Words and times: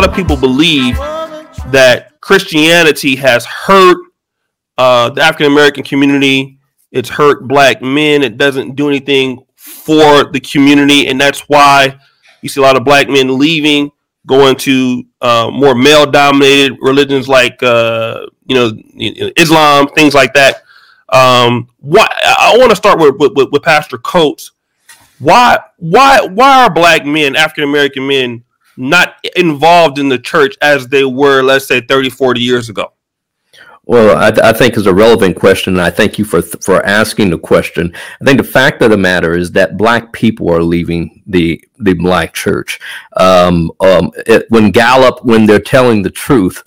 lot 0.00 0.08
of 0.08 0.16
people 0.16 0.36
believe 0.36 0.96
that 1.66 2.18
Christianity 2.22 3.16
has 3.16 3.44
hurt 3.44 3.98
uh, 4.78 5.10
the 5.10 5.20
African 5.20 5.52
American 5.52 5.84
community. 5.84 6.58
It's 6.90 7.10
hurt 7.10 7.46
black 7.46 7.82
men. 7.82 8.22
It 8.22 8.38
doesn't 8.38 8.76
do 8.76 8.88
anything 8.88 9.44
for 9.56 10.24
the 10.24 10.40
community, 10.40 11.06
and 11.08 11.20
that's 11.20 11.40
why 11.40 11.98
you 12.40 12.48
see 12.48 12.60
a 12.60 12.64
lot 12.64 12.76
of 12.76 12.84
black 12.84 13.10
men 13.10 13.38
leaving, 13.38 13.92
going 14.26 14.56
to 14.56 15.04
uh, 15.20 15.50
more 15.52 15.74
male-dominated 15.74 16.78
religions 16.80 17.28
like 17.28 17.62
uh, 17.62 18.26
you 18.46 18.54
know 18.54 18.72
Islam, 19.36 19.88
things 19.88 20.14
like 20.14 20.32
that. 20.32 20.62
Um, 21.10 21.68
why 21.76 22.06
I 22.24 22.56
want 22.56 22.70
to 22.70 22.76
start 22.76 22.98
with, 22.98 23.16
with, 23.36 23.50
with 23.52 23.62
Pastor 23.62 23.98
Coates. 23.98 24.52
Why 25.18 25.58
why 25.76 26.22
why 26.22 26.64
are 26.64 26.72
black 26.72 27.04
men, 27.04 27.36
African 27.36 27.64
American 27.64 28.06
men, 28.06 28.44
not 28.80 29.16
involved 29.36 29.98
in 29.98 30.08
the 30.08 30.18
church 30.18 30.56
as 30.62 30.88
they 30.88 31.04
were, 31.04 31.42
let's 31.42 31.66
say, 31.66 31.80
30, 31.80 32.10
40 32.10 32.40
years 32.40 32.68
ago? 32.68 32.92
Well, 33.84 34.16
I, 34.16 34.30
th- 34.30 34.44
I, 34.44 34.52
think 34.52 34.76
is 34.76 34.86
a 34.86 34.94
relevant 34.94 35.36
question, 35.36 35.74
and 35.74 35.82
I 35.82 35.90
thank 35.90 36.16
you 36.18 36.24
for 36.24 36.42
th- 36.42 36.62
for 36.62 36.84
asking 36.86 37.30
the 37.30 37.38
question. 37.38 37.92
I 38.20 38.24
think 38.24 38.38
the 38.38 38.44
fact 38.44 38.82
of 38.82 38.90
the 38.90 38.96
matter 38.96 39.36
is 39.36 39.50
that 39.52 39.76
black 39.76 40.12
people 40.12 40.48
are 40.50 40.62
leaving 40.62 41.22
the 41.26 41.60
the 41.80 41.94
black 41.94 42.32
church. 42.32 42.78
Um, 43.16 43.72
um, 43.80 44.12
it, 44.28 44.46
when 44.50 44.70
Gallup, 44.70 45.24
when 45.24 45.44
they're 45.44 45.58
telling 45.58 46.02
the 46.02 46.10
truth, 46.10 46.62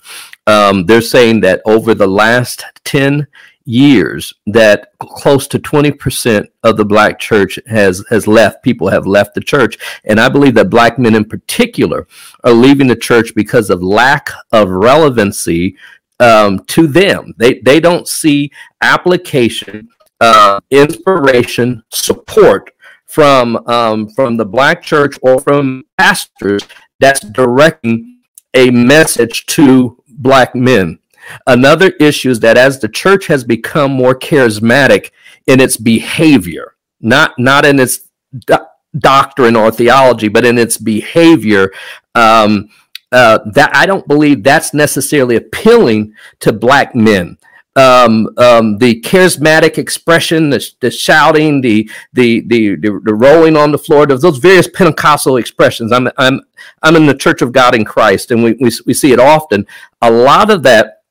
um, 0.46 0.84
they're 0.84 1.00
saying 1.00 1.40
that 1.42 1.62
over 1.64 1.94
the 1.94 2.06
last 2.06 2.64
ten 2.84 3.26
years, 3.64 4.32
that 4.46 4.92
close 4.98 5.46
to 5.48 5.58
twenty 5.58 5.90
percent 5.90 6.48
of 6.62 6.76
the 6.76 6.84
black 6.84 7.18
church 7.18 7.58
has 7.66 8.04
has 8.10 8.26
left. 8.26 8.62
People 8.62 8.88
have 8.88 9.06
left 9.06 9.34
the 9.34 9.40
church, 9.40 9.78
and 10.04 10.20
I 10.20 10.28
believe 10.28 10.54
that 10.54 10.70
black 10.70 10.98
men 10.98 11.14
in 11.14 11.24
particular 11.24 12.06
are 12.44 12.52
leaving 12.52 12.86
the 12.86 12.96
church 12.96 13.34
because 13.34 13.70
of 13.70 13.82
lack 13.82 14.30
of 14.52 14.70
relevancy 14.70 15.76
um, 16.20 16.64
to 16.66 16.86
them. 16.86 17.34
They 17.38 17.60
they 17.60 17.80
don't 17.80 18.08
see 18.08 18.50
application, 18.80 19.88
uh, 20.20 20.60
inspiration, 20.70 21.82
support 21.90 22.70
from 23.06 23.56
um, 23.68 24.08
from 24.10 24.36
the 24.36 24.44
black 24.44 24.82
church 24.82 25.16
or 25.22 25.40
from 25.40 25.84
pastors 25.98 26.62
that's 27.00 27.20
directing 27.20 28.20
a 28.54 28.70
message 28.70 29.46
to 29.46 30.02
black 30.08 30.54
men. 30.54 30.98
Another 31.46 31.88
issue 32.00 32.30
is 32.30 32.40
that 32.40 32.56
as 32.56 32.80
the 32.80 32.88
church 32.88 33.26
has 33.26 33.44
become 33.44 33.92
more 33.92 34.14
charismatic 34.18 35.10
in 35.46 35.60
its 35.60 35.76
behavior, 35.76 36.74
not 37.00 37.38
not 37.38 37.64
in 37.64 37.78
its 37.78 38.08
do- 38.46 38.66
doctrine 38.98 39.56
or 39.56 39.70
theology, 39.70 40.28
but 40.28 40.44
in 40.44 40.58
its 40.58 40.78
behavior. 40.78 41.72
Um, 42.14 42.70
uh, 43.12 43.38
that 43.52 43.70
I 43.76 43.86
don't 43.86 44.08
believe 44.08 44.42
that's 44.42 44.74
necessarily 44.74 45.36
appealing 45.36 46.14
to 46.40 46.52
black 46.52 46.96
men. 46.96 47.38
Um, 47.76 48.28
um, 48.38 48.78
the 48.78 49.00
charismatic 49.02 49.78
expression, 49.78 50.50
the, 50.50 50.68
the 50.80 50.90
shouting, 50.90 51.60
the, 51.60 51.88
the, 52.12 52.40
the 52.40 52.76
the 52.76 53.14
rolling 53.14 53.56
on 53.56 53.72
the 53.72 53.78
floor, 53.78 54.06
those 54.06 54.38
various 54.38 54.68
Pentecostal 54.68 55.36
expressions. 55.36 55.92
I'm 55.92 56.08
I'm 56.18 56.40
I'm 56.82 56.96
in 56.96 57.06
the 57.06 57.16
Church 57.16 57.40
of 57.42 57.52
God 57.52 57.74
in 57.74 57.84
Christ, 57.84 58.30
and 58.30 58.42
we 58.42 58.52
we, 58.60 58.70
we 58.86 58.94
see 58.94 59.12
it 59.12 59.20
often. 59.20 59.66
A 60.02 60.10
lot 60.10 60.50
of 60.50 60.62
that 60.64 61.03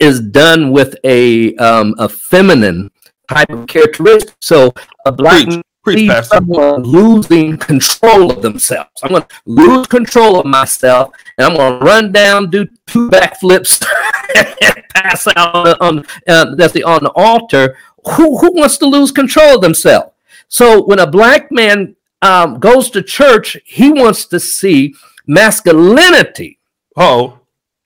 is 0.00 0.20
done 0.20 0.70
with 0.70 0.96
a 1.04 1.54
um, 1.56 1.94
a 1.98 2.08
feminine 2.08 2.90
type 3.28 3.50
of 3.50 3.66
characteristic. 3.66 4.34
So 4.40 4.72
a 5.04 5.12
black 5.12 5.46
Preach 5.82 6.10
see 6.10 6.22
someone 6.22 6.82
losing 6.82 7.56
control 7.56 8.30
of 8.30 8.42
themselves. 8.42 8.90
I'm 9.02 9.10
going 9.10 9.22
to 9.22 9.28
lose 9.46 9.86
control 9.86 10.40
of 10.40 10.46
myself, 10.46 11.12
and 11.36 11.46
I'm 11.46 11.56
going 11.56 11.78
to 11.78 11.84
run 11.84 12.12
down, 12.12 12.50
do 12.50 12.66
two 12.86 13.08
backflips, 13.08 13.84
and 14.36 14.84
pass 14.94 15.26
out 15.28 15.54
on, 15.54 15.98
on 15.98 16.06
uh, 16.26 16.54
that's 16.56 16.72
the 16.72 16.84
on 16.84 17.04
the 17.04 17.12
altar. 17.14 17.76
Who 18.16 18.38
who 18.38 18.52
wants 18.52 18.76
to 18.78 18.86
lose 18.86 19.12
control 19.12 19.56
of 19.56 19.60
themselves? 19.60 20.12
So 20.48 20.84
when 20.84 20.98
a 20.98 21.06
black 21.06 21.50
man 21.52 21.94
um, 22.22 22.58
goes 22.58 22.90
to 22.90 23.02
church, 23.02 23.58
he 23.64 23.92
wants 23.92 24.26
to 24.26 24.40
see 24.40 24.94
masculinity. 25.26 26.58
Oh, 26.96 27.37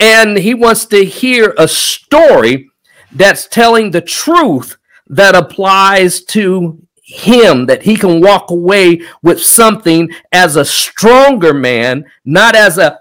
and 0.03 0.37
he 0.37 0.53
wants 0.53 0.85
to 0.87 1.05
hear 1.05 1.55
a 1.57 1.69
story 1.69 2.69
that's 3.13 3.47
telling 3.47 3.93
the 3.93 4.01
truth 4.01 4.77
that 5.07 5.37
applies 5.37 6.23
to 6.25 6.83
him 7.03 7.67
that 7.67 7.85
he 7.85 7.97
can 7.97 8.21
walk 8.21 8.51
away 8.51 9.01
with 9.23 9.41
something 9.41 10.11
as 10.33 10.57
a 10.57 10.65
stronger 10.65 11.55
man, 11.55 12.05
not 12.25 12.57
as 12.57 12.79
a 12.79 12.99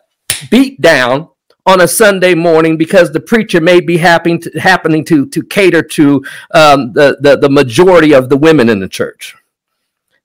beat 0.51 0.79
down 0.79 1.27
on 1.65 1.81
a 1.81 1.87
Sunday 1.87 2.35
morning 2.35 2.77
because 2.77 3.11
the 3.11 3.19
preacher 3.19 3.59
may 3.59 3.79
be 3.79 3.97
happening 3.97 4.39
to, 4.39 4.51
happening 4.59 5.03
to, 5.05 5.27
to 5.29 5.41
cater 5.41 5.81
to 5.81 6.23
um, 6.53 6.93
the, 6.93 7.17
the, 7.21 7.35
the 7.35 7.49
majority 7.49 8.13
of 8.13 8.29
the 8.29 8.37
women 8.37 8.69
in 8.69 8.79
the 8.79 8.87
church. 8.87 9.35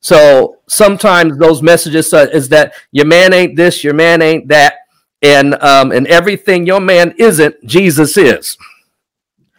So 0.01 0.59
sometimes 0.69 1.39
those 1.39 1.63
messages 1.63 2.13
is 2.13 2.51
that 2.51 2.75
your 2.93 3.07
man 3.07 3.33
ain't 3.33 3.57
this, 3.57 3.83
your 3.83 3.95
man 3.95 4.21
ain't 4.21 4.49
that, 4.49 4.75
and 5.23 5.55
um, 5.63 5.93
and 5.93 6.07
everything 6.07 6.67
your 6.67 6.81
man 6.81 7.15
isn't, 7.19 7.65
Jesus 7.65 8.17
is. 8.17 8.57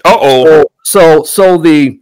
Uh 0.05 0.17
oh. 0.19 0.65
So, 0.83 1.23
so 1.23 1.23
so 1.23 1.57
the 1.57 1.99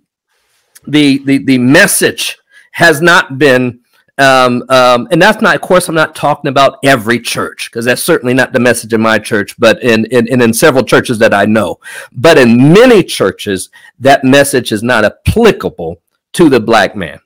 the 0.87 1.19
the 1.19 1.39
the 1.39 1.57
message 1.57 2.37
has 2.71 3.01
not 3.01 3.37
been 3.37 3.79
um, 4.17 4.63
um, 4.69 5.07
and 5.11 5.21
that's 5.21 5.41
not 5.41 5.55
of 5.55 5.61
course 5.61 5.89
i'm 5.89 5.95
not 5.95 6.15
talking 6.15 6.49
about 6.49 6.79
every 6.83 7.19
church 7.19 7.69
because 7.69 7.85
that's 7.85 8.03
certainly 8.03 8.33
not 8.33 8.53
the 8.53 8.59
message 8.59 8.93
in 8.93 9.01
my 9.01 9.17
church 9.17 9.55
but 9.57 9.81
in, 9.83 10.05
in, 10.05 10.27
in 10.27 10.41
in 10.41 10.53
several 10.53 10.83
churches 10.83 11.19
that 11.19 11.33
i 11.33 11.45
know 11.45 11.79
but 12.11 12.37
in 12.37 12.71
many 12.73 13.03
churches 13.03 13.69
that 13.99 14.23
message 14.23 14.71
is 14.71 14.83
not 14.83 15.03
applicable 15.03 16.01
to 16.31 16.49
the 16.49 16.59
black 16.59 16.95
man 16.95 17.19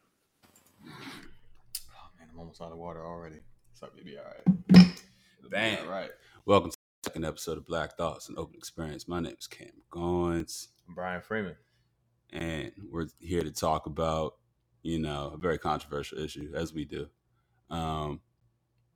oh 0.86 0.90
man 2.18 2.28
i'm 2.32 2.40
almost 2.40 2.62
out 2.62 2.72
of 2.72 2.78
water 2.78 3.06
already 3.06 3.40
so 3.74 3.88
it'll 3.88 4.06
be 4.06 4.18
all 4.18 4.24
right 4.24 4.88
Bam. 5.52 5.89
Welcome 6.50 6.72
to 6.72 6.78
the 7.04 7.10
second 7.12 7.26
episode 7.26 7.60
of 7.60 7.66
black 7.68 7.96
thoughts 7.96 8.28
and 8.28 8.36
open 8.36 8.56
experience. 8.56 9.08
My 9.08 9.20
name 9.20 9.36
is 9.38 9.46
cam 9.46 9.70
goins. 9.92 10.70
I'm 10.88 10.96
brian 10.96 11.22
freeman. 11.22 11.56
And 12.34 12.72
we're 12.92 13.06
here 13.20 13.44
to 13.44 13.52
talk 13.52 13.86
about 13.86 14.34
you 14.82 14.98
know 14.98 15.34
a 15.36 15.38
very 15.38 15.60
controversial 15.60 16.18
issue 16.18 16.52
as 16.56 16.74
we 16.74 16.86
do. 16.86 17.06
Um, 17.70 18.22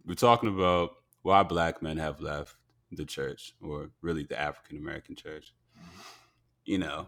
we're 0.03 0.15
talking 0.15 0.49
about 0.49 0.95
why 1.21 1.43
black 1.43 1.83
men 1.83 1.97
have 1.97 2.21
left 2.21 2.55
the 2.91 3.05
church 3.05 3.53
or 3.61 3.91
really 4.01 4.23
the 4.23 4.39
african 4.39 4.77
american 4.77 5.15
church 5.15 5.53
you 6.63 6.77
know 6.77 7.07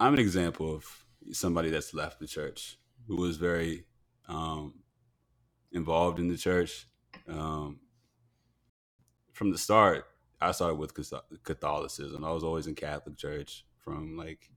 i'm 0.00 0.14
an 0.14 0.18
example 0.18 0.74
of 0.74 1.04
somebody 1.32 1.68
that's 1.70 1.92
left 1.92 2.18
the 2.20 2.26
church 2.26 2.78
who 3.06 3.16
was 3.16 3.38
very 3.38 3.84
um, 4.28 4.74
involved 5.72 6.18
in 6.18 6.28
the 6.28 6.36
church. 6.36 6.86
Um, 7.28 7.80
from 9.34 9.50
the 9.50 9.58
start 9.58 10.06
i 10.40 10.50
started 10.50 10.76
with 10.76 10.94
catholicism 11.44 12.24
i 12.24 12.32
was 12.32 12.42
always 12.42 12.66
in 12.66 12.74
catholic 12.74 13.16
church 13.16 13.64
from 13.84 14.16
like 14.16 14.50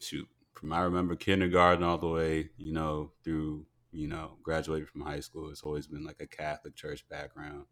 shoot, 0.00 0.28
from 0.54 0.72
I 0.72 0.80
remember 0.80 1.14
kindergarten 1.16 1.84
all 1.84 1.98
the 1.98 2.08
way, 2.08 2.50
you 2.56 2.72
know, 2.72 3.12
through, 3.22 3.66
you 3.92 4.08
know, 4.08 4.32
graduating 4.42 4.86
from 4.86 5.02
high 5.02 5.20
school, 5.20 5.50
it's 5.50 5.62
always 5.62 5.86
been 5.86 6.04
like 6.04 6.20
a 6.20 6.26
Catholic 6.26 6.74
church 6.74 7.06
background. 7.08 7.64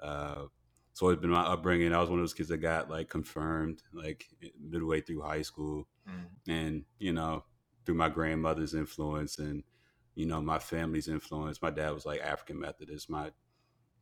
Uh, 0.00 0.44
it's 0.90 1.02
always 1.02 1.18
been 1.18 1.30
my 1.30 1.42
upbringing. 1.42 1.94
I 1.94 2.00
was 2.00 2.10
one 2.10 2.18
of 2.18 2.22
those 2.22 2.34
kids 2.34 2.48
that 2.48 2.58
got 2.58 2.90
like 2.90 3.08
confirmed 3.08 3.82
like 3.92 4.26
midway 4.60 5.00
through 5.00 5.22
high 5.22 5.42
school, 5.42 5.86
mm. 6.08 6.26
and 6.48 6.84
you 6.98 7.12
know, 7.12 7.44
through 7.84 7.94
my 7.94 8.08
grandmother's 8.08 8.74
influence 8.74 9.38
and 9.38 9.62
you 10.14 10.26
know 10.26 10.40
my 10.40 10.58
family's 10.58 11.06
influence. 11.06 11.62
My 11.62 11.70
dad 11.70 11.90
was 11.90 12.06
like 12.06 12.20
African 12.20 12.58
Methodist. 12.58 13.08
My 13.08 13.30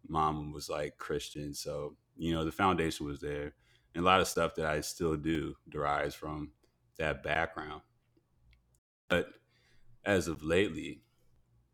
mom 0.06 0.52
was 0.52 0.68
like 0.68 0.98
Christian. 0.98 1.54
So 1.54 1.96
you 2.16 2.34
know, 2.34 2.44
the 2.44 2.52
foundation 2.52 3.06
was 3.06 3.20
there, 3.20 3.54
and 3.94 4.02
a 4.02 4.06
lot 4.06 4.20
of 4.20 4.28
stuff 4.28 4.56
that 4.56 4.66
I 4.66 4.80
still 4.80 5.16
do 5.16 5.54
derives 5.68 6.14
from 6.14 6.50
that 6.98 7.22
background. 7.22 7.82
But 9.08 9.28
as 10.04 10.28
of 10.28 10.42
lately, 10.42 11.02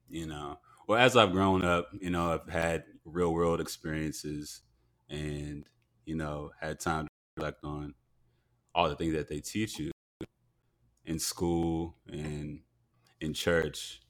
you 0.09 0.27
know, 0.27 0.59
well, 0.87 1.01
as 1.01 1.17
I've 1.17 1.33
grown 1.33 1.65
up, 1.65 1.89
you 1.99 2.11
know, 2.11 2.33
I've 2.33 2.53
had 2.53 2.85
real 3.05 3.33
world 3.33 3.61
experiences 3.61 4.61
and, 5.09 5.65
you 6.05 6.15
know, 6.15 6.51
had 6.61 6.79
time 6.79 7.07
to 7.07 7.11
reflect 7.37 7.65
on 7.65 7.95
all 8.75 8.89
the 8.89 8.97
things 8.97 9.15
that 9.15 9.29
they 9.29 9.41
teach 9.41 9.79
you 9.79 9.91
in 11.05 11.19
school 11.19 11.97
and 12.07 12.61
in 13.21 13.33
church. 13.33 14.03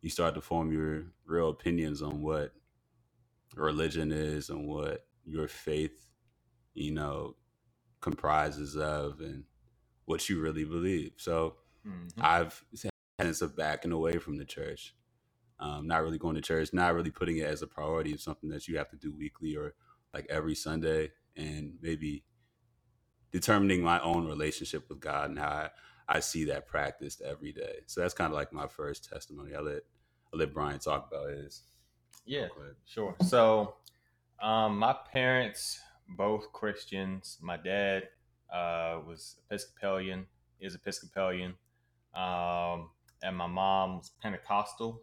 You 0.00 0.10
start 0.10 0.34
to 0.34 0.40
form 0.40 0.72
your 0.72 1.04
real 1.26 1.50
opinions 1.50 2.02
on 2.02 2.22
what 2.22 2.52
religion 3.56 4.12
is 4.12 4.50
and 4.50 4.66
what 4.66 5.06
your 5.24 5.48
faith, 5.48 6.06
you 6.74 6.92
know, 6.92 7.36
comprises 8.00 8.76
of 8.76 9.20
and 9.20 9.44
what 10.06 10.28
you 10.28 10.40
really 10.40 10.64
believe. 10.64 11.12
So 11.18 11.56
mm-hmm. 11.86 12.20
I've 12.20 12.64
had 13.18 13.42
of 13.42 13.56
backing 13.56 13.92
away 13.92 14.18
from 14.18 14.36
the 14.36 14.44
church. 14.44 14.94
um, 15.62 15.86
not 15.86 16.02
really 16.02 16.18
going 16.18 16.34
to 16.34 16.40
church, 16.40 16.70
not 16.72 16.92
really 16.94 17.12
putting 17.12 17.36
it 17.36 17.46
as 17.46 17.62
a 17.62 17.68
priority 17.68 18.12
of 18.12 18.20
something 18.20 18.50
that 18.50 18.66
you 18.66 18.78
have 18.78 18.90
to 18.90 18.96
do 18.96 19.14
weekly 19.16 19.54
or 19.54 19.74
like 20.12 20.26
every 20.28 20.56
Sunday, 20.56 21.10
and 21.36 21.74
maybe 21.80 22.24
determining 23.30 23.80
my 23.80 24.00
own 24.00 24.26
relationship 24.26 24.88
with 24.88 24.98
God 25.00 25.30
and 25.30 25.38
how 25.38 25.48
I, 25.48 25.70
I 26.08 26.20
see 26.20 26.46
that 26.46 26.66
practiced 26.66 27.22
every 27.22 27.52
day. 27.52 27.76
So 27.86 28.00
that's 28.00 28.12
kind 28.12 28.30
of 28.30 28.34
like 28.34 28.52
my 28.52 28.66
first 28.66 29.08
testimony. 29.08 29.54
I 29.54 29.60
let 29.60 29.82
I 30.34 30.36
let 30.36 30.52
Brian 30.52 30.80
talk 30.80 31.08
about 31.10 31.30
his. 31.30 31.62
Yeah, 32.24 32.48
sure. 32.86 33.14
So, 33.22 33.74
um, 34.40 34.78
my 34.78 34.94
parents 35.12 35.80
both 36.16 36.52
Christians. 36.52 37.38
My 37.40 37.56
dad 37.56 38.08
uh, 38.52 39.00
was 39.06 39.36
Episcopalian, 39.46 40.26
is 40.60 40.74
Episcopalian, 40.74 41.54
um, 42.14 42.90
and 43.22 43.36
my 43.36 43.46
mom's 43.46 44.12
Pentecostal. 44.22 45.00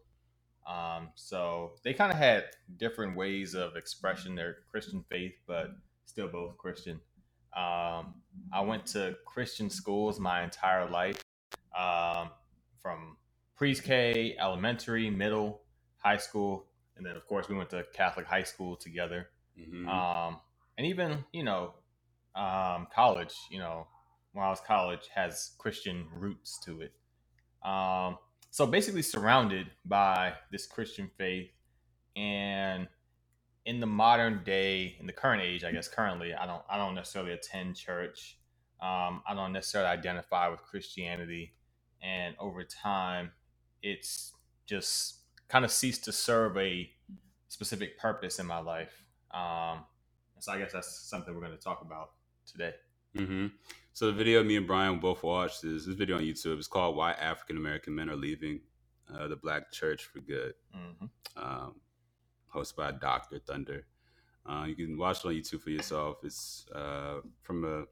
Um, 0.67 1.09
so 1.15 1.71
they 1.83 1.93
kind 1.93 2.11
of 2.11 2.17
had 2.17 2.45
different 2.77 3.15
ways 3.15 3.55
of 3.55 3.75
expressing 3.75 4.35
their 4.35 4.57
Christian 4.69 5.03
faith, 5.09 5.33
but 5.47 5.71
still 6.05 6.27
both 6.27 6.57
Christian. 6.57 6.99
Um, 7.55 8.15
I 8.53 8.61
went 8.61 8.85
to 8.87 9.15
Christian 9.25 9.69
schools 9.69 10.19
my 10.19 10.43
entire 10.43 10.87
life, 10.87 11.19
um, 11.77 12.29
from 12.81 13.17
pre-K, 13.55 14.37
elementary, 14.39 15.09
middle, 15.09 15.61
high 15.97 16.17
school, 16.17 16.67
and 16.99 17.07
then 17.07 17.15
of 17.15 17.25
course 17.25 17.47
we 17.49 17.55
went 17.55 17.69
to 17.71 17.83
Catholic 17.93 18.27
high 18.27 18.43
school 18.43 18.75
together. 18.75 19.29
Mhm. 19.57 19.87
Um, 19.87 20.39
and 20.77 20.85
even 20.85 21.25
you 21.33 21.43
know, 21.43 21.73
um, 22.35 22.87
college. 22.93 23.33
You 23.49 23.59
know, 23.59 23.87
when 24.33 24.45
I 24.45 24.49
was 24.49 24.59
college 24.59 25.07
has 25.15 25.55
Christian 25.57 26.07
roots 26.13 26.59
to 26.65 26.81
it. 26.81 26.93
Um, 27.67 28.17
so 28.51 28.67
basically 28.67 29.01
surrounded 29.01 29.71
by 29.85 30.33
this 30.51 30.67
Christian 30.67 31.09
faith, 31.17 31.49
and 32.15 32.87
in 33.65 33.79
the 33.79 33.85
modern 33.85 34.43
day, 34.43 34.95
in 34.99 35.05
the 35.07 35.13
current 35.13 35.41
age, 35.41 35.63
I 35.63 35.71
guess 35.71 35.87
currently, 35.87 36.33
I 36.33 36.45
don't, 36.45 36.63
I 36.69 36.77
don't 36.77 36.95
necessarily 36.95 37.33
attend 37.33 37.75
church. 37.75 38.37
Um, 38.81 39.21
I 39.27 39.33
don't 39.35 39.53
necessarily 39.53 39.89
identify 39.89 40.47
with 40.47 40.61
Christianity, 40.63 41.53
and 42.01 42.35
over 42.39 42.63
time, 42.63 43.31
it's 43.81 44.33
just 44.65 45.18
kind 45.49 45.65
of 45.65 45.71
ceased 45.71 46.05
to 46.05 46.11
serve 46.11 46.57
a 46.57 46.89
specific 47.49 47.97
purpose 47.97 48.39
in 48.39 48.45
my 48.45 48.59
life. 48.59 49.03
Um, 49.31 49.83
so 50.39 50.53
I 50.53 50.59
guess 50.59 50.71
that's 50.71 51.09
something 51.09 51.33
we're 51.33 51.41
going 51.41 51.57
to 51.57 51.63
talk 51.63 51.81
about 51.81 52.11
today. 52.45 52.73
hmm 53.15 53.47
So 53.93 54.07
the 54.07 54.13
video 54.13 54.43
me 54.43 54.55
and 54.55 54.67
Brian 54.67 54.99
both 54.99 55.23
watched 55.23 55.63
is 55.63 55.85
this 55.85 55.95
video 55.95 56.17
on 56.17 56.23
YouTube. 56.23 56.57
It's 56.57 56.67
called 56.67 56.95
"Why 56.95 57.11
African 57.13 57.57
American 57.57 57.93
Men 57.95 58.09
Are 58.09 58.15
Leaving 58.15 58.61
uh, 59.13 59.27
the 59.27 59.35
Black 59.35 59.71
Church 59.71 60.05
for 60.05 60.19
Good," 60.19 60.53
hmm 60.73 61.05
um, 61.35 61.75
hosted 62.53 62.75
by 62.75 62.91
Doctor 62.91 63.39
Thunder. 63.39 63.85
Uh, 64.45 64.65
you 64.67 64.75
can 64.75 64.97
watch 64.97 65.19
it 65.19 65.27
on 65.27 65.33
YouTube 65.33 65.61
for 65.61 65.69
yourself. 65.69 66.17
It's 66.23 66.65
uh, 66.73 67.21
from 67.41 67.65
a 67.65 67.83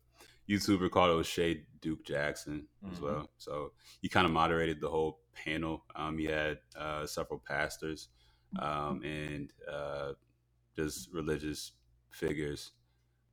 YouTuber 0.49 0.89
called 0.91 1.09
O'Shea 1.09 1.65
Duke 1.81 2.05
Jackson 2.05 2.67
as 2.89 2.99
Mhm. 2.99 3.01
well. 3.01 3.29
So 3.37 3.73
he 4.01 4.09
kind 4.09 4.25
of 4.25 4.31
moderated 4.31 4.79
the 4.79 4.89
whole 4.89 5.21
panel. 5.33 5.85
Um, 5.95 6.17
he 6.17 6.25
had 6.25 6.59
uh, 6.75 7.05
several 7.05 7.39
pastors 7.39 8.09
um, 8.59 9.03
and 9.03 9.51
uh, 9.69 10.13
just 10.75 11.11
religious 11.11 11.73
figures 12.11 12.71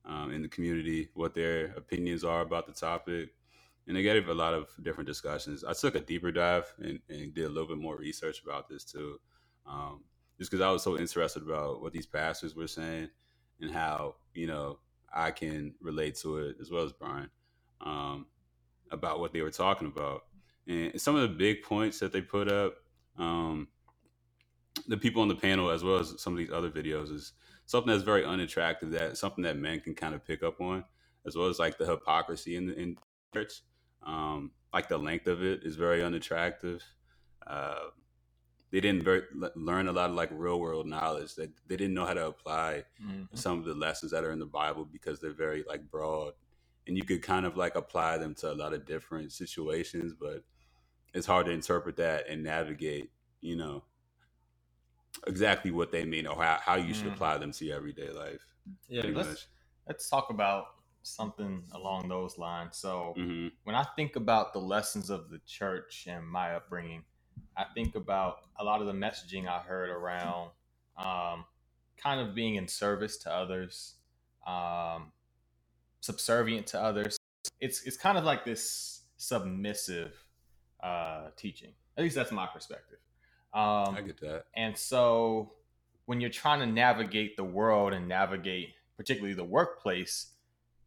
um, 0.03 0.31
in 0.31 0.41
the 0.41 0.47
community, 0.49 1.09
what 1.13 1.33
their 1.33 1.67
opinions 1.77 2.23
are 2.23 2.41
about 2.41 2.67
the 2.67 2.73
topic. 2.73 3.29
And 3.87 3.95
they 3.95 4.03
gave 4.03 4.27
a 4.27 4.33
lot 4.33 4.53
of 4.53 4.69
different 4.81 5.07
discussions. 5.07 5.63
I 5.63 5.73
took 5.73 5.95
a 5.95 5.99
deeper 5.99 6.31
dive 6.31 6.73
and, 6.79 6.99
and 7.07 7.33
did 7.33 7.45
a 7.45 7.49
little 7.49 7.67
bit 7.67 7.77
more 7.77 7.97
research 7.97 8.41
about 8.43 8.67
this 8.67 8.83
too, 8.83 9.19
um, 9.65 10.03
just 10.37 10.51
because 10.51 10.61
I 10.61 10.71
was 10.71 10.83
so 10.83 10.97
interested 10.97 11.43
about 11.43 11.81
what 11.81 11.93
these 11.93 12.07
pastors 12.07 12.55
were 12.55 12.67
saying 12.67 13.09
and 13.61 13.71
how 13.71 14.15
you 14.33 14.47
know 14.47 14.79
I 15.15 15.31
can 15.31 15.73
relate 15.81 16.15
to 16.17 16.37
it 16.37 16.57
as 16.61 16.69
well 16.69 16.83
as 16.83 16.91
Brian 16.91 17.29
um, 17.81 18.25
about 18.91 19.19
what 19.19 19.33
they 19.33 19.41
were 19.41 19.51
talking 19.51 19.87
about. 19.87 20.23
And 20.67 20.99
some 20.99 21.15
of 21.15 21.21
the 21.21 21.35
big 21.35 21.63
points 21.63 21.99
that 21.99 22.11
they 22.11 22.21
put 22.21 22.51
up, 22.51 22.75
um, 23.17 23.67
the 24.87 24.97
people 24.97 25.21
on 25.21 25.27
the 25.27 25.35
panel 25.35 25.69
as 25.69 25.83
well 25.83 25.97
as 25.97 26.13
some 26.21 26.33
of 26.33 26.37
these 26.37 26.51
other 26.51 26.69
videos 26.69 27.11
is 27.11 27.33
something 27.65 27.91
that's 27.91 28.03
very 28.03 28.25
unattractive 28.25 28.91
that 28.91 29.17
something 29.17 29.43
that 29.43 29.57
men 29.57 29.79
can 29.79 29.95
kind 29.95 30.13
of 30.13 30.25
pick 30.25 30.43
up 30.43 30.59
on 30.61 30.83
as 31.25 31.35
well 31.35 31.47
as 31.47 31.59
like 31.59 31.77
the 31.77 31.85
hypocrisy 31.85 32.55
in 32.55 32.67
the 32.67 32.79
in 32.79 32.97
church 33.33 33.61
um 34.05 34.51
like 34.73 34.87
the 34.87 34.97
length 34.97 35.27
of 35.27 35.43
it 35.43 35.63
is 35.63 35.75
very 35.75 36.03
unattractive 36.03 36.83
uh 37.47 37.85
they 38.71 38.79
didn't 38.81 39.03
very, 39.03 39.23
learn 39.55 39.87
a 39.87 39.91
lot 39.93 40.09
of 40.09 40.15
like 40.15 40.29
real 40.33 40.59
world 40.59 40.87
knowledge. 40.87 41.35
That 41.35 41.51
they 41.67 41.77
didn't 41.77 41.93
know 41.93 42.05
how 42.05 42.13
to 42.13 42.27
apply 42.27 42.83
some 43.33 43.59
of 43.59 43.65
the 43.65 43.73
lessons 43.73 44.11
that 44.11 44.23
are 44.23 44.31
in 44.31 44.39
the 44.39 44.45
bible 44.45 44.85
because 44.85 45.19
they're 45.19 45.31
very 45.33 45.63
like 45.67 45.89
broad. 45.89 46.33
And 46.87 46.97
you 46.97 47.03
could 47.03 47.21
kind 47.23 47.45
of 47.45 47.57
like 47.57 47.75
apply 47.75 48.17
them 48.17 48.35
to 48.35 48.51
a 48.51 48.53
lot 48.53 48.73
of 48.73 48.85
different 48.85 49.31
situations 49.31 50.13
but 50.19 50.43
it's 51.13 51.27
hard 51.27 51.47
to 51.47 51.51
interpret 51.51 51.95
that 51.97 52.27
and 52.29 52.43
navigate 52.43 53.11
you 53.41 53.55
know 53.55 53.83
exactly 55.27 55.71
what 55.71 55.91
they 55.91 56.05
mean 56.05 56.27
or 56.27 56.35
how, 56.41 56.59
how 56.61 56.75
you 56.75 56.93
should 56.93 57.07
Mhm. 57.07 57.13
apply 57.13 57.37
them 57.37 57.51
to 57.51 57.65
your 57.65 57.77
everyday 57.77 58.09
life 58.11 58.41
Yeah, 58.87 59.03
let's 59.13 59.29
much. 59.29 59.47
let's 59.87 60.09
talk 60.09 60.29
about 60.29 60.65
something 61.03 61.63
along 61.73 62.07
those 62.09 62.37
lines. 62.37 62.77
So 62.77 63.15
hmm 63.15 63.47
when 63.63 63.75
I 63.75 63.83
think 63.95 64.15
about 64.15 64.53
the 64.53 64.59
lessons 64.59 65.09
of 65.09 65.29
the 65.29 65.39
church 65.47 66.05
and 66.07 66.27
my 66.27 66.55
upbringing, 66.55 67.03
I 67.57 67.65
think 67.73 67.95
about 67.95 68.39
a 68.59 68.63
lot 68.63 68.81
of 68.81 68.87
the 68.87 68.93
messaging 68.93 69.47
I 69.47 69.59
heard 69.59 69.89
around 69.89 70.49
um, 70.97 71.45
kind 71.97 72.19
of 72.19 72.35
being 72.35 72.55
in 72.55 72.67
service 72.67 73.17
to 73.17 73.31
others, 73.31 73.95
um, 74.45 75.11
subservient 76.01 76.67
to 76.67 76.81
others. 76.81 77.17
It's 77.59 77.83
it's 77.83 77.97
kind 77.97 78.17
of 78.17 78.23
like 78.23 78.45
this 78.45 79.01
submissive 79.17 80.13
uh, 80.81 81.29
teaching. 81.37 81.71
At 81.97 82.03
least 82.03 82.15
that's 82.15 82.31
my 82.31 82.47
perspective. 82.47 82.99
Um, 83.53 83.95
i 83.95 84.01
get 84.01 84.19
that 84.19 84.47
and 84.57 84.77
so 84.77 85.53
when 86.07 86.19
you're 86.19 86.29
trying 86.29 86.59
to 86.59 86.65
navigate 86.65 87.37
the 87.37 87.43
world 87.43 87.93
and 87.93 88.07
navigate 88.07 88.73
particularly 88.97 89.33
the 89.33 89.43
workplace, 89.43 90.27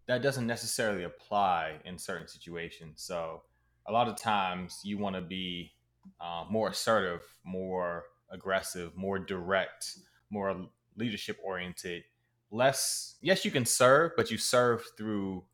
that 0.07 0.23
doesn't 0.23 0.47
necessarily 0.47 1.05
apply 1.05 1.77
in 1.85 1.99
certain 1.99 2.27
situations. 2.27 3.03
So 3.03 3.43
a 3.87 3.93
lot 3.93 4.09
of 4.09 4.17
times 4.17 4.81
you 4.85 4.99
want 4.99 5.17
to 5.17 5.23
be 5.23 5.73
uh, 6.21 6.45
more 6.51 6.71
assertive, 6.71 7.23
more 7.45 8.05
aggressive, 8.31 8.97
more 8.97 9.19
direct, 9.19 9.99
more 10.31 10.69
leadership 10.97 11.39
oriented. 11.45 12.05
Less, 12.51 13.17
yes, 13.21 13.45
you 13.45 13.51
can 13.51 13.67
serve, 13.67 14.13
but 14.17 14.31
you 14.31 14.39
serve 14.39 14.83
through 14.97 15.45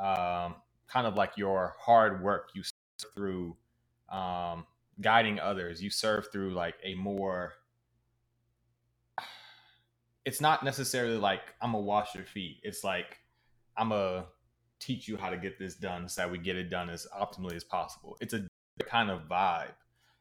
um, 0.00 0.56
kind 0.88 1.06
of 1.06 1.14
like 1.14 1.32
your 1.36 1.74
hard 1.80 2.22
work. 2.22 2.50
You 2.54 2.62
serve 2.62 3.12
through 3.14 3.56
um, 4.10 4.66
guiding 5.00 5.40
others. 5.40 5.82
You 5.82 5.90
serve 5.90 6.30
through 6.32 6.52
like 6.54 6.74
a 6.84 6.94
more 6.94 7.54
it's 10.24 10.40
not 10.40 10.62
necessarily 10.62 11.18
like 11.18 11.42
I'm 11.60 11.72
gonna 11.72 11.84
wash 11.84 12.14
your 12.14 12.24
feet. 12.24 12.58
It's 12.62 12.82
like 12.82 13.18
I'm 13.76 13.90
gonna 13.90 14.26
teach 14.80 15.08
you 15.08 15.16
how 15.16 15.30
to 15.30 15.36
get 15.36 15.58
this 15.58 15.74
done 15.74 16.08
so 16.08 16.22
that 16.22 16.30
we 16.30 16.38
get 16.38 16.56
it 16.56 16.70
done 16.70 16.90
as 16.90 17.06
optimally 17.18 17.54
as 17.54 17.64
possible. 17.64 18.16
It's 18.20 18.34
a 18.34 18.46
kind 18.84 19.10
of 19.10 19.28
vibe. 19.28 19.72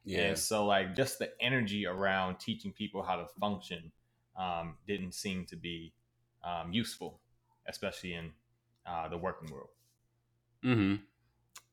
Yeah 0.06 0.28
And 0.30 0.38
so 0.38 0.66
like 0.66 0.96
just 0.96 1.20
the 1.20 1.32
energy 1.42 1.86
around 1.86 2.40
teaching 2.40 2.72
people 2.72 3.04
how 3.04 3.16
to 3.18 3.28
function 3.40 3.92
um, 4.38 4.78
didn't 4.88 5.14
seem 5.14 5.46
to 5.48 5.56
be 5.56 5.94
um, 6.44 6.74
useful, 6.74 7.22
especially 7.68 8.14
in 8.14 8.32
uh, 8.86 9.08
the 9.10 9.18
working 9.18 9.50
world. 9.52 9.70
hmm 10.64 10.96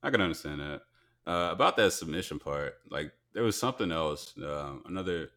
I 0.02 0.10
can 0.10 0.20
understand 0.20 0.60
that. 0.60 0.82
Uh, 1.26 1.50
about 1.52 1.76
that 1.76 1.92
submission 1.92 2.38
part, 2.38 2.74
like 2.90 3.12
there 3.34 3.42
was 3.42 3.58
something 3.58 3.92
else, 3.92 4.36
uh, 4.38 4.74
another 4.86 5.30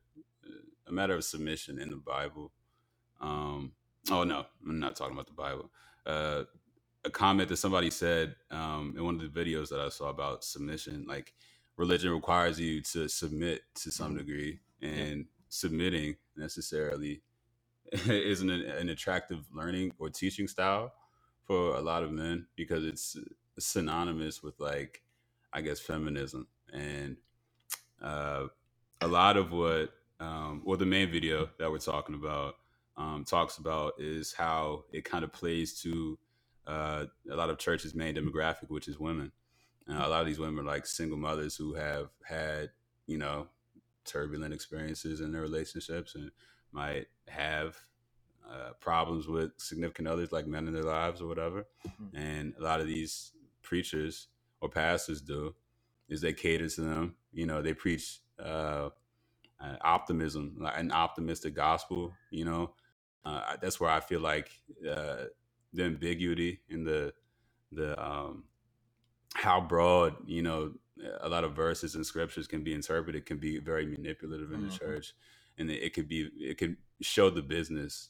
a 0.88 0.92
matter 0.92 1.14
of 1.16 1.24
submission 1.24 1.80
in 1.80 1.90
the 1.90 1.98
Bible. 1.98 2.52
Um, 3.22 3.74
oh 4.12 4.24
no, 4.24 4.46
I'm 4.68 4.80
not 4.80 4.96
talking 4.96 5.14
about 5.14 5.28
the 5.28 5.34
Bible. 5.34 5.72
Uh, 6.06 6.44
a 7.06 7.10
comment 7.10 7.50
that 7.50 7.58
somebody 7.58 7.90
said 7.90 8.36
um, 8.52 8.94
in 8.98 9.04
one 9.04 9.20
of 9.20 9.22
the 9.22 9.40
videos 9.40 9.70
that 9.70 9.80
I 9.80 9.90
saw 9.90 10.10
about 10.10 10.44
submission, 10.44 11.06
like 11.08 11.34
religion 11.78 12.12
requires 12.12 12.60
you 12.60 12.82
to 12.82 13.08
submit 13.08 13.64
to 13.76 13.92
some 13.92 14.16
Mhm. 14.16 14.18
degree, 14.20 14.60
and 14.82 15.28
submitting 15.50 16.18
necessarily 16.36 17.22
isn't 18.08 18.50
an, 18.50 18.62
an 18.62 18.90
attractive 18.90 19.46
learning 19.54 19.94
or 20.00 20.10
teaching 20.10 20.48
style 20.48 20.94
for 21.44 21.76
a 21.76 21.82
lot 21.82 22.04
of 22.04 22.12
men 22.12 22.48
because 22.56 22.86
it's 22.86 23.18
synonymous 23.60 24.42
with 24.44 24.60
like 24.60 25.04
I 25.54 25.62
guess 25.62 25.80
feminism 25.80 26.48
and 26.74 27.18
uh, 28.02 28.48
a 29.02 29.08
lot 29.08 29.38
of 29.38 29.52
what 29.52 29.92
um, 30.20 30.62
well 30.66 30.78
the 30.78 30.86
main 30.86 31.12
video 31.12 31.50
that 31.60 31.72
we're 31.72 31.78
talking 31.80 32.16
about 32.16 32.56
um, 32.98 33.26
talks 33.26 33.58
about 33.58 33.94
is 34.00 34.34
how 34.34 34.86
it 34.92 35.06
kind 35.06 35.24
of 35.24 35.34
plays 35.34 35.82
to 35.82 36.18
uh, 36.68 37.06
a 37.32 37.36
lot 37.36 37.50
of 37.50 37.58
churches' 37.58 37.96
main 37.96 38.16
demographic, 38.16 38.70
which 38.70 38.88
is 38.88 39.00
women. 39.00 39.32
A 39.88 40.10
lot 40.10 40.22
of 40.22 40.28
these 40.28 40.40
women 40.40 40.66
are 40.66 40.68
like 40.68 40.86
single 40.86 41.18
mothers 41.18 41.56
who 41.56 41.74
have 41.74 42.10
had 42.26 42.72
you 43.06 43.18
know 43.18 43.48
turbulent 44.06 44.54
experiences 44.54 45.22
in 45.22 45.32
their 45.32 45.42
relationships 45.42 46.16
and 46.16 46.32
might 46.72 47.08
have 47.28 47.78
uh, 48.50 48.74
problems 48.80 49.28
with 49.28 49.52
significant 49.58 50.08
others, 50.08 50.32
like 50.32 50.48
men 50.48 50.68
in 50.68 50.74
their 50.74 50.84
lives 50.84 51.22
or 51.22 51.28
whatever. 51.28 51.66
Mhm. 51.86 52.10
And 52.14 52.56
a 52.60 52.62
lot 52.62 52.82
of 52.82 52.88
these 52.88 53.32
preachers 53.62 54.28
or 54.60 54.70
pastors 54.70 55.22
do 55.22 55.56
is 56.10 56.22
they 56.22 56.34
cater 56.34 56.68
to 56.70 56.82
them. 56.82 57.16
You 57.32 57.46
know, 57.46 57.62
they 57.62 57.74
preach 57.74 58.20
uh, 58.40 58.90
uh, 59.60 59.78
optimism, 59.82 60.58
like 60.60 60.78
an 60.78 60.92
optimistic 60.92 61.56
gospel. 61.56 62.14
You 62.32 62.46
know, 62.46 62.76
uh, 63.26 63.58
that's 63.62 63.80
where 63.80 63.90
I 63.90 64.00
feel 64.02 64.20
like 64.20 64.50
uh, 64.88 65.26
the 65.72 65.84
ambiguity 65.84 66.62
in 66.70 66.84
the 66.84 67.14
the 67.72 68.02
um, 68.04 68.44
how 69.34 69.60
broad 69.62 70.16
you 70.26 70.42
know 70.42 70.74
a 71.22 71.28
lot 71.30 71.44
of 71.44 71.56
verses 71.56 71.96
and 71.96 72.06
scriptures 72.06 72.48
can 72.48 72.64
be 72.64 72.74
interpreted 72.74 73.26
can 73.26 73.38
be 73.38 73.58
very 73.60 73.86
manipulative 73.86 74.52
in 74.52 74.62
the 74.62 74.68
Mhm. 74.68 74.80
church, 74.80 75.14
and 75.58 75.70
it 75.70 75.94
could 75.94 76.08
be 76.08 76.30
it 76.40 76.58
can 76.58 76.78
show 77.02 77.30
the 77.30 77.42
business 77.42 78.10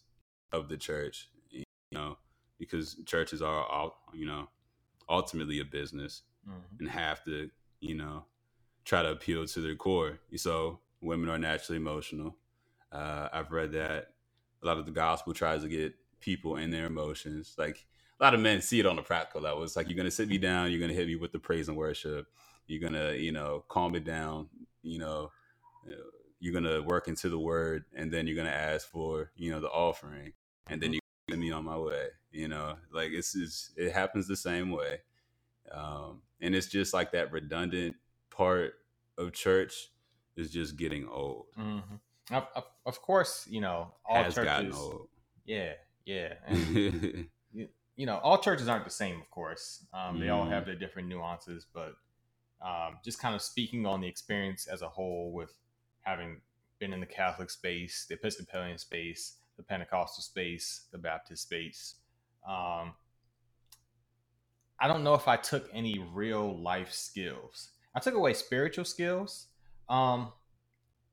of 0.51 0.70
the 0.70 0.77
church. 0.77 1.30
You 1.50 1.63
know, 1.92 2.18
because 2.60 2.96
churches 3.06 3.42
are 3.42 3.65
all 3.65 4.03
you 4.13 4.25
know 4.25 4.50
ultimately 5.10 5.60
a 5.60 5.65
business 5.65 6.24
Mhm. 6.48 6.80
and 6.80 6.89
have 6.89 7.24
to, 7.25 7.50
you 7.82 7.96
know, 7.96 8.25
try 8.86 9.03
to 9.03 9.12
appeal 9.12 9.46
to 9.46 9.62
their 9.62 9.75
core. 9.75 10.20
So 10.36 10.80
women 11.01 11.30
are 11.30 11.38
naturally 11.38 11.77
emotional. 11.77 12.38
Uh, 12.92 13.30
I've 13.34 13.51
read 13.51 13.72
that 13.74 14.13
a 14.62 14.65
lot 14.65 14.77
of 14.77 14.86
the 14.86 14.92
gospel 14.92 15.34
tries 15.34 15.62
to 15.63 15.68
get 15.70 15.94
people 16.20 16.56
in 16.58 16.72
their 16.72 16.86
emotions. 16.86 17.56
Like 17.58 17.86
a 18.24 18.25
lot 18.25 18.34
of 18.34 18.39
men 18.39 18.62
see 18.62 18.80
it 18.80 18.86
on 18.86 18.98
a 18.98 19.03
practical 19.03 19.42
level. 19.42 19.63
It's 19.63 19.75
like 19.75 19.89
you're 19.89 19.98
gonna 19.98 20.12
sit 20.12 20.30
me 20.30 20.38
down, 20.38 20.72
you're 20.72 20.80
gonna 20.80 20.94
hit 20.94 21.08
me 21.08 21.15
with 21.18 21.32
the 21.34 21.39
praise 21.39 21.68
and 21.68 21.77
worship, 21.77 22.27
you're 22.68 22.82
gonna, 22.82 23.13
you 23.13 23.32
know, 23.34 23.65
calm 23.68 23.96
it 23.96 24.06
down, 24.06 24.48
you 24.82 25.00
know, 25.00 25.32
you're 26.39 26.53
gonna 26.53 26.82
work 26.82 27.08
into 27.08 27.30
the 27.30 27.39
word, 27.39 27.86
and 27.96 28.12
then 28.12 28.25
you're 28.25 28.38
gonna 28.38 28.50
ask 28.50 28.88
for, 28.88 29.32
you 29.36 29.51
know, 29.51 29.60
the 29.60 29.70
offering, 29.70 30.34
and 30.68 30.82
then 30.82 30.94
you 30.94 31.00
get 31.27 31.38
me 31.38 31.51
on 31.51 31.65
my 31.65 31.77
way. 31.77 32.08
You 32.32 32.48
know, 32.48 32.75
like 32.94 33.12
it's 33.12 33.36
is 33.36 33.72
it 33.75 33.92
happens 33.92 34.27
the 34.27 34.38
same 34.38 34.72
way 34.72 35.00
um, 35.72 36.22
and 36.42 36.56
it's 36.56 36.68
just 36.68 36.94
like 36.94 37.12
that 37.12 37.32
redundant 37.32 37.96
part 38.30 38.74
of 39.18 39.34
church 39.34 39.92
is 40.36 40.51
just 40.51 40.77
getting 40.77 41.08
old. 41.08 41.48
Mhm. 41.58 42.00
Of, 42.32 42.48
of, 42.56 42.63
of 42.86 43.01
course, 43.01 43.48
you 43.50 43.62
know 43.62 43.94
all 44.06 44.24
Has 44.24 44.36
churches. 44.36 44.75
Yeah, 45.46 45.74
yeah. 46.06 46.36
And, 46.48 47.30
you 47.95 48.05
know, 48.05 48.17
all 48.19 48.38
churches 48.38 48.67
aren't 48.67 48.85
the 48.85 48.91
same, 48.91 49.19
of 49.21 49.29
course. 49.29 49.85
Um, 49.93 50.19
they 50.19 50.29
all 50.29 50.45
Mm. 50.45 50.50
have 50.50 50.65
their 50.65 50.75
different 50.75 51.07
nuances, 51.07 51.65
but 51.71 51.95
um, 52.62 52.97
just 53.03 53.19
kind 53.19 53.35
of 53.35 53.41
speaking 53.41 53.85
on 53.85 54.01
the 54.01 54.07
experience 54.07 54.67
as 54.67 54.81
a 54.81 54.89
whole 54.89 55.31
with 55.31 55.53
having 56.01 56.41
been 56.79 56.93
in 56.93 57.00
the 57.01 57.05
Catholic 57.05 57.50
space, 57.50 58.05
the 58.07 58.15
Episcopalian 58.15 58.77
space, 58.77 59.38
the 59.57 59.63
Pentecostal 59.63 60.23
space, 60.23 60.88
the 60.91 60.97
Baptist 60.97 61.43
space. 61.43 61.95
Um, 62.47 62.93
I 64.79 64.88
don't 64.88 65.03
know 65.03 65.13
if 65.13 65.27
I 65.27 65.38
took 65.38 65.69
any 65.73 66.00
real 66.00 66.57
life 66.59 66.91
skills. 66.91 67.71
I 67.95 68.00
took 68.00 68.15
away 68.15 68.33
spiritual 68.33 68.85
skills, 68.85 69.47
um, 69.88 70.31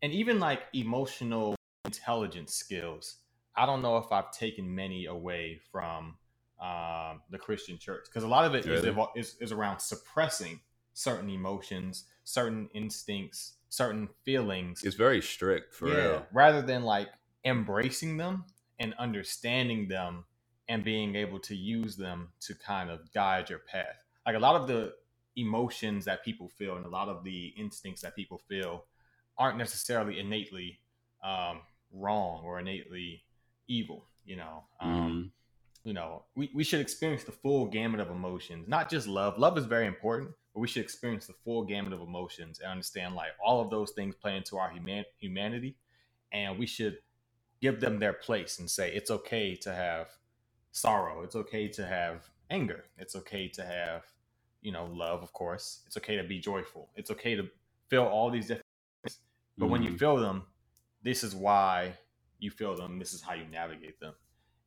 and 0.02 0.12
even 0.12 0.40
like 0.40 0.62
emotional 0.72 1.54
intelligence 1.84 2.54
skills. 2.54 3.16
I 3.54 3.66
don't 3.66 3.82
know 3.82 3.98
if 3.98 4.10
I've 4.12 4.32
taken 4.32 4.74
many 4.74 5.06
away 5.06 5.60
from 5.70 6.16
um, 6.60 7.22
the 7.30 7.38
Christian 7.38 7.78
church 7.78 8.04
because 8.06 8.22
a 8.24 8.28
lot 8.28 8.44
of 8.44 8.54
it 8.54 8.66
is, 8.66 8.82
Really? 8.84 8.90
evo- 8.94 9.10
is 9.16 9.36
is 9.40 9.52
around 9.52 9.80
suppressing 9.80 10.60
certain 10.92 11.30
emotions, 11.30 12.04
certain 12.24 12.68
instincts, 12.74 13.54
certain 13.68 14.08
feelings. 14.24 14.84
it's 14.84 14.96
very 14.96 15.22
strict 15.22 15.72
for 15.74 15.86
real. 15.86 16.26
rather 16.32 16.60
than 16.62 16.82
like 16.82 17.08
embracing 17.44 18.16
them 18.16 18.44
and 18.78 18.94
understanding 18.98 19.88
them 19.88 20.24
and 20.68 20.84
being 20.84 21.16
able 21.16 21.38
to 21.40 21.56
use 21.56 21.96
them 21.96 22.28
to 22.40 22.54
kind 22.54 22.90
of 22.90 23.10
guide 23.12 23.48
your 23.50 23.60
path. 23.60 23.96
Like 24.26 24.36
a 24.36 24.38
lot 24.38 24.56
of 24.60 24.68
the 24.68 24.92
emotions 25.36 26.04
that 26.04 26.24
people 26.24 26.48
feel 26.48 26.76
and 26.76 26.84
a 26.84 26.88
lot 26.90 27.08
of 27.08 27.24
the 27.24 27.46
instincts 27.56 28.02
that 28.02 28.14
people 28.14 28.38
feel 28.48 28.84
aren't 29.38 29.56
necessarily 29.58 30.18
innately 30.20 30.78
um, 31.24 31.60
wrong 31.92 32.42
or 32.44 32.58
innately 32.60 33.22
evil. 33.68 34.06
You 34.24 34.36
know, 34.36 34.64
um, 34.80 34.88
Mhm. 34.90 35.30
You 35.84 35.94
know, 35.94 36.24
we, 36.36 36.50
we 36.54 36.64
should 36.64 36.80
experience 36.80 37.24
the 37.24 37.32
full 37.32 37.66
gamut 37.66 38.00
of 38.00 38.10
emotions, 38.10 38.68
not 38.68 38.90
just 38.90 39.06
love. 39.06 39.38
Love 39.38 39.56
is 39.56 39.64
very 39.64 39.86
important, 39.86 40.30
but 40.54 40.60
we 40.60 40.68
should 40.68 40.82
experience 40.82 41.26
the 41.26 41.32
full 41.44 41.64
gamut 41.64 41.92
of 41.92 42.00
emotions 42.00 42.60
and 42.60 42.70
understand 42.70 43.14
like 43.14 43.30
all 43.44 43.60
of 43.60 43.70
those 43.70 43.92
things 43.92 44.14
play 44.14 44.36
into 44.36 44.58
our 44.58 44.70
human 44.70 45.04
humanity, 45.18 45.76
and 46.32 46.58
we 46.58 46.66
should 46.66 46.98
give 47.60 47.80
them 47.80 47.98
their 47.98 48.12
place 48.12 48.58
and 48.58 48.70
say 48.70 48.92
it's 48.92 49.10
okay 49.10 49.54
to 49.56 49.72
have 49.74 50.08
sorrow, 50.72 51.22
it's 51.22 51.36
okay 51.36 51.68
to 51.68 51.86
have 51.86 52.28
anger, 52.50 52.84
it's 52.98 53.16
okay 53.16 53.48
to 53.48 53.64
have 53.64 54.04
you 54.62 54.72
know 54.72 54.86
love, 54.92 55.22
of 55.22 55.32
course, 55.32 55.80
it's 55.86 55.96
okay 55.96 56.16
to 56.16 56.24
be 56.24 56.38
joyful, 56.38 56.90
it's 56.96 57.10
okay 57.10 57.34
to 57.34 57.48
feel 57.88 58.04
all 58.04 58.30
these 58.30 58.46
different. 58.48 58.66
Things. 59.02 59.18
But 59.58 59.68
when 59.68 59.82
you 59.82 59.90
Mhm. 59.90 59.98
feel 59.98 60.16
them, 60.16 60.46
this 61.02 61.24
is 61.24 61.34
why 61.34 61.94
you 62.38 62.50
feel 62.50 62.76
them. 62.76 62.98
This 62.98 63.12
is 63.14 63.22
how 63.22 63.34
you 63.34 63.44
navigate 63.46 64.00
them. 64.00 64.14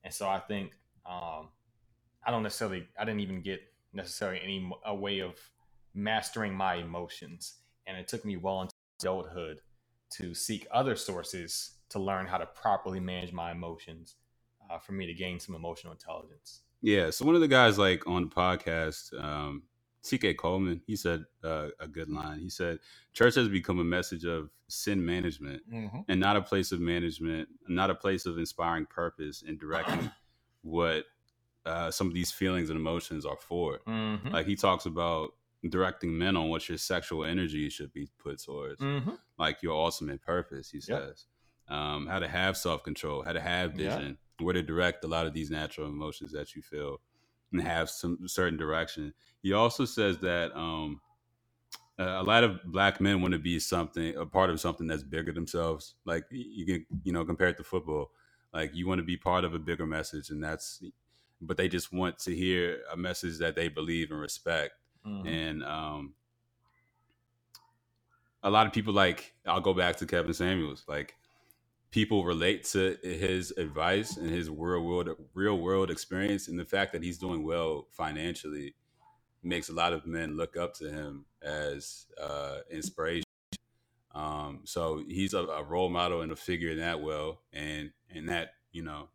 And 0.04 0.14
so 0.14 0.28
I 0.28 0.40
think 0.40 0.74
um, 1.06 1.50
I 2.26 2.32
don't 2.32 2.44
necessarily, 2.44 2.88
I 3.00 3.06
didn't 3.06 3.22
even 3.22 3.42
get 3.42 3.62
necessarily 3.94 4.40
any 4.44 4.72
a 4.86 4.96
way 4.96 5.20
of 5.20 5.36
mastering 5.94 6.54
my 6.54 6.76
emotions. 6.76 7.56
And 7.86 7.98
it 7.98 8.08
took 8.08 8.26
me 8.26 8.38
well 8.38 8.62
into 8.62 8.74
adulthood 9.02 9.60
to 10.12 10.34
seek 10.34 10.68
other 10.72 10.96
sources 10.96 11.72
to 11.90 12.00
learn 12.00 12.26
how 12.26 12.38
to 12.38 12.46
properly 12.46 13.00
manage 13.00 13.34
my 13.34 13.52
emotions 13.52 14.16
uh, 14.70 14.80
for 14.80 14.94
me 14.94 15.06
to 15.06 15.14
gain 15.14 15.40
some 15.40 15.56
emotional 15.56 15.94
intelligence. 15.94 16.62
Yeah. 16.82 17.10
So 17.10 17.26
one 17.26 17.36
of 17.36 17.42
the 17.42 17.48
guys 17.48 17.78
like 17.78 18.08
on 18.08 18.24
the 18.24 18.30
podcast, 18.30 19.14
um, 19.22 19.64
TK 20.04 20.38
Coleman, 20.38 20.82
he 20.86 20.96
said 20.96 21.24
uh, 21.44 21.70
a 21.80 21.88
good 21.88 22.10
line. 22.10 22.40
He 22.40 22.50
said, 22.50 22.80
"Church 23.14 23.36
has 23.36 23.48
become 23.48 23.80
a 23.80 23.86
message 23.86 24.26
of 24.26 24.50
sin 24.68 25.06
management 25.06 25.62
and 26.10 26.20
not 26.20 26.36
a 26.36 26.42
place 26.42 26.72
of 26.72 26.82
management, 26.82 27.48
not 27.68 27.90
a 27.90 27.96
place 27.96 28.26
of 28.26 28.38
inspiring 28.38 28.86
purpose 28.86 29.44
and 29.48 29.60
directing 29.60 30.12
what 30.64 31.06
uh, 31.66 31.90
some 31.92 32.08
of 32.08 32.14
these 32.14 32.32
feelings 32.32 32.70
and 32.70 32.78
emotions 32.78 33.26
are 33.26 33.38
for." 33.38 33.80
Mm-hmm. 33.88 34.30
Like 34.30 34.48
he 34.48 34.56
talks 34.56 34.86
about 34.86 35.34
directing 35.70 36.18
men 36.18 36.36
on 36.36 36.50
what 36.50 36.68
your 36.68 36.78
sexual 36.78 37.24
energy 37.24 37.70
should 37.70 37.94
be 37.94 38.10
put 38.18 38.44
towards, 38.44 38.82
Mm-hmm. 38.82 39.12
like 39.38 39.62
your 39.64 39.74
ultimate 39.74 40.22
purpose. 40.22 40.70
He 40.70 40.82
says, 40.82 41.26
um, 41.70 42.06
how 42.08 42.20
to 42.20 42.28
have 42.28 42.58
self 42.58 42.84
control, 42.84 43.24
how 43.24 43.32
to 43.34 43.40
have 43.40 43.80
Yeah. 43.80 43.96
vision, 43.98 44.18
where 44.40 44.54
to 44.54 44.62
direct 44.64 45.06
a 45.06 45.08
lot 45.08 45.26
of 45.26 45.34
these 45.34 45.50
natural 45.50 45.88
emotions 45.88 46.32
that 46.34 46.54
you 46.56 46.62
feel, 46.62 47.00
and 47.54 47.62
have 47.62 47.90
some 47.90 48.28
certain 48.28 48.58
direction. 48.58 49.14
He 49.42 49.54
also 49.54 49.86
says 49.86 50.18
that 50.20 50.54
um, 50.58 51.00
uh, 51.98 52.04
a 52.20 52.24
lot 52.24 52.44
of 52.44 52.60
black 52.66 53.00
men 53.00 53.22
want 53.22 53.34
to 53.34 53.40
be 53.40 53.60
something, 53.60 54.16
a 54.18 54.26
part 54.26 54.50
of 54.50 54.60
something 54.60 54.88
that's 54.88 55.04
bigger 55.04 55.32
themselves. 55.32 55.96
Like 56.04 56.26
you 56.32 56.66
can, 56.66 56.86
you 57.04 57.14
know, 57.14 57.24
compare 57.24 57.48
it 57.48 57.58
to 57.58 57.64
football. 57.64 58.12
Like 58.54 58.76
you 58.76 58.88
want 58.88 59.00
to 59.00 59.06
be 59.06 59.18
part 59.18 59.44
of 59.44 59.54
a 59.54 59.60
bigger 59.60 59.86
message, 59.86 60.30
and 60.30 60.44
that's, 60.44 60.84
but 61.42 61.58
they 61.58 61.68
just 61.68 61.92
want 61.92 62.20
to 62.20 62.36
hear 62.36 62.80
a 62.92 62.98
message 62.98 63.40
that 63.40 63.56
they 63.56 63.68
believe 63.68 64.12
and 64.12 64.20
respect 64.20 64.74
Mm-hmm. 65.06 65.28
and 65.28 65.64
um, 65.64 66.14
a 68.42 68.50
lot 68.50 68.66
of 68.66 68.74
people 68.74 68.94
like 68.94 69.34
I'll 69.46 69.62
go 69.62 69.74
back 69.74 69.98
to 69.98 70.06
Kevin 70.06 70.34
Samuels. 70.34 70.86
Like 70.88 71.16
people 71.92 72.24
relate 72.24 72.64
to 72.66 72.98
his 73.04 73.52
advice 73.58 74.18
and 74.18 74.30
his 74.30 74.50
real 74.50 74.82
world 74.82 75.10
real 75.34 75.58
world 75.58 75.92
experience, 75.92 76.48
and 76.48 76.58
the 76.58 76.66
fact 76.66 76.94
that 76.94 77.04
he's 77.04 77.18
doing 77.18 77.44
well 77.44 77.88
financially 77.92 78.76
makes 79.44 79.68
a 79.68 79.74
lot 79.74 79.92
of 79.92 80.06
men 80.06 80.38
look 80.38 80.56
up 80.56 80.74
to 80.76 80.90
him 80.90 81.26
as 81.42 82.06
uh, 82.22 82.60
inspiration. 82.72 83.26
Um, 84.14 84.62
so 84.66 85.04
he's 85.08 85.34
a, 85.34 85.40
a 85.40 85.64
role 85.64 85.90
model 85.90 86.22
and 86.22 86.32
a 86.32 86.36
figure 86.36 86.70
in 86.70 86.80
that 86.80 87.02
well, 87.02 87.42
and 87.52 87.92
and 88.14 88.30
that 88.30 88.50
you 88.72 88.84
know, 88.84 89.10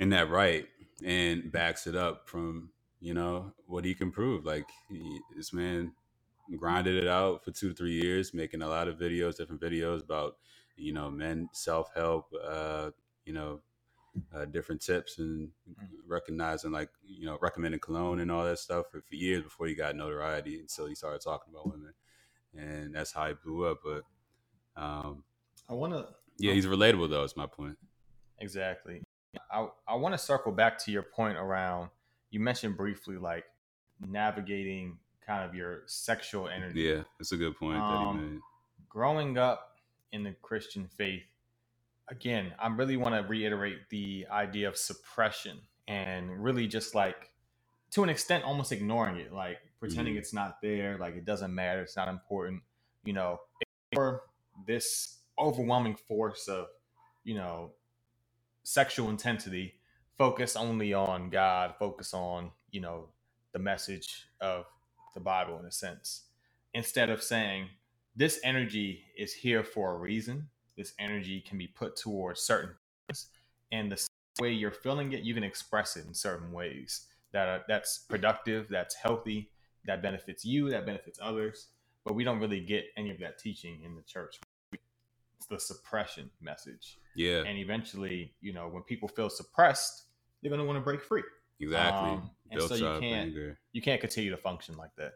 in 0.00 0.10
that 0.10 0.30
right, 0.30 0.66
and 1.04 1.52
backs 1.52 1.86
it 1.86 1.96
up 1.96 2.28
from 2.28 2.70
you 3.00 3.14
know 3.14 3.52
what 3.66 3.84
he 3.84 3.94
can 3.94 4.10
prove. 4.10 4.44
Like 4.44 4.68
he, 4.88 5.20
this 5.36 5.52
man 5.52 5.92
grinded 6.56 7.02
it 7.02 7.08
out 7.08 7.44
for 7.44 7.50
two 7.50 7.70
to 7.70 7.74
three 7.74 8.00
years, 8.00 8.34
making 8.34 8.62
a 8.62 8.68
lot 8.68 8.88
of 8.88 8.98
videos, 8.98 9.36
different 9.36 9.60
videos 9.60 10.02
about 10.02 10.36
you 10.76 10.92
know 10.92 11.10
men 11.10 11.48
self 11.52 11.90
help, 11.94 12.32
uh, 12.42 12.90
you 13.26 13.32
know, 13.32 13.60
uh, 14.34 14.44
different 14.46 14.80
tips 14.80 15.18
and 15.18 15.50
recognizing 16.06 16.70
like 16.72 16.90
you 17.04 17.26
know 17.26 17.38
recommending 17.40 17.80
cologne 17.80 18.20
and 18.20 18.30
all 18.30 18.44
that 18.44 18.58
stuff 18.58 18.86
for, 18.90 19.00
for 19.02 19.14
years 19.14 19.42
before 19.42 19.66
he 19.66 19.74
got 19.74 19.96
notoriety 19.96 20.60
until 20.60 20.86
he 20.86 20.94
started 20.94 21.20
talking 21.20 21.52
about 21.52 21.66
women, 21.70 21.92
and 22.58 22.94
that's 22.94 23.12
how 23.12 23.26
he 23.28 23.34
blew 23.44 23.66
up. 23.66 23.80
But 23.84 24.02
um, 24.80 25.24
I 25.68 25.74
want 25.74 25.92
to 25.92 26.08
yeah, 26.38 26.52
he's 26.52 26.66
relatable 26.66 27.10
though. 27.10 27.24
Is 27.24 27.36
my 27.36 27.46
point. 27.46 27.76
Exactly. 28.38 29.02
I 29.50 29.68
I 29.86 29.94
want 29.96 30.14
to 30.14 30.18
circle 30.18 30.52
back 30.52 30.78
to 30.84 30.92
your 30.92 31.02
point 31.02 31.36
around 31.36 31.90
you 32.30 32.40
mentioned 32.40 32.76
briefly 32.76 33.16
like 33.16 33.44
navigating 34.04 34.98
kind 35.24 35.48
of 35.48 35.54
your 35.54 35.82
sexual 35.86 36.48
energy. 36.48 36.82
Yeah, 36.82 37.02
that's 37.18 37.32
a 37.32 37.36
good 37.36 37.56
point 37.56 37.78
that 37.78 37.84
Um, 37.84 38.18
he 38.18 38.24
made. 38.24 38.40
Growing 38.88 39.38
up 39.38 39.78
in 40.12 40.24
the 40.24 40.32
Christian 40.42 40.88
faith, 40.88 41.22
again, 42.08 42.52
I 42.58 42.68
really 42.68 42.96
want 42.96 43.14
to 43.14 43.20
reiterate 43.28 43.88
the 43.90 44.26
idea 44.30 44.68
of 44.68 44.76
suppression 44.76 45.60
and 45.86 46.42
really 46.42 46.66
just 46.66 46.94
like 46.94 47.30
to 47.92 48.02
an 48.02 48.08
extent 48.08 48.44
almost 48.44 48.72
ignoring 48.72 49.16
it, 49.16 49.32
like 49.32 49.58
pretending 49.84 50.14
Mhm. 50.14 50.18
it's 50.18 50.32
not 50.32 50.60
there, 50.62 50.96
like 50.98 51.14
it 51.14 51.24
doesn't 51.24 51.54
matter, 51.54 51.82
it's 51.82 51.96
not 51.96 52.08
important, 52.08 52.62
you 53.04 53.12
know, 53.12 53.40
or 53.96 54.22
this 54.66 55.18
overwhelming 55.38 55.94
force 55.94 56.48
of, 56.48 56.68
you 57.22 57.34
know, 57.34 57.74
sexual 58.62 59.10
intensity, 59.10 59.78
focus 60.16 60.56
only 60.56 60.94
on 60.94 61.28
God, 61.28 61.74
focus 61.78 62.14
on, 62.14 62.50
you 62.70 62.80
know, 62.80 63.10
the 63.52 63.58
message 63.58 64.26
of 64.40 64.64
the 65.14 65.20
Bible 65.20 65.58
in 65.58 65.66
a 65.66 65.70
sense, 65.72 66.28
instead 66.72 67.10
of 67.10 67.22
saying 67.22 67.68
this 68.16 68.40
energy 68.42 69.04
is 69.16 69.34
here 69.34 69.62
for 69.62 69.94
a 69.94 69.98
reason. 69.98 70.48
This 70.76 70.94
energy 70.98 71.40
can 71.40 71.58
be 71.58 71.68
put 71.68 71.94
towards 71.94 72.40
certain 72.40 72.74
things, 73.06 73.30
and 73.70 73.92
the 73.92 74.06
way 74.40 74.52
you're 74.52 74.72
feeling 74.72 75.12
it, 75.12 75.22
you 75.22 75.34
can 75.34 75.44
express 75.44 75.96
it 75.96 76.06
in 76.06 76.14
certain 76.14 76.50
ways 76.52 77.06
that 77.32 77.48
are, 77.48 77.64
that's 77.68 77.98
productive, 77.98 78.68
that's 78.68 78.94
healthy, 78.94 79.50
that 79.86 80.02
benefits 80.02 80.44
you, 80.44 80.70
that 80.70 80.86
benefits 80.86 81.18
others. 81.22 81.68
But 82.04 82.14
we 82.14 82.24
don't 82.24 82.38
really 82.38 82.60
get 82.60 82.84
any 82.96 83.10
of 83.10 83.18
that 83.20 83.38
teaching 83.38 83.80
in 83.84 83.94
the 83.94 84.02
church. 84.02 84.38
It's 84.72 85.46
the 85.48 85.58
suppression 85.58 86.30
message, 86.40 86.98
Yeah, 87.14 87.42
and 87.46 87.58
eventually, 87.58 88.34
you 88.40 88.52
know, 88.52 88.68
when 88.68 88.82
people 88.82 89.08
feel 89.08 89.28
suppressed, 89.30 90.04
they're 90.42 90.50
going 90.50 90.60
to 90.60 90.66
want 90.66 90.76
to 90.78 90.80
break 90.82 91.02
free. 91.02 91.22
exactly. 91.60 92.10
Um, 92.10 92.30
and 92.50 92.58
Built 92.58 92.68
so 92.70 92.74
you 92.76 93.00
can't 93.00 93.28
anger. 93.28 93.58
you 93.72 93.82
can't 93.82 94.00
continue 94.00 94.30
to 94.30 94.36
function 94.36 94.76
like 94.76 94.90
that. 94.96 95.14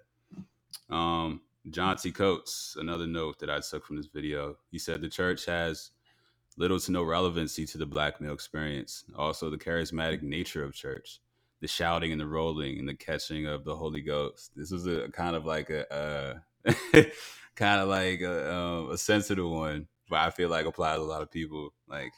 Um, 0.94 1.42
John 1.70 1.96
T. 1.96 2.10
Coates, 2.12 2.76
another 2.78 3.06
note 3.06 3.38
that 3.40 3.50
I 3.50 3.60
took 3.60 3.84
from 3.86 3.96
this 3.96 4.06
video, 4.06 4.56
he 4.70 4.78
said 4.78 5.00
the 5.00 5.08
church 5.08 5.44
has 5.46 5.90
little 6.56 6.80
to 6.80 6.90
no 6.92 7.02
relevancy 7.04 7.64
to 7.66 7.78
the 7.78 7.86
black 7.86 8.20
male 8.20 8.32
experience. 8.32 9.04
Also, 9.16 9.50
the 9.50 9.58
charismatic 9.58 10.22
nature 10.22 10.64
of 10.64 10.74
church, 10.74 11.20
the 11.60 11.68
shouting 11.68 12.12
and 12.12 12.20
the 12.20 12.26
rolling 12.26 12.78
and 12.78 12.88
the 12.88 12.94
catching 12.94 13.46
of 13.46 13.64
the 13.64 13.76
Holy 13.76 14.00
Ghost. 14.00 14.52
This 14.56 14.70
was 14.70 14.86
a 14.86 15.08
kind 15.08 15.34
of 15.34 15.44
like 15.44 15.70
a, 15.70 15.92
uh, 15.92 16.34
kind 17.56 17.80
of 17.80 17.88
like 17.88 18.20
a, 18.20 18.54
um, 18.54 18.90
a 18.90 18.98
sensitive 18.98 19.48
one, 19.48 19.88
but 20.08 20.20
I 20.20 20.30
feel 20.30 20.48
like 20.48 20.66
applies 20.66 20.96
to 20.96 21.02
a 21.02 21.04
lot 21.04 21.22
of 21.22 21.30
people. 21.30 21.72
Like, 21.88 22.12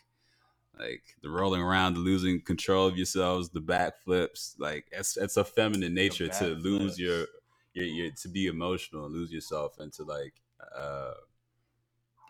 like 0.79 1.03
the 1.23 1.31
rolling 1.31 1.63
around, 1.63 1.95
the 1.95 2.01
losing 2.01 2.41
control 2.41 2.87
of 2.87 2.97
yourselves, 2.97 3.51
the 3.51 3.61
backflips. 3.61 4.55
Like, 4.59 4.87
it's 4.93 5.17
it's 5.17 5.37
a 5.37 5.45
feminine 5.45 5.95
nature 5.95 6.29
to 6.29 6.47
lose 6.49 6.99
your, 6.99 7.27
your 7.75 7.85
you're 7.87 8.11
to 8.23 8.29
be 8.29 8.47
emotional 8.47 9.07
and 9.07 9.15
lose 9.15 9.33
yourself 9.33 9.79
and 9.79 9.93
to 9.95 10.05
like 10.05 10.35
uh 10.77 11.13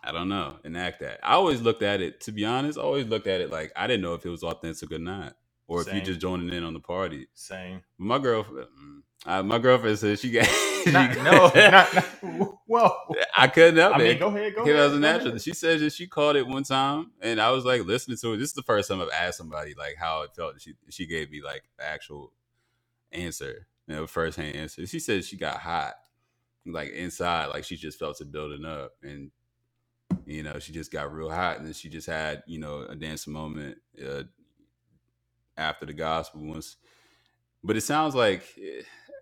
I 0.03 0.11
don't 0.11 0.29
know, 0.29 0.57
enact 0.63 1.01
that. 1.01 1.19
I 1.21 1.33
always 1.33 1.61
looked 1.61 1.83
at 1.83 2.01
it, 2.01 2.21
to 2.21 2.31
be 2.31 2.43
honest, 2.43 2.79
I 2.79 2.81
always 2.81 3.05
looked 3.05 3.27
at 3.27 3.39
it 3.39 3.51
like 3.51 3.71
I 3.75 3.85
didn't 3.85 4.01
know 4.01 4.15
if 4.15 4.25
it 4.25 4.29
was 4.29 4.43
authentic 4.43 4.91
or 4.91 4.99
not. 4.99 5.35
Or 5.71 5.81
if 5.81 5.93
you're 5.93 6.03
just 6.03 6.19
joining 6.19 6.49
in 6.53 6.63
on 6.63 6.73
the 6.73 6.79
party. 6.79 7.27
Same. 7.33 7.81
My 7.97 8.19
girlfriend 8.19 8.67
mm, 8.67 9.01
uh, 9.25 9.43
my 9.43 9.57
girlfriend 9.59 9.97
said 9.99 10.19
she 10.19 10.31
got 10.31 10.45
she 10.83 10.91
Not, 10.91 11.15
got- 11.15 11.23
no, 11.23 11.61
not, 11.71 11.93
not, 12.23 12.57
whoa. 12.67 12.91
I 13.37 13.47
couldn't 13.47 13.77
help 13.77 13.95
I 13.95 14.01
it. 14.01 14.03
mean, 14.03 14.19
go 14.19 14.27
ahead, 14.27 14.55
go 14.55 14.63
ahead. 14.63 14.75
as 14.75 14.93
a 14.93 14.99
natural. 14.99 15.29
ahead. 15.29 15.41
She 15.41 15.53
said 15.53 15.79
that 15.79 15.93
she 15.93 16.07
called 16.07 16.35
it 16.35 16.47
one 16.47 16.63
time, 16.63 17.11
and 17.21 17.39
I 17.39 17.51
was 17.51 17.63
like 17.63 17.85
listening 17.85 18.17
to 18.17 18.33
it. 18.33 18.37
This 18.37 18.49
is 18.49 18.53
the 18.55 18.63
first 18.63 18.89
time 18.89 18.99
I've 19.01 19.09
asked 19.09 19.37
somebody 19.37 19.73
like 19.77 19.95
how 19.97 20.23
it 20.23 20.31
felt. 20.35 20.59
She 20.59 20.73
she 20.89 21.05
gave 21.05 21.29
me 21.31 21.41
like 21.41 21.63
the 21.77 21.85
actual 21.85 22.33
answer, 23.11 23.67
you 23.87 23.95
know, 23.95 24.07
first 24.07 24.37
hand 24.37 24.55
answer. 24.55 24.85
She 24.87 24.99
said 24.99 25.23
she 25.23 25.37
got 25.37 25.57
hot, 25.57 25.93
like 26.65 26.89
inside, 26.91 27.45
like 27.47 27.63
she 27.63 27.75
just 27.77 27.99
felt 27.99 28.19
it 28.21 28.31
building 28.31 28.65
up, 28.65 28.93
and 29.03 29.31
you 30.25 30.43
know 30.43 30.59
she 30.59 30.73
just 30.73 30.91
got 30.91 31.13
real 31.13 31.29
hot, 31.29 31.57
and 31.57 31.65
then 31.67 31.73
she 31.73 31.89
just 31.89 32.07
had 32.07 32.43
you 32.47 32.59
know 32.59 32.85
a 32.89 32.95
dancing 32.95 33.33
moment 33.33 33.77
uh, 34.05 34.23
after 35.61 35.85
the 35.85 35.93
gospel 35.93 36.41
once. 36.41 36.75
But 37.63 37.77
it 37.77 37.81
sounds 37.81 38.15
like 38.15 38.43
eh, 38.57 38.81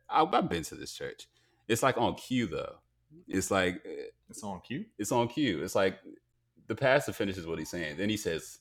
I- 0.10 0.24
I've 0.24 0.50
been 0.50 0.64
to 0.64 0.76
this 0.76 0.94
church. 0.94 1.28
It's 1.68 1.84
like 1.84 1.98
on 1.98 2.16
cue 2.16 2.48
though. 2.48 2.76
It's 3.28 3.52
like 3.52 3.76
eh, 3.86 4.10
It's 4.30 4.44
on 4.44 4.62
cue. 4.62 4.86
it's 4.98 5.12
on 5.12 5.28
cue. 5.28 5.62
It's 5.64 5.76
like 5.76 6.00
the 6.68 6.76
pastor 6.76 7.12
finishes 7.14 7.46
what 7.48 7.60
he's 7.60 7.70
saying, 7.70 7.98
then 7.98 8.10
he 8.10 8.18
says, 8.18 8.60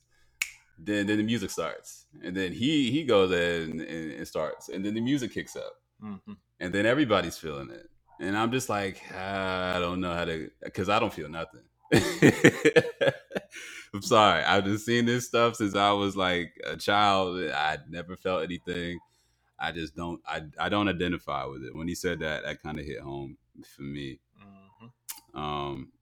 then 0.78 1.06
then 1.06 1.18
the 1.18 1.22
music 1.24 1.50
starts, 1.50 2.06
and 2.24 2.34
then 2.36 2.52
he 2.52 2.90
he 2.90 3.04
goes 3.04 3.30
in 3.32 3.80
and, 3.80 4.12
and 4.12 4.26
starts, 4.28 4.68
and 4.70 4.84
then 4.84 4.94
the 4.94 5.00
music 5.00 5.32
kicks 5.34 5.56
up, 5.56 5.74
hmm 6.00 6.32
and 6.60 6.72
then 6.74 6.86
everybody's 6.86 7.36
feeling 7.38 7.70
it, 7.70 7.88
and 8.20 8.36
I'm 8.36 8.50
just 8.50 8.68
like, 8.68 9.00
"Ah, 9.14 9.76
I 9.76 9.78
don't 9.80 10.00
know 10.00 10.12
how 10.14 10.24
to, 10.24 10.50
because 10.62 10.88
I 10.88 10.98
don't 10.98 11.12
feel 11.12 11.28
nothing. 11.28 11.62
I'm 13.94 14.02
sorry. 14.02 14.42
I've 14.42 14.64
been 14.64 14.78
seeing 14.78 15.06
this 15.06 15.26
stuff 15.26 15.56
since 15.56 15.74
I 15.74 15.92
was 15.92 16.16
like 16.16 16.52
a 16.66 16.76
child. 16.76 17.38
I 17.50 17.78
never 17.88 18.16
felt 18.16 18.42
anything. 18.42 18.98
I 19.58 19.72
just 19.72 19.96
don't. 19.96 20.20
I 20.26 20.42
I 20.58 20.68
don't 20.68 20.88
identify 20.88 21.44
with 21.44 21.64
it. 21.64 21.74
When 21.74 21.88
he 21.88 21.94
said 21.94 22.20
that, 22.20 22.44
that 22.44 22.62
kind 22.62 22.78
of 22.78 22.84
hit 22.86 23.00
home 23.00 23.36
for 23.76 23.82
me. 23.82 24.20
hmm 24.38 25.38
Um, 25.38 25.92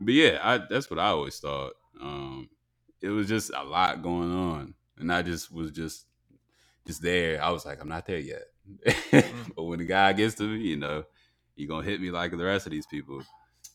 but 0.00 0.14
yeah, 0.14 0.38
I, 0.42 0.58
that's 0.68 0.90
what 0.90 0.98
I 0.98 1.08
always 1.08 1.38
thought. 1.38 1.72
Um, 2.00 2.48
it 3.00 3.08
was 3.08 3.28
just 3.28 3.50
a 3.54 3.62
lot 3.64 4.02
going 4.02 4.32
on, 4.32 4.74
and 4.98 5.12
I 5.12 5.22
just 5.22 5.52
was 5.52 5.72
just 5.72 6.06
just 6.86 7.02
there. 7.02 7.42
I 7.42 7.50
was 7.50 7.66
like, 7.66 7.80
I'm 7.80 7.88
not 7.88 8.06
there 8.06 8.18
yet. 8.18 8.44
but 9.56 9.62
when 9.64 9.78
the 9.78 9.84
guy 9.84 10.12
gets 10.12 10.36
to 10.36 10.44
me, 10.44 10.60
you 10.60 10.76
know, 10.76 11.04
he 11.56 11.66
gonna 11.66 11.84
hit 11.84 12.00
me 12.00 12.10
like 12.10 12.30
the 12.30 12.44
rest 12.44 12.66
of 12.66 12.72
these 12.72 12.86
people. 12.86 13.22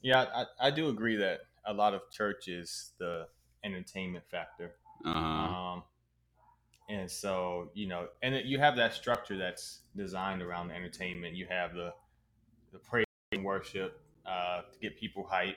Yeah, 0.01 0.25
I, 0.33 0.67
I 0.67 0.71
do 0.71 0.89
agree 0.89 1.17
that 1.17 1.41
a 1.67 1.73
lot 1.73 1.93
of 1.93 2.01
churches 2.12 2.91
the 2.99 3.28
entertainment 3.63 4.25
factor. 4.30 4.73
Uh 5.06 5.13
huh. 5.13 5.19
Um, 5.19 5.84
and 6.89 7.10
so, 7.10 7.69
you 7.73 7.88
know, 7.88 8.08
and 8.21 8.36
it- 8.36 8.45
you 8.45 8.60
have 8.60 8.75
that 8.78 8.93
structure 8.93 9.38
that's 9.38 9.82
designed 9.95 10.41
around 10.41 10.69
the 10.69 10.75
entertainment. 10.75 11.36
You 11.36 11.47
have 11.49 11.73
the 11.73 11.93
the 12.73 12.80
praise 12.80 13.06
and 13.32 13.43
worship 13.43 14.01
uh, 14.25 14.62
to 14.71 14.80
get 14.82 14.97
people 14.99 15.28
hyped. 15.32 15.56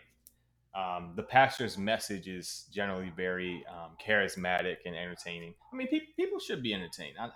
Um, 0.75 1.13
the 1.17 1.23
pastor's 1.23 1.77
message 1.79 2.29
is 2.29 2.67
generally 2.73 3.11
very 3.17 3.65
um, 3.71 3.93
charismatic 4.05 4.77
and 4.87 4.95
entertaining. 4.97 5.55
I 5.73 5.77
mean, 5.77 5.89
pe- 5.89 6.13
people 6.17 6.39
should 6.39 6.63
be 6.63 6.75
entertained. 6.75 7.17
I, 7.21 7.27
I- 7.27 7.31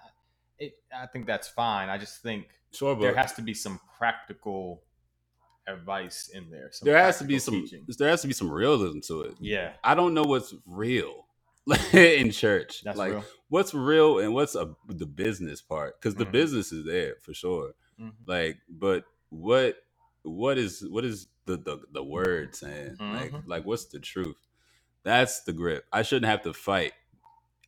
it, 0.58 0.74
I 0.96 1.06
think 1.06 1.26
that's 1.26 1.48
fine. 1.48 1.88
I 1.88 1.98
just 1.98 2.22
think 2.22 2.46
Sure, 2.72 2.94
there 2.94 3.14
has 3.16 3.32
to 3.34 3.42
be 3.42 3.54
some 3.54 3.80
practical 3.98 4.82
advice 5.66 6.28
in 6.32 6.50
there. 6.50 6.70
There 6.82 6.96
has 6.98 7.18
to 7.18 7.24
be 7.24 7.38
some 7.38 7.54
teaching. 7.62 7.84
there 7.98 8.08
has 8.08 8.22
to 8.22 8.26
be 8.28 8.34
some 8.34 8.50
realism 8.50 9.00
to 9.08 9.22
it. 9.22 9.34
Yeah, 9.40 9.72
I 9.84 9.94
don't 9.94 10.14
know 10.14 10.24
what's 10.24 10.54
real 10.66 11.26
in 11.92 12.30
church. 12.32 12.82
that's 12.82 12.98
like 12.98 13.12
real. 13.12 13.24
what's 13.48 13.72
real 13.74 14.18
and 14.18 14.34
what's 14.34 14.54
a, 14.56 14.74
the 14.88 15.06
business 15.06 15.60
part 15.62 16.00
because 16.00 16.14
the 16.16 16.26
Mhm. 16.26 16.32
business 16.32 16.72
is 16.72 16.84
there 16.84 17.16
for 17.20 17.32
sure. 17.34 17.74
Mhm. 18.00 18.12
like 18.26 18.58
but 18.68 19.04
what 19.28 19.76
what 20.22 20.58
is 20.58 20.84
what 20.88 21.04
is 21.04 21.28
the 21.46 21.56
the, 21.56 21.78
the 21.92 22.02
word 22.02 22.54
saying 22.56 22.96
like 22.98 23.30
Mhm. 23.32 23.42
like 23.46 23.64
what's 23.64 23.84
the 23.86 23.98
truth 24.00 24.36
that's 25.04 25.42
the 25.42 25.52
grip 25.52 25.84
i 25.92 26.02
shouldn't 26.02 26.30
have 26.30 26.42
to 26.42 26.52
fight 26.52 26.92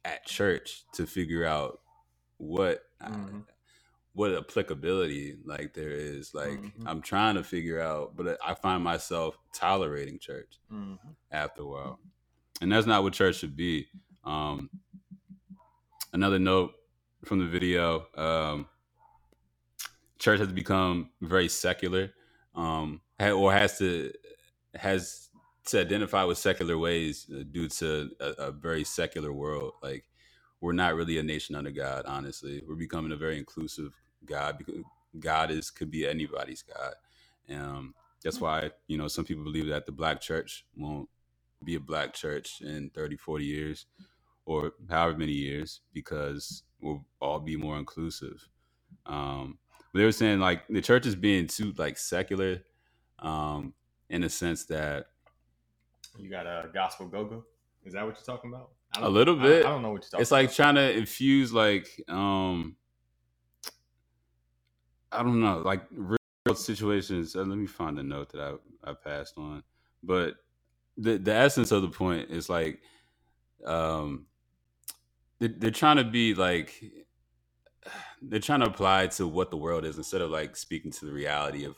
at 0.04 0.24
church 0.26 0.84
to 0.94 1.06
figure 1.06 1.44
out 1.44 1.80
what 2.38 2.82
Mhm. 3.02 3.44
What 4.14 4.32
applicability 4.32 5.36
like 5.44 5.74
there 5.74 5.90
is 5.90 6.32
like 6.34 6.58
Mhm. 6.60 6.86
i'm 6.86 7.02
trying 7.02 7.34
to 7.34 7.42
figure 7.44 7.80
out 7.80 8.16
but 8.16 8.38
i 8.44 8.54
find 8.54 8.82
myself 8.82 9.36
tolerating 9.52 10.18
church 10.18 10.60
Mhm. 10.70 10.98
after 11.30 11.62
a 11.62 11.66
while 11.66 12.00
and 12.60 12.70
that's 12.72 12.86
not 12.86 13.02
what 13.02 13.12
church 13.12 13.36
should 13.36 13.56
be 13.56 13.88
um 14.24 14.70
another 16.12 16.38
note 16.38 16.72
from 17.24 17.40
the 17.40 17.46
video 17.46 18.06
um 18.16 18.68
church 20.18 20.38
has 20.38 20.52
become 20.52 21.10
very 21.20 21.48
secular 21.48 22.12
um 22.54 23.00
or 23.20 23.52
has 23.52 23.78
to 23.78 24.12
has 24.74 25.28
to 25.66 25.80
identify 25.80 26.22
with 26.24 26.38
secular 26.38 26.76
ways 26.78 27.26
uh, 27.34 27.42
due 27.50 27.68
to 27.68 28.10
a, 28.20 28.26
a 28.48 28.52
very 28.52 28.84
secular 28.84 29.32
world 29.32 29.72
like 29.82 30.04
we're 30.60 30.72
not 30.72 30.94
really 30.94 31.18
a 31.18 31.22
nation 31.22 31.54
under 31.56 31.70
god 31.70 32.04
honestly 32.06 32.62
we're 32.66 32.74
becoming 32.76 33.12
a 33.12 33.16
very 33.16 33.38
inclusive 33.38 33.92
god 34.26 34.58
because 34.58 34.82
god 35.18 35.50
is 35.50 35.70
could 35.70 35.90
be 35.90 36.06
anybody's 36.06 36.62
god 36.62 36.94
um 37.54 37.94
that's 38.22 38.40
why 38.40 38.70
you 38.86 38.96
know 38.96 39.08
some 39.08 39.24
people 39.24 39.44
believe 39.44 39.66
that 39.66 39.86
the 39.86 39.92
black 39.92 40.20
church 40.20 40.64
won't 40.76 41.08
be 41.62 41.76
a 41.76 41.80
black 41.80 42.12
church 42.12 42.60
in 42.60 42.90
30 42.90 43.16
40 43.16 43.44
years 43.44 43.86
or 44.46 44.72
however 44.90 45.16
many 45.16 45.32
years 45.32 45.80
because 45.92 46.62
we'll 46.80 47.04
all 47.20 47.40
be 47.40 47.56
more 47.56 47.78
inclusive 47.78 48.48
um 49.06 49.58
but 49.92 50.00
they 50.00 50.04
were 50.04 50.12
saying 50.12 50.40
like 50.40 50.66
the 50.68 50.80
church 50.80 51.06
is 51.06 51.14
being 51.14 51.46
too 51.46 51.72
like 51.76 51.96
secular 51.96 52.62
um 53.20 53.72
in 54.10 54.22
a 54.24 54.28
sense 54.28 54.64
that 54.66 55.06
You 56.18 56.30
got 56.30 56.46
a 56.46 56.68
gospel 56.72 57.06
go 57.06 57.24
go. 57.24 57.44
Is 57.84 57.92
that 57.94 58.04
what 58.04 58.16
you're 58.16 58.36
talking 58.36 58.52
about? 58.52 58.70
a 58.96 59.10
little 59.10 59.34
bit. 59.34 59.66
I, 59.66 59.70
don't 59.70 59.82
know 59.82 59.90
what 59.90 60.02
you're 60.02 60.02
talking. 60.02 60.16
About. 60.18 60.22
It's 60.22 60.30
like 60.30 60.46
about. 60.46 60.56
trying 60.56 60.74
to 60.76 60.96
infuse 60.96 61.52
like 61.52 61.88
um 62.08 62.76
i 65.14 65.22
don't 65.22 65.40
know 65.40 65.58
like 65.64 65.82
real 65.96 66.54
situations 66.54 67.34
uh, 67.36 67.40
let 67.42 67.58
me 67.58 67.66
find 67.66 67.96
the 67.96 68.02
note 68.02 68.30
that 68.32 68.40
i 68.40 68.90
i 68.90 68.92
passed 68.92 69.38
on 69.38 69.62
but 70.02 70.34
the 70.98 71.16
the 71.18 71.32
essence 71.32 71.72
of 71.72 71.82
the 71.82 71.88
point 71.88 72.30
is 72.30 72.48
like 72.48 72.80
um 73.64 74.26
they're, 75.38 75.54
they're 75.58 75.70
trying 75.70 75.96
to 75.96 76.04
be 76.04 76.34
like 76.34 76.82
they're 78.22 78.40
trying 78.40 78.60
to 78.60 78.66
apply 78.66 79.06
to 79.08 79.26
what 79.26 79.50
the 79.50 79.56
world 79.56 79.84
is 79.84 79.96
instead 79.96 80.20
of 80.20 80.30
like 80.30 80.56
speaking 80.56 80.90
to 80.90 81.04
the 81.06 81.12
reality 81.12 81.64
of 81.64 81.76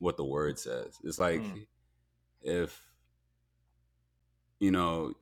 what 0.00 0.16
the 0.16 0.24
word 0.24 0.58
says. 0.58 0.96
It's 1.04 1.18
like 1.18 1.40
Mm. 1.40 1.66
if 2.42 2.80
you 4.60 4.70
know 4.70 5.12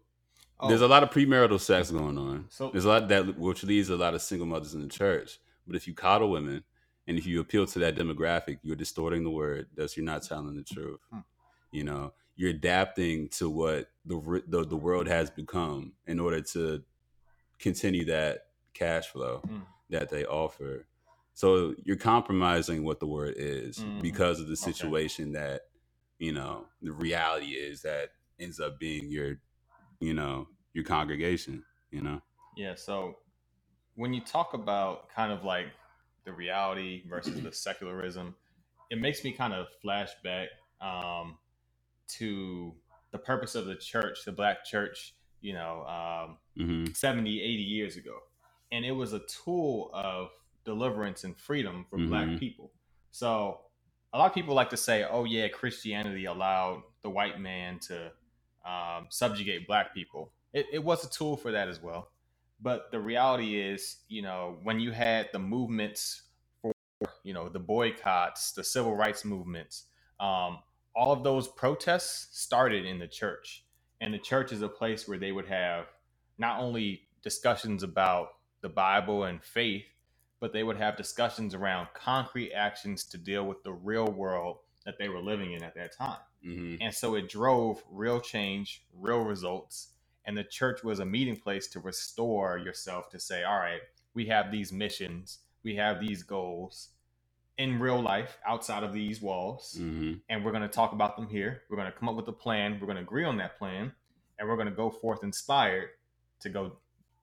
Oh, 0.58 0.68
there's 0.68 0.80
a 0.80 0.88
lot 0.88 1.02
of 1.02 1.10
premarital 1.10 1.60
sex 1.60 1.90
going 1.90 2.16
on. 2.16 2.46
So- 2.48 2.70
there's 2.70 2.86
a 2.86 2.88
lot 2.88 3.08
that 3.08 3.38
which 3.38 3.62
leads 3.64 3.90
a 3.90 3.96
lot 3.96 4.14
of 4.14 4.22
single 4.22 4.46
mothers 4.46 4.72
in 4.74 4.80
the 4.80 4.88
church. 4.88 5.38
But 5.66 5.76
if 5.76 5.86
you 5.86 5.92
coddle 5.94 6.30
women 6.30 6.64
and 7.06 7.16
if 7.18 7.26
you 7.26 7.40
appeal 7.40 7.66
to 7.66 7.78
that 7.78 7.96
demographic 7.96 8.58
you're 8.62 8.76
distorting 8.76 9.22
the 9.24 9.30
word 9.30 9.66
thus 9.76 9.96
you're 9.96 10.04
not 10.06 10.22
telling 10.22 10.56
the 10.56 10.62
truth 10.62 11.00
Hmm. 11.10 11.20
you 11.70 11.84
know 11.84 12.12
you're 12.36 12.50
adapting 12.50 13.28
to 13.30 13.48
what 13.48 13.88
the, 14.04 14.42
the 14.48 14.64
the 14.66 14.76
world 14.76 15.06
has 15.06 15.30
become 15.30 15.92
in 16.06 16.20
order 16.20 16.40
to 16.40 16.82
continue 17.58 18.04
that 18.04 18.46
cash 18.74 19.06
flow 19.08 19.42
Mm. 19.46 19.62
that 19.90 20.10
they 20.10 20.24
offer 20.24 20.86
so 21.34 21.74
you're 21.84 21.96
compromising 21.96 22.82
what 22.84 22.98
the 23.00 23.06
word 23.06 23.34
is 23.36 23.78
Mhm. 23.78 24.02
because 24.02 24.40
of 24.40 24.46
the 24.48 24.52
Okay. 24.54 24.72
situation 24.72 25.32
that 25.32 25.62
you 26.18 26.32
know 26.32 26.66
the 26.82 26.92
reality 26.92 27.52
is 27.52 27.82
that 27.82 28.10
ends 28.38 28.60
up 28.60 28.78
being 28.78 29.10
your 29.10 29.40
you 30.00 30.12
know 30.12 30.48
your 30.74 30.84
congregation 30.84 31.64
you 31.90 32.02
know 32.02 32.20
Yeah, 32.56 32.74
so 32.74 33.18
when 33.94 34.12
you 34.14 34.20
talk 34.22 34.54
about 34.54 35.08
kind 35.10 35.32
of 35.32 35.44
like 35.44 35.68
the 36.26 36.34
reality 36.34 37.04
versus 37.08 37.42
the 37.42 37.52
secularism, 37.52 38.36
it 38.90 39.00
makes 39.00 39.24
me 39.24 39.32
kind 39.32 39.54
of 39.54 39.68
flashback 39.84 40.48
um, 40.82 41.38
to 42.08 42.74
the 43.12 43.18
purpose 43.18 43.54
of 43.56 43.66
the 43.66 43.76
church, 43.76 44.20
the 44.26 44.32
black 44.32 44.64
church, 44.64 45.14
you 45.40 45.54
know, 45.54 45.84
um, 45.86 46.38
hmm 46.56 46.86
70, 46.94 47.40
80 47.42 47.62
years 47.62 47.96
ago. 47.96 48.18
And 48.72 48.84
it 48.84 48.92
was 48.92 49.14
a 49.14 49.20
tool 49.20 49.90
of 49.94 50.30
deliverance 50.64 51.24
and 51.24 51.38
freedom 51.38 51.86
for 51.90 51.98
black 51.98 52.28
Mhm. 52.28 52.38
people. 52.38 52.72
So 53.12 53.62
a 54.12 54.18
lot 54.18 54.26
of 54.28 54.34
people 54.34 54.54
like 54.54 54.70
to 54.70 54.78
say, 54.78 55.04
oh, 55.04 55.24
yeah, 55.24 55.48
Christianity 55.48 56.26
allowed 56.26 56.84
the 57.02 57.10
white 57.10 57.40
man 57.40 57.80
to 57.80 58.12
um, 58.66 59.06
subjugate 59.10 59.66
black 59.68 59.94
people. 59.94 60.32
It, 60.52 60.66
it 60.72 60.84
was 60.84 61.04
a 61.04 61.10
tool 61.10 61.36
for 61.36 61.52
that 61.52 61.68
as 61.68 61.80
well. 61.82 62.10
But 62.60 62.90
the 62.90 63.00
reality 63.00 63.60
is, 63.60 63.98
you 64.08 64.22
know, 64.22 64.58
when 64.62 64.80
you 64.80 64.92
had 64.92 65.28
the 65.32 65.38
movements 65.38 66.22
for, 66.62 66.72
you 67.22 67.34
know, 67.34 67.48
the 67.48 67.60
boycotts, 67.60 68.52
the 68.52 68.64
civil 68.64 68.96
rights 68.96 69.24
movements, 69.24 69.84
um, 70.20 70.58
all 70.94 71.12
of 71.12 71.22
those 71.24 71.48
protests 71.48 72.28
started 72.40 72.86
in 72.86 72.98
the 72.98 73.08
church. 73.08 73.64
And 74.00 74.12
the 74.14 74.18
church 74.18 74.52
is 74.52 74.62
a 74.62 74.68
place 74.68 75.06
where 75.08 75.18
they 75.18 75.32
would 75.32 75.46
have 75.46 75.86
not 76.38 76.60
only 76.60 77.02
discussions 77.22 77.82
about 77.82 78.28
the 78.62 78.68
Bible 78.68 79.24
and 79.24 79.42
faith, 79.42 79.84
but 80.40 80.52
they 80.52 80.62
would 80.62 80.76
have 80.78 80.96
discussions 80.96 81.54
around 81.54 81.88
concrete 81.94 82.52
actions 82.52 83.04
to 83.04 83.18
deal 83.18 83.44
with 83.44 83.62
the 83.62 83.72
real 83.72 84.06
world 84.06 84.58
that 84.84 84.98
they 84.98 85.08
were 85.08 85.20
living 85.20 85.52
in 85.52 85.62
at 85.62 85.74
that 85.74 85.96
time. 85.96 86.18
hmm 86.42 86.76
And 86.80 86.94
so 86.94 87.14
it 87.16 87.28
drove 87.28 87.82
real 87.90 88.20
change, 88.20 88.84
real 88.94 89.20
results. 89.20 89.90
And 90.26 90.36
the 90.36 90.44
church 90.44 90.82
was 90.84 90.98
a 91.00 91.06
meeting 91.06 91.36
place 91.36 91.68
to 91.68 91.80
restore 91.80 92.58
yourself 92.58 93.08
to 93.10 93.20
say, 93.20 93.44
all 93.44 93.58
right, 93.58 93.80
we 94.14 94.26
have 94.26 94.50
these 94.50 94.72
missions, 94.72 95.38
we 95.64 95.76
have 95.76 96.00
these 96.00 96.22
goals 96.22 96.90
in 97.58 97.78
real 97.80 98.00
life 98.02 98.38
outside 98.46 98.82
of 98.82 98.92
these 98.92 99.20
walls 99.22 99.76
hmm 99.78 100.14
and 100.28 100.44
we're 100.44 100.50
going 100.50 100.62
to 100.62 100.68
talk 100.68 100.92
about 100.92 101.16
them 101.16 101.28
here. 101.28 101.62
We're 101.70 101.76
going 101.76 101.90
to 101.92 101.96
come 101.96 102.08
up 102.08 102.16
with 102.16 102.26
a 102.28 102.32
plan. 102.32 102.78
We're 102.80 102.86
going 102.86 102.96
to 102.96 103.02
agree 103.02 103.24
on 103.24 103.36
that 103.38 103.56
plan, 103.58 103.92
and 104.38 104.48
we're 104.48 104.56
going 104.56 104.68
to 104.68 104.74
go 104.74 104.90
forth 104.90 105.22
inspired 105.22 105.90
to 106.40 106.48
go 106.48 106.72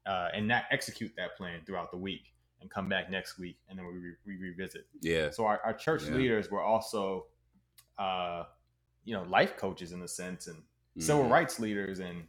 uh, 0.05 0.29
and 0.33 0.47
not 0.47 0.63
execute 0.71 1.11
that 1.17 1.35
plan 1.35 1.61
throughout 1.65 1.91
the 1.91 1.97
week 1.97 2.33
and 2.61 2.69
come 2.69 2.87
back 2.87 3.11
next 3.11 3.37
week, 3.37 3.57
and 3.67 3.77
then 3.77 3.85
we, 3.85 3.93
re- 3.93 4.15
we 4.25 4.37
revisit. 4.37 4.87
yeah 5.01 5.29
So 5.31 5.45
our, 5.45 5.59
our 5.65 5.73
church 5.73 6.03
Yeah. 6.03 6.15
leaders 6.15 6.49
were 6.49 6.61
also, 6.61 7.25
uh, 7.97 8.45
you 9.03 9.13
know, 9.13 9.23
life 9.23 9.57
coaches 9.57 9.91
in 9.91 10.01
a 10.01 10.07
sense, 10.07 10.47
and 10.47 10.63
civil 10.99 11.25
Mhm. 11.25 11.31
rights 11.31 11.59
leaders, 11.59 11.99
and 11.99 12.23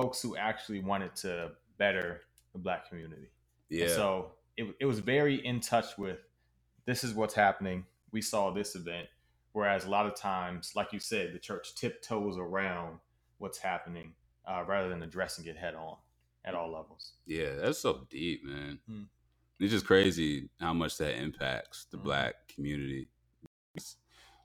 folks 0.00 0.20
who 0.22 0.36
actually 0.36 0.80
wanted 0.80 1.14
to 1.16 1.50
better 1.78 2.20
the 2.52 2.58
black 2.58 2.88
community. 2.88 3.30
And 3.70 3.80
yeah 3.80 3.88
so 3.88 4.32
it, 4.56 4.74
it 4.80 4.86
was 4.86 4.98
very 5.00 5.36
in 5.46 5.60
touch 5.60 5.96
with 5.98 6.18
this 6.86 7.04
is 7.04 7.14
what's 7.14 7.34
happening. 7.34 7.84
We 8.12 8.22
saw 8.22 8.50
this 8.50 8.74
event. 8.74 9.08
Whereas 9.52 9.84
a 9.86 9.90
lot 9.90 10.06
of 10.06 10.14
times, 10.14 10.72
like 10.76 10.92
you 10.92 10.98
said, 11.00 11.32
the 11.32 11.38
church 11.38 11.74
tiptoes 11.74 12.36
around 12.38 12.98
what's 13.38 13.58
happening 13.58 14.12
uh, 14.48 14.62
rather 14.66 14.88
than 14.88 15.02
addressing 15.02 15.46
it 15.46 15.56
head 15.56 15.74
on 15.74 15.96
at 16.44 16.54
all 16.54 16.70
levels. 16.72 17.12
yeah 17.26 17.52
that's 17.60 17.78
so 17.80 18.06
deep 18.08 18.42
man 18.44 18.78
Hmm. 18.88 19.02
it's 19.60 19.72
just 19.72 19.84
crazy 19.86 20.48
how 20.60 20.72
much 20.72 20.96
that 20.98 21.14
impacts 21.20 21.86
the 21.90 21.98
Mhm. 21.98 22.04
black 22.04 22.34
community 22.54 23.08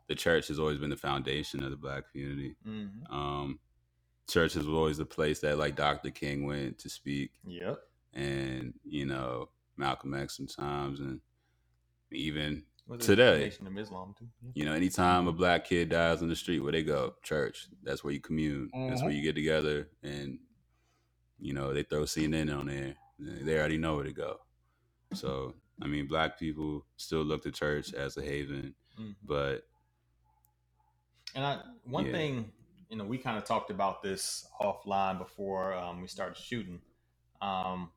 the 0.10 0.16
church 0.16 0.48
has 0.50 0.60
always 0.60 0.78
been 0.80 0.90
the 0.90 0.98
foundation 0.98 1.64
of 1.64 1.70
the 1.72 1.78
black 1.78 2.12
community 2.12 2.56
Mm-hmm. 2.68 3.14
um 3.14 3.60
church 4.34 4.56
is 4.56 4.68
always 4.68 4.98
the 4.98 5.06
place 5.06 5.40
that 5.42 5.58
like 5.60 5.76
dr 5.76 6.10
king 6.12 6.46
went 6.46 6.80
to 6.80 6.90
speak 6.90 7.32
Yep. 7.46 7.80
and 8.14 8.74
you 8.84 9.06
know 9.06 9.50
Malcolm 9.78 10.14
X 10.14 10.38
sometimes, 10.38 11.00
and 11.00 11.20
even 12.12 12.64
Was 12.88 13.04
Today. 13.06 13.40
Nation 13.40 13.66
of 13.66 13.76
Islam 13.76 14.14
too? 14.18 14.28
Yeah. 14.44 14.52
you 14.54 14.66
know 14.66 14.74
anytime 14.74 15.28
a 15.28 15.32
black 15.32 15.66
kid 15.66 15.90
dies 15.90 16.22
on 16.22 16.30
the 16.30 16.36
street, 16.36 16.60
where 16.60 16.72
they 16.72 16.84
go, 16.84 17.16
church. 17.24 17.68
That's 17.82 18.04
where 18.04 18.14
you 18.14 18.20
commune. 18.20 18.70
That's 18.88 19.02
where 19.02 19.12
Mhm. 19.12 19.16
you 19.16 19.24
get 19.24 19.34
together, 19.34 19.90
and 20.04 20.38
you 21.40 21.54
know 21.54 21.74
they 21.74 21.82
throw 21.84 22.04
CNN 22.06 22.52
on 22.56 22.68
there. 22.68 22.96
They 23.20 23.58
already 23.58 23.78
know 23.80 23.96
where 23.96 24.04
to 24.04 24.14
go. 24.14 24.42
So 25.16 25.56
I 25.82 25.88
mean, 25.88 26.08
black 26.08 26.38
people 26.38 26.86
still 26.98 27.24
look 27.24 27.42
to 27.44 27.52
church 27.52 27.94
as 27.96 28.16
a 28.18 28.22
haven, 28.24 28.76
Mhm. 29.00 29.16
but 29.24 29.68
And 31.36 31.44
I, 31.44 31.64
one 31.84 32.06
Yeah. 32.06 32.12
thing, 32.12 32.52
you 32.94 33.00
know, 33.00 33.06
we 33.06 33.18
kind 33.18 33.40
of 33.40 33.44
talked 33.44 33.72
about 33.72 34.04
this 34.04 34.46
offline 34.62 35.18
before 35.18 35.74
um, 35.74 36.00
we 36.00 36.08
started 36.08 36.38
shooting. 36.38 36.80
Um, 37.42 37.90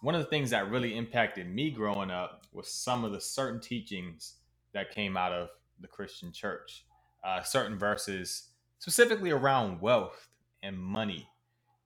one 0.00 0.14
of 0.14 0.22
the 0.22 0.30
things 0.30 0.48
that 0.48 0.70
really 0.70 0.96
impacted 0.96 1.46
me 1.46 1.70
growing 1.70 2.10
up 2.10 2.46
was 2.50 2.68
some 2.68 3.04
of 3.04 3.12
the 3.12 3.20
certain 3.20 3.60
teachings 3.60 4.36
that 4.72 4.90
came 4.90 5.18
out 5.18 5.32
of 5.32 5.50
the 5.78 5.88
Christian 5.88 6.32
church, 6.32 6.86
uh, 7.22 7.42
certain 7.42 7.78
verses 7.78 8.48
specifically 8.78 9.30
around 9.30 9.82
wealth 9.82 10.30
and 10.62 10.78
money. 10.78 11.28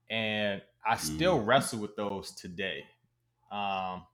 And 0.08 0.62
I 0.86 0.96
still 0.96 1.40
wrestle 1.40 1.80
with 1.80 1.96
those 1.96 2.30
today, 2.30 2.84
um, 3.50 4.04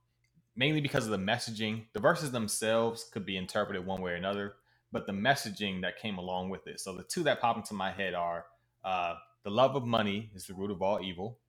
mainly 0.55 0.81
because 0.81 1.05
of 1.05 1.11
the 1.11 1.19
messaging. 1.19 1.83
The 1.93 1.99
verses 1.99 2.31
themselves 2.31 3.05
could 3.13 3.23
be 3.23 3.37
interpreted 3.37 3.85
one 3.85 4.01
way 4.01 4.13
or 4.13 4.15
another, 4.15 4.55
but 4.91 5.05
the 5.07 5.13
messaging 5.13 5.81
that 5.81 5.99
came 5.99 6.17
along 6.17 6.49
with 6.49 6.67
it. 6.67 6.79
So 6.79 6.95
the 6.95 7.03
two 7.03 7.23
that 7.23 7.41
pop 7.41 7.57
into 7.57 7.73
my 7.73 7.91
head 7.91 8.13
are 8.13 8.45
uh, 8.83 9.15
the 9.43 9.49
love 9.49 9.75
of 9.75 9.83
money 9.83 10.31
is 10.33 10.45
the 10.45 10.53
root 10.53 10.71
of 10.71 10.81
all 10.81 11.01
evil, 11.01 11.39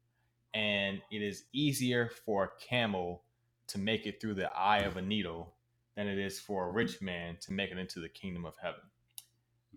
and 0.54 1.00
it 1.10 1.22
is 1.22 1.44
easier 1.52 2.10
for 2.24 2.44
a 2.44 2.48
camel 2.68 3.22
to 3.68 3.78
make 3.78 4.06
it 4.06 4.20
through 4.20 4.34
the 4.34 4.52
eye 4.52 4.80
of 4.80 4.96
a 4.96 5.02
needle 5.02 5.54
than 5.96 6.06
it 6.06 6.18
is 6.18 6.38
for 6.38 6.68
a 6.68 6.72
rich 6.72 7.00
man 7.00 7.36
to 7.40 7.52
make 7.52 7.70
it 7.70 7.78
into 7.78 8.00
the 8.00 8.08
kingdom 8.08 8.44
of 8.44 8.54
heaven. 8.62 8.80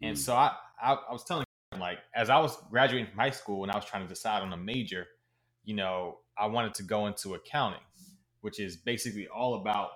And 0.01 0.15
mm, 0.15 0.19
so 0.19 0.35
I, 0.35 0.53
I, 0.81 0.93
I 0.93 1.11
was 1.11 1.23
telling 1.23 1.45
him, 1.71 1.79
like, 1.79 1.99
as 2.13 2.29
I 2.29 2.39
was 2.39 2.57
graduating 2.69 3.07
from 3.07 3.19
high 3.19 3.29
school 3.29 3.63
and 3.63 3.71
I 3.71 3.75
was 3.75 3.85
trying 3.85 4.03
to 4.03 4.09
decide 4.09 4.41
on 4.41 4.53
a 4.53 4.57
major, 4.57 5.07
you 5.63 5.75
know, 5.75 6.19
I 6.37 6.47
wanted 6.47 6.73
to 6.75 6.83
go 6.83 7.07
into 7.07 7.35
accounting, 7.35 7.81
which 8.41 8.59
is 8.59 8.77
basically 8.77 9.27
all 9.27 9.55
about 9.55 9.89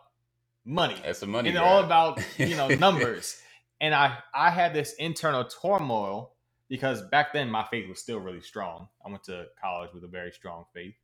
money 0.66 0.96
that's 1.04 1.20
the 1.20 1.28
money. 1.28 1.50
and 1.50 1.58
all 1.58 1.84
about 1.84 2.22
you 2.38 2.56
know 2.56 2.68
numbers 2.70 3.42
and 3.84 3.94
i 3.94 4.18
i 4.34 4.50
had 4.50 4.74
this 4.74 4.94
internal 4.94 5.44
turmoil 5.44 6.34
because 6.70 7.02
back 7.10 7.34
then 7.34 7.50
my 7.50 7.64
faith 7.70 7.88
was 7.88 8.00
still 8.00 8.20
really 8.20 8.42
strong 8.42 8.88
i 9.06 9.10
went 9.10 9.24
to 9.24 9.46
college 9.62 9.90
with 9.94 10.04
a 10.04 10.08
very 10.08 10.32
strong 10.32 10.66
faith 10.74 10.96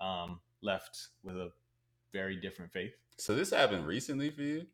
um 0.00 0.40
left 0.62 1.08
with 1.22 1.36
a 1.36 1.50
very 2.12 2.36
different 2.36 2.72
faith 2.72 2.92
so 3.18 3.34
this 3.34 3.50
happened 3.50 3.86
recently 3.86 4.30
for 4.30 4.42
you, 4.42 4.66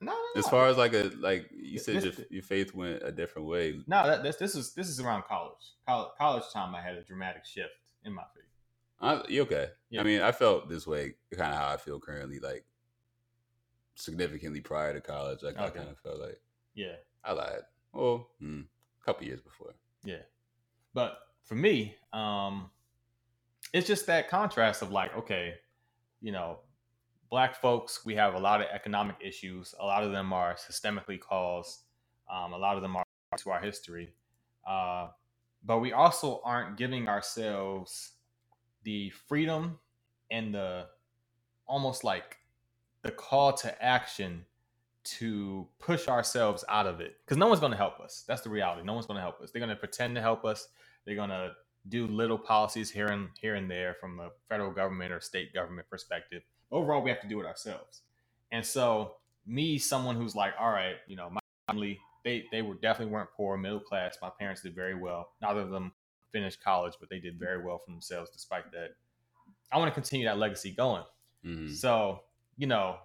no 0.00 0.12
no, 0.12 0.40
as 0.40 0.48
far 0.48 0.66
as 0.66 0.76
like 0.76 0.92
a 0.92 1.10
like 1.20 1.48
you 1.56 1.78
said, 1.78 1.96
This- 2.02 2.18
your, 2.18 2.26
your 2.30 2.42
faith 2.42 2.74
went 2.74 3.02
a 3.02 3.12
different 3.12 3.46
way. 3.48 3.80
no 3.86 4.06
that, 4.06 4.22
this 4.22 4.36
this 4.36 4.54
is 4.54 4.74
this 4.74 4.88
is 4.88 4.98
around 5.00 5.22
college 5.24 5.64
college, 5.88 6.10
college 6.18 6.44
time 6.52 6.74
i 6.74 6.82
had 6.82 6.96
a 6.96 7.02
dramatic 7.02 7.44
shift 7.44 7.72
in 8.04 8.12
my 8.12 8.24
faith 8.34 8.42
I, 8.98 9.22
you 9.28 9.42
okay? 9.42 9.68
Yeah. 9.90 10.00
I 10.00 10.04
mean, 10.04 10.22
I 10.22 10.32
felt 10.32 10.70
this 10.70 10.86
way, 10.86 11.16
kind 11.34 11.52
of 11.52 11.58
how 11.58 11.68
I 11.68 11.76
feel 11.76 12.00
currently, 12.00 12.38
like 12.38 12.64
significantly 13.94 14.60
prior 14.60 14.94
to 14.94 15.00
college. 15.00 15.42
Like 15.42 15.58
I 15.58 15.68
kind 15.68 15.88
of 15.90 15.98
felt 15.98 16.18
like 16.18 16.40
yeah 16.76 16.94
I 17.24 17.32
lied. 17.32 17.62
Well, 17.92 18.28
hmm, 18.38 18.60
a 19.02 19.04
couple 19.04 19.26
years 19.26 19.40
before. 19.40 19.74
Yeah. 20.04 20.22
But 20.94 21.18
for 21.42 21.56
me, 21.56 21.96
um, 22.12 22.70
it's 23.72 23.86
just 23.86 24.06
that 24.06 24.28
contrast 24.28 24.82
of 24.82 24.92
like, 24.92 25.16
okay, 25.16 25.54
you 26.20 26.30
know, 26.30 26.60
black 27.30 27.60
folks, 27.60 28.04
we 28.04 28.14
have 28.14 28.34
a 28.34 28.38
lot 28.38 28.60
of 28.60 28.68
economic 28.72 29.16
issues. 29.20 29.74
A 29.80 29.84
lot 29.84 30.04
of 30.04 30.12
them 30.12 30.32
are 30.32 30.54
systemically 30.54 31.18
caused. 31.18 31.82
Um, 32.32 32.52
a 32.52 32.58
lot 32.58 32.76
of 32.76 32.82
them 32.82 32.96
are 32.96 33.04
to 33.38 33.50
our 33.50 33.60
history. 33.60 34.14
Uh, 34.66 35.08
but 35.64 35.80
we 35.80 35.92
also 35.92 36.40
aren't 36.44 36.76
giving 36.76 37.08
ourselves 37.08 38.12
the 38.84 39.10
freedom 39.28 39.78
and 40.30 40.54
the 40.54 40.86
almost 41.66 42.04
like 42.04 42.36
the 43.02 43.10
call 43.10 43.52
to 43.52 43.84
action 43.84 44.44
to 45.18 45.66
push 45.78 46.08
ourselves 46.08 46.64
out 46.68 46.86
of 46.86 47.00
it 47.00 47.16
because 47.24 47.36
no 47.36 47.46
one's 47.46 47.60
going 47.60 47.72
to 47.72 47.78
help 47.78 48.00
us. 48.00 48.24
That's 48.26 48.42
the 48.42 48.50
reality. 48.50 48.82
No 48.84 48.92
one's 48.94 49.06
going 49.06 49.16
to 49.16 49.22
help 49.22 49.40
us. 49.40 49.50
They're 49.50 49.60
going 49.60 49.70
to 49.70 49.76
pretend 49.76 50.14
to 50.16 50.20
help 50.20 50.44
us. 50.44 50.68
They're 51.04 51.14
going 51.16 51.30
to 51.30 51.52
do 51.88 52.06
little 52.08 52.38
policies 52.38 52.90
here 52.90 53.06
and 53.06 53.28
here 53.40 53.54
and 53.54 53.70
there 53.70 53.94
from 54.00 54.18
a 54.18 54.30
federal 54.48 54.72
government 54.72 55.12
or 55.12 55.20
state 55.20 55.54
government 55.54 55.88
perspective. 55.88 56.42
Overall 56.72 57.02
we 57.02 57.10
have 57.10 57.20
to 57.20 57.28
do 57.28 57.40
it 57.40 57.46
ourselves. 57.46 58.02
And 58.50 58.64
so 58.66 59.16
me 59.46 59.78
someone 59.78 60.16
who's 60.16 60.34
like 60.34 60.52
all 60.58 60.70
right 60.70 60.96
you 61.06 61.14
know 61.14 61.30
my 61.30 61.38
family 61.68 62.00
they 62.24 62.44
they 62.50 62.60
were 62.62 62.74
definitely 62.74 63.12
weren't 63.12 63.30
poor 63.36 63.56
middle 63.56 63.78
class. 63.78 64.18
My 64.20 64.30
parents 64.36 64.62
did 64.62 64.74
very 64.74 64.96
well. 64.96 65.28
Neither 65.40 65.60
of 65.60 65.70
them 65.70 65.92
finished 66.32 66.60
college 66.62 66.94
but 66.98 67.08
they 67.08 67.20
did 67.20 67.38
very 67.38 67.62
well 67.64 67.78
for 67.78 67.92
themselves 67.92 68.30
despite 68.32 68.72
that. 68.72 68.90
I 69.70 69.78
want 69.78 69.88
to 69.88 69.94
continue 69.94 70.26
that 70.26 70.38
legacy 70.38 70.72
going. 70.72 71.04
Mhm. 71.44 71.72
so, 71.72 72.24
you 72.56 72.66
know, 72.66 72.96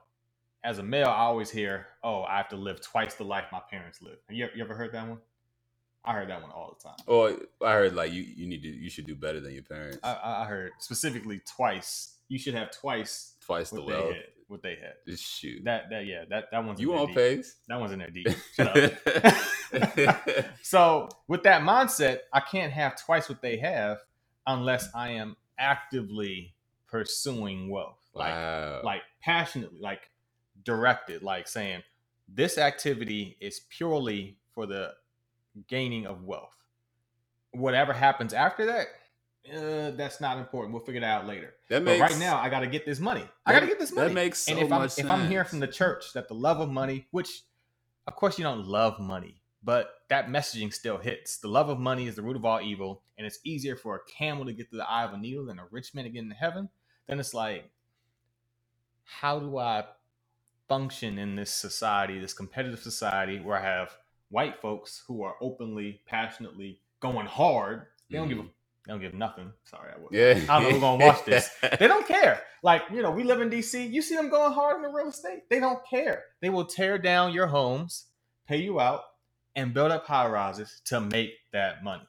as 0.63 0.77
a 0.79 0.83
male, 0.83 1.07
I 1.07 1.21
always 1.21 1.49
hear, 1.49 1.87
"Oh, 2.03 2.23
I 2.23 2.37
have 2.37 2.49
to 2.49 2.55
live 2.55 2.81
twice 2.81 3.15
the 3.15 3.23
life 3.23 3.45
my 3.51 3.61
parents 3.69 4.01
lived." 4.01 4.19
Have 4.27 4.37
you, 4.37 4.47
you 4.55 4.63
ever 4.63 4.75
heard 4.75 4.93
that 4.93 5.07
one? 5.07 5.19
I 6.03 6.13
heard 6.13 6.29
that 6.29 6.41
one 6.41 6.51
all 6.51 6.75
the 6.77 6.83
time. 6.83 6.97
Well, 7.07 7.37
I 7.63 7.73
heard 7.73 7.93
like 7.93 8.11
you 8.11 8.23
you 8.23 8.47
need 8.47 8.63
to 8.63 8.69
you 8.69 8.89
should 8.89 9.05
do 9.05 9.15
better 9.15 9.39
than 9.39 9.53
your 9.53 9.63
parents. 9.63 9.99
I, 10.03 10.43
I 10.43 10.45
heard 10.45 10.71
specifically 10.79 11.41
twice. 11.45 12.15
You 12.27 12.39
should 12.39 12.53
have 12.53 12.71
twice 12.71 13.35
Twice 13.45 13.69
the 13.69 13.81
what 13.81 13.87
they 13.87 13.93
wealth. 13.93 14.13
had. 14.13 14.23
What 14.47 14.63
they 14.63 14.75
had. 14.75 14.93
Just 15.07 15.23
shoot. 15.23 15.63
That 15.63 15.89
that 15.89 16.05
yeah 16.05 16.23
that 16.29 16.45
that 16.51 16.65
one's 16.65 16.79
you 16.79 16.93
on 16.93 17.13
pace? 17.13 17.55
That 17.67 17.79
one's 17.79 17.91
in 17.91 17.99
there 17.99 18.09
deep. 18.09 18.27
Shut 18.55 18.77
up. 18.77 20.45
so 20.61 21.09
with 21.27 21.43
that 21.43 21.61
mindset, 21.61 22.19
I 22.33 22.39
can't 22.39 22.71
have 22.71 22.95
twice 23.01 23.29
what 23.29 23.41
they 23.41 23.57
have 23.57 23.99
unless 24.47 24.89
I 24.95 25.11
am 25.11 25.35
actively 25.57 26.53
pursuing 26.87 27.69
wealth. 27.69 27.97
Like 28.13 28.33
wow. 28.33 28.81
like 28.83 29.01
passionately, 29.21 29.79
like 29.79 30.01
directed, 30.63 31.23
like 31.23 31.47
saying 31.47 31.83
this 32.27 32.57
activity 32.57 33.37
is 33.39 33.61
purely 33.69 34.37
for 34.53 34.65
the 34.65 34.93
gaining 35.67 36.05
of 36.05 36.23
wealth. 36.23 36.55
Whatever 37.51 37.93
happens 37.93 38.33
after 38.33 38.65
that, 38.67 38.87
uh, 39.53 39.91
that's 39.91 40.21
not 40.21 40.37
important. 40.37 40.73
We'll 40.73 40.83
figure 40.83 41.01
it 41.01 41.03
out 41.03 41.27
later. 41.27 41.55
that 41.69 41.83
But 41.83 41.99
right 41.99 42.17
now, 42.19 42.37
I 42.37 42.49
got 42.49 42.61
to 42.61 42.67
get 42.67 42.85
this 42.85 42.99
money. 42.99 43.23
I 43.45 43.53
got 43.53 43.61
to 43.61 43.67
get 43.67 43.79
this 43.79 43.91
money. 43.91 44.09
That 44.09 44.13
makes 44.13 44.39
so 44.39 44.53
and 44.53 44.61
if 44.61 44.71
I'm 44.71 44.81
much 44.81 44.99
if 44.99 45.09
I'm 45.09 45.27
hearing 45.27 45.47
from 45.47 45.59
the 45.59 45.67
church 45.67 46.13
that 46.13 46.27
the 46.27 46.35
love 46.35 46.59
of 46.59 46.69
money, 46.69 47.07
which 47.11 47.43
of 48.07 48.15
course 48.15 48.37
you 48.37 48.43
don't 48.43 48.65
love 48.67 48.99
money, 48.99 49.41
but 49.63 49.89
that 50.09 50.27
messaging 50.27 50.73
still 50.73 50.97
hits. 50.97 51.37
The 51.37 51.47
love 51.47 51.69
of 51.69 51.79
money 51.79 52.07
is 52.07 52.15
the 52.15 52.21
root 52.21 52.35
of 52.35 52.45
all 52.45 52.61
evil, 52.61 53.03
and 53.17 53.25
it's 53.25 53.39
easier 53.43 53.75
for 53.75 53.95
a 53.95 54.11
camel 54.11 54.45
to 54.45 54.53
get 54.53 54.69
to 54.69 54.77
the 54.77 54.89
eye 54.89 55.03
of 55.03 55.13
a 55.13 55.17
needle 55.17 55.45
than 55.45 55.59
a 55.59 55.65
rich 55.71 55.93
man 55.93 56.05
to 56.05 56.09
get 56.09 56.23
into 56.23 56.35
heaven. 56.35 56.69
Then 57.07 57.19
it's 57.19 57.33
like, 57.33 57.69
how 59.03 59.39
do 59.39 59.57
I 59.57 59.85
function 60.71 61.17
in 61.19 61.35
this 61.35 61.51
society, 61.51 62.17
this 62.17 62.33
competitive 62.33 62.79
society, 62.79 63.41
where 63.41 63.57
I 63.57 63.61
have 63.61 63.91
white 64.29 64.61
folks 64.61 65.03
who 65.05 65.21
are 65.21 65.35
openly, 65.41 65.99
passionately 66.05 66.79
going 67.01 67.25
hard? 67.25 67.87
They 68.09 68.17
don't 68.17 68.29
give 68.29 68.39
a, 68.39 68.43
they 68.43 68.93
don't 68.93 69.01
give 69.01 69.13
nothing. 69.13 69.51
Sorry, 69.65 69.91
I 69.93 69.99
was. 69.99 70.11
Mm-hmm. 70.13 70.45
Yeah. 70.45 70.53
I 70.55 70.55
don't 70.55 70.63
know 70.63 70.71
who's 70.71 70.79
gonna 70.79 71.05
watch 71.05 71.25
this. 71.25 71.49
They 71.79 71.89
don't 71.89 72.07
care. 72.07 72.41
Like, 72.63 72.83
you 72.89 73.01
know, 73.01 73.11
we 73.11 73.25
live 73.25 73.41
in 73.41 73.49
DC. 73.49 73.91
You 73.91 74.01
see 74.01 74.15
them 74.15 74.29
going 74.29 74.53
hard 74.53 74.77
in 74.77 74.83
the 74.83 74.87
real 74.87 75.09
estate. 75.09 75.49
They 75.49 75.59
don't 75.59 75.85
care. 75.85 76.23
They 76.41 76.49
will 76.49 76.63
tear 76.63 76.97
down 76.97 77.33
your 77.33 77.47
homes, 77.47 78.05
pay 78.47 78.61
you 78.61 78.79
out, 78.79 79.01
and 79.57 79.73
build 79.73 79.91
up 79.91 80.05
high 80.05 80.29
rises 80.29 80.81
to 80.85 81.01
make 81.01 81.33
that 81.51 81.83
money. 81.83 82.07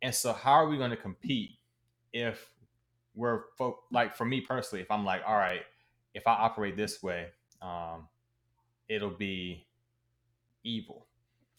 And 0.00 0.14
so, 0.14 0.32
how 0.32 0.52
are 0.52 0.68
we 0.68 0.76
going 0.78 0.90
to 0.90 0.96
compete 0.96 1.58
if 2.12 2.52
we're 3.16 3.40
folk 3.58 3.80
like 3.90 4.14
for 4.14 4.24
me 4.24 4.42
personally, 4.42 4.80
if 4.82 4.92
I'm 4.92 5.04
like, 5.04 5.22
all 5.26 5.36
right, 5.36 5.62
if 6.14 6.28
I 6.28 6.34
operate 6.34 6.76
this 6.76 7.02
way, 7.02 7.30
um, 7.62 8.08
it'll 8.88 9.10
be 9.10 9.66
evil. 10.64 11.06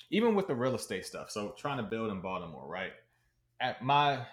Even 0.10 0.36
with 0.36 0.48
the 0.48 0.56
real 0.56 0.76
estate 0.76 1.06
stuff. 1.06 1.30
So 1.30 1.54
trying 1.58 1.78
to 1.78 1.84
build 1.84 2.12
in 2.12 2.22
Baltimore, 2.22 2.68
right? 2.68 2.92
At 3.60 3.82
my 3.82 4.26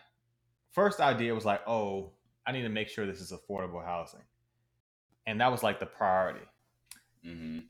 first 0.72 1.00
idea 1.00 1.34
was 1.34 1.44
like, 1.44 1.62
oh, 1.66 2.12
I 2.46 2.52
need 2.52 2.62
to 2.62 2.68
make 2.68 2.88
sure 2.88 3.06
this 3.06 3.20
is 3.20 3.32
affordable 3.32 3.84
housing. 3.84 4.20
And 5.26 5.40
that 5.40 5.50
was 5.50 5.62
like 5.62 5.80
the 5.80 5.86
priority. 5.86 6.46
Mm-hmm. 7.26 7.60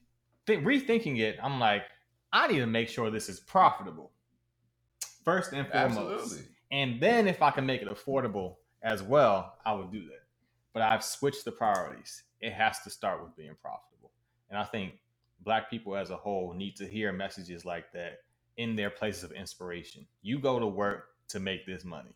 Think, 0.46 0.64
rethinking 0.64 1.20
it, 1.20 1.38
I'm 1.42 1.60
like, 1.60 1.82
I 2.32 2.48
need 2.48 2.58
to 2.58 2.66
make 2.66 2.88
sure 2.88 3.10
this 3.10 3.28
is 3.28 3.40
profitable. 3.40 4.10
First 5.24 5.52
and 5.52 5.66
foremost. 5.68 5.98
Absolutely. 5.98 6.48
And 6.72 7.00
then 7.00 7.28
if 7.28 7.40
I 7.40 7.50
can 7.50 7.64
make 7.64 7.80
it 7.80 7.88
affordable 7.88 8.56
as 8.82 9.02
well, 9.02 9.54
I 9.64 9.72
would 9.72 9.92
do 9.92 10.04
that. 10.06 10.22
But 10.72 10.82
I've 10.82 11.04
switched 11.04 11.44
the 11.44 11.52
priorities. 11.52 12.24
It 12.44 12.52
has 12.52 12.80
to 12.80 12.90
start 12.90 13.22
with 13.22 13.34
being 13.36 13.56
profitable. 13.62 14.10
And 14.50 14.58
I 14.58 14.64
think 14.64 15.00
black 15.40 15.70
people 15.70 15.96
as 15.96 16.10
a 16.10 16.16
whole 16.16 16.52
need 16.52 16.76
to 16.76 16.86
hear 16.86 17.10
messages 17.12 17.64
like 17.64 17.90
that 17.92 18.18
in 18.58 18.76
their 18.76 18.90
places 18.90 19.24
of 19.24 19.32
inspiration. 19.32 20.06
You 20.22 20.38
go 20.38 20.58
to 20.58 20.66
work 20.66 21.06
to 21.28 21.40
make 21.40 21.66
this 21.66 21.84
money 21.84 22.14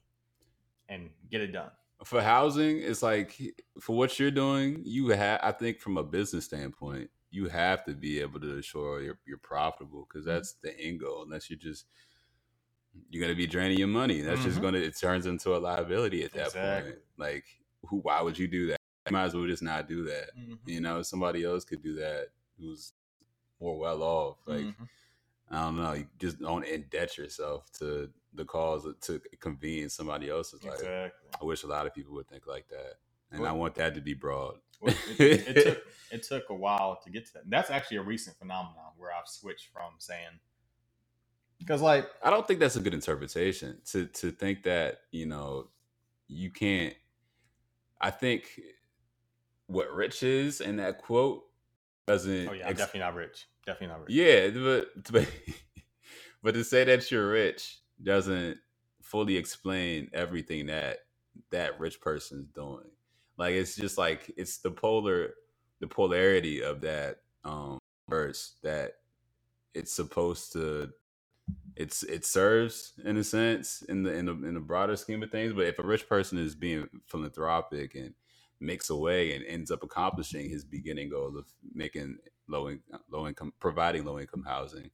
and 0.89 1.09
get 1.31 1.41
it 1.41 1.53
done. 1.53 1.71
For 2.05 2.21
housing, 2.21 2.79
it's 2.79 3.03
like 3.03 3.41
for 3.81 3.97
what 3.97 4.19
you're 4.19 4.31
doing, 4.31 4.83
you 4.85 5.09
have. 5.09 5.41
I 5.43 5.51
think 5.53 5.81
from 5.81 5.97
a 5.97 6.03
business 6.05 6.45
standpoint, 6.45 7.11
you 7.31 7.49
have 7.49 7.85
to 7.87 7.95
be 7.95 8.21
able 8.21 8.39
to 8.41 8.59
assure 8.59 9.01
you're, 9.03 9.19
you're 9.27 9.39
profitable 9.39 10.07
because 10.09 10.27
Mm-hmm. 10.27 10.37
that's 10.37 10.53
the 10.63 10.79
end 10.79 11.01
goal. 11.01 11.23
Unless 11.25 11.51
you're 11.51 11.59
just 11.59 11.87
you're 13.11 13.23
gonna 13.23 13.35
be 13.35 13.47
draining 13.47 13.79
your 13.79 13.89
money. 13.89 14.21
That's 14.21 14.45
just 14.45 14.59
Mhm. 14.59 14.63
gonna 14.63 14.79
it 14.79 14.97
turns 14.99 15.27
into 15.27 15.57
a 15.57 15.59
liability 15.59 16.23
at 16.25 16.33
that 16.35 16.47
Exactly. 16.49 16.93
point. 16.93 16.99
Like, 17.17 17.45
who? 17.87 17.99
Why 17.99 18.21
would 18.23 18.39
you 18.39 18.47
do 18.49 18.67
that? 18.69 18.78
You 19.11 19.15
might 19.17 19.25
as 19.25 19.35
well 19.35 19.47
just 19.47 19.63
not 19.63 19.89
do 19.89 20.05
that. 20.05 20.31
Mm-hmm. 20.39 20.55
You 20.67 20.81
know, 20.81 21.03
somebody 21.03 21.45
else 21.45 21.65
could 21.65 21.83
do 21.83 21.95
that 21.97 22.29
who's 22.59 22.93
more 23.61 23.79
well 23.79 24.03
off. 24.03 24.39
Like, 24.47 24.61
Mhm. 24.67 24.89
I 25.51 25.63
don't 25.63 25.77
know. 25.77 25.93
You 25.95 26.07
just 26.19 26.39
don't 26.41 26.67
indebt 26.67 27.17
yourself 27.17 27.71
to 27.79 28.11
the 28.35 28.45
cause 28.45 28.87
to 29.03 29.21
convene 29.41 29.89
somebody 29.89 30.29
else's 30.29 30.63
life. 30.63 30.75
exactly. 30.75 31.31
I 31.41 31.45
wish 31.45 31.63
a 31.63 31.67
lot 31.67 31.87
of 31.87 31.95
people 31.95 32.15
would 32.15 32.29
think 32.29 32.47
like 32.47 32.69
that, 32.69 32.99
and 33.31 33.41
Well- 33.41 33.51
I 33.51 33.55
want 33.55 33.75
that 33.77 33.95
to 33.95 34.01
be 34.01 34.15
broad. 34.15 34.61
Well, 34.81 34.95
it, 35.19 35.57
it 35.57 35.65
took 35.65 35.87
it 36.13 36.23
took 36.23 36.51
a 36.51 36.55
while 36.55 37.01
to 37.03 37.11
get 37.11 37.27
to 37.27 37.33
that. 37.35 37.43
And 37.45 37.53
that's 37.53 37.69
actually 37.71 37.97
a 37.97 38.03
recent 38.03 38.37
phenomenon 38.39 38.93
where 38.97 39.13
I've 39.13 39.27
switched 39.27 39.69
from 39.73 39.95
saying 39.99 40.39
because 41.59 41.83
like 41.83 42.09
I 42.23 42.31
don't 42.31 42.47
think 42.47 42.61
that's 42.61 42.77
a 42.77 42.81
good 42.81 42.95
interpretation 42.95 43.81
to 43.87 44.07
to 44.07 44.31
think 44.31 44.63
that 44.65 45.01
you 45.11 45.27
know 45.27 45.69
you 46.29 46.51
can't. 46.53 46.95
I 48.01 48.11
think 48.13 48.61
what 49.69 49.93
rich 49.95 50.23
is 50.23 50.61
in 50.61 50.77
that 50.77 50.99
quote 50.99 51.45
doesn't. 52.07 52.49
oh 52.49 52.53
yeah, 52.53 52.65
I'm 52.65 52.71
ex- 52.71 52.79
definitely 52.81 53.01
not 53.01 53.15
rich. 53.15 53.47
Definitely 53.65 53.95
not 53.95 54.01
rich. 54.01 54.15
Yeah, 54.15 54.49
but 54.51 54.89
but, 55.13 55.31
but 56.43 56.55
to 56.55 56.65
say 56.65 56.85
that 56.85 57.11
you're 57.11 57.31
rich 57.31 57.79
doesn't 58.03 58.59
fully 59.03 59.37
explain 59.37 60.11
everything 60.13 60.67
that 60.67 60.99
that 61.51 61.79
rich 61.79 62.01
person's 62.01 62.49
doing. 62.49 62.91
Like 63.37 63.55
it's 63.55 63.77
just 63.77 63.99
like 63.99 64.33
it's 64.37 64.59
the 64.59 64.71
polar 64.71 65.35
the 65.81 65.87
polarity 65.87 66.63
of 66.63 66.81
that 66.81 67.21
um 67.45 67.79
verse 68.09 68.55
that 68.63 68.95
it's 69.75 69.93
supposed 69.93 70.53
to 70.55 70.91
it's 71.77 72.03
it 72.03 72.25
serves 72.25 72.95
in 73.05 73.17
a 73.17 73.25
sense 73.25 73.83
in 73.83 74.03
the 74.03 74.13
in 74.13 74.27
the 74.27 74.33
in 74.33 74.55
the 74.55 74.61
broader 74.61 74.97
scheme 74.97 75.23
of 75.23 75.31
things. 75.31 75.53
But 75.53 75.67
if 75.67 75.79
a 75.79 75.85
rich 75.85 76.09
person 76.09 76.39
is 76.39 76.55
being 76.55 76.89
philanthropic 77.07 77.95
and 77.95 78.15
makes 78.61 78.91
away 78.91 79.35
and 79.35 79.45
ends 79.45 79.71
up 79.71 79.83
accomplishing 79.83 80.49
his 80.49 80.65
beginning 80.65 81.11
goal 81.11 81.37
of 81.39 81.47
making 81.75 82.19
low 82.49 82.69
in, 82.69 82.81
low 83.11 83.27
income 83.27 83.53
providing 83.61 84.05
low 84.05 84.19
income 84.19 84.45
housing. 84.47 84.91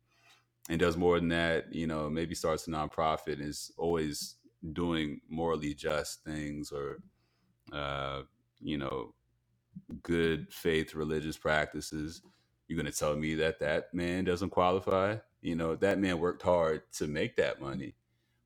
And 0.69 0.81
does 0.81 0.97
more 0.97 1.19
than 1.19 1.29
that 1.29 1.75
you 1.75 1.87
know 1.87 2.09
maybe 2.11 2.35
starts 2.35 2.67
a 2.67 2.71
nonprofit 2.71 3.35
and 3.35 3.49
is 3.49 3.71
always 3.77 4.37
doing 4.73 5.21
morally 5.29 5.75
just 5.75 6.25
things 6.25 6.73
or 6.73 7.01
uh 7.73 8.23
you 8.61 8.79
know 8.79 9.15
good 10.03 10.53
faith 10.53 10.95
religious 10.95 11.37
practices. 11.37 12.23
You're 12.69 12.81
going 12.81 12.91
to 12.91 12.99
tell 12.99 13.15
me 13.15 13.35
that 13.37 13.61
that 13.61 13.93
man 13.93 14.25
doesn't 14.25 14.51
qualify? 14.51 15.17
You 15.43 15.57
know 15.57 15.77
that 15.77 15.99
man 15.99 16.19
worked 16.19 16.43
hard 16.43 16.83
to 16.95 17.07
make 17.07 17.37
that 17.37 17.61
money 17.61 17.95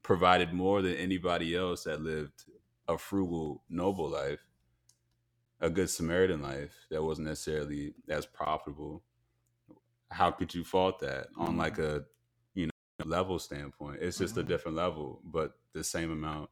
provided 0.02 0.52
more 0.52 0.80
than 0.80 0.94
anybody 0.94 1.54
else 1.54 1.84
that 1.84 2.00
lived 2.00 2.44
a 2.88 2.96
frugal 2.96 3.62
noble 3.68 4.08
life 4.08 4.47
a 5.60 5.68
good 5.70 5.90
Samaritan 5.90 6.42
life 6.42 6.72
that 6.90 7.02
wasn't 7.02 7.28
necessarily 7.28 7.94
as 8.08 8.26
profitable, 8.26 9.02
how 10.10 10.30
could 10.30 10.54
you 10.54 10.64
fault 10.64 11.00
that 11.00 11.28
on 11.36 11.54
Mhm. 11.54 11.58
like 11.58 11.78
a 11.78 12.04
you 12.54 12.66
know 12.66 12.72
level 13.04 13.38
standpoint? 13.38 13.98
It's 14.00 14.18
just 14.18 14.36
a 14.36 14.42
Mhm. 14.42 14.48
different 14.48 14.76
level, 14.76 15.20
but 15.24 15.58
the 15.72 15.84
same 15.84 16.10
amount. 16.12 16.50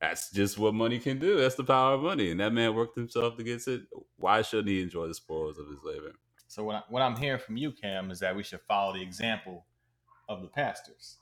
That's 0.00 0.32
just 0.32 0.58
what 0.58 0.74
money 0.74 0.98
can 0.98 1.18
do. 1.20 1.36
That's 1.38 1.54
the 1.54 1.62
power 1.64 1.94
of 1.94 2.02
money, 2.02 2.30
and 2.32 2.40
that 2.40 2.52
man 2.52 2.74
worked 2.74 2.96
himself 2.96 3.36
to 3.36 3.44
get 3.44 3.66
it. 3.68 3.82
Why 4.16 4.42
shouldn't 4.42 4.68
he 4.68 4.82
enjoy 4.82 5.06
the 5.06 5.14
spoils 5.14 5.58
of 5.58 5.68
his 5.68 5.82
labor? 5.84 6.12
So 6.48 6.64
what 6.64 6.74
I, 6.76 6.82
what 6.88 7.02
I'm 7.02 7.16
hearing 7.16 7.38
from 7.40 7.56
you, 7.56 7.70
Cam, 7.70 8.10
is 8.10 8.18
that 8.20 8.34
we 8.34 8.42
should 8.42 8.60
follow 8.62 8.92
the 8.94 9.00
example 9.02 9.64
of 10.28 10.42
the 10.42 10.48
pastors. 10.48 11.18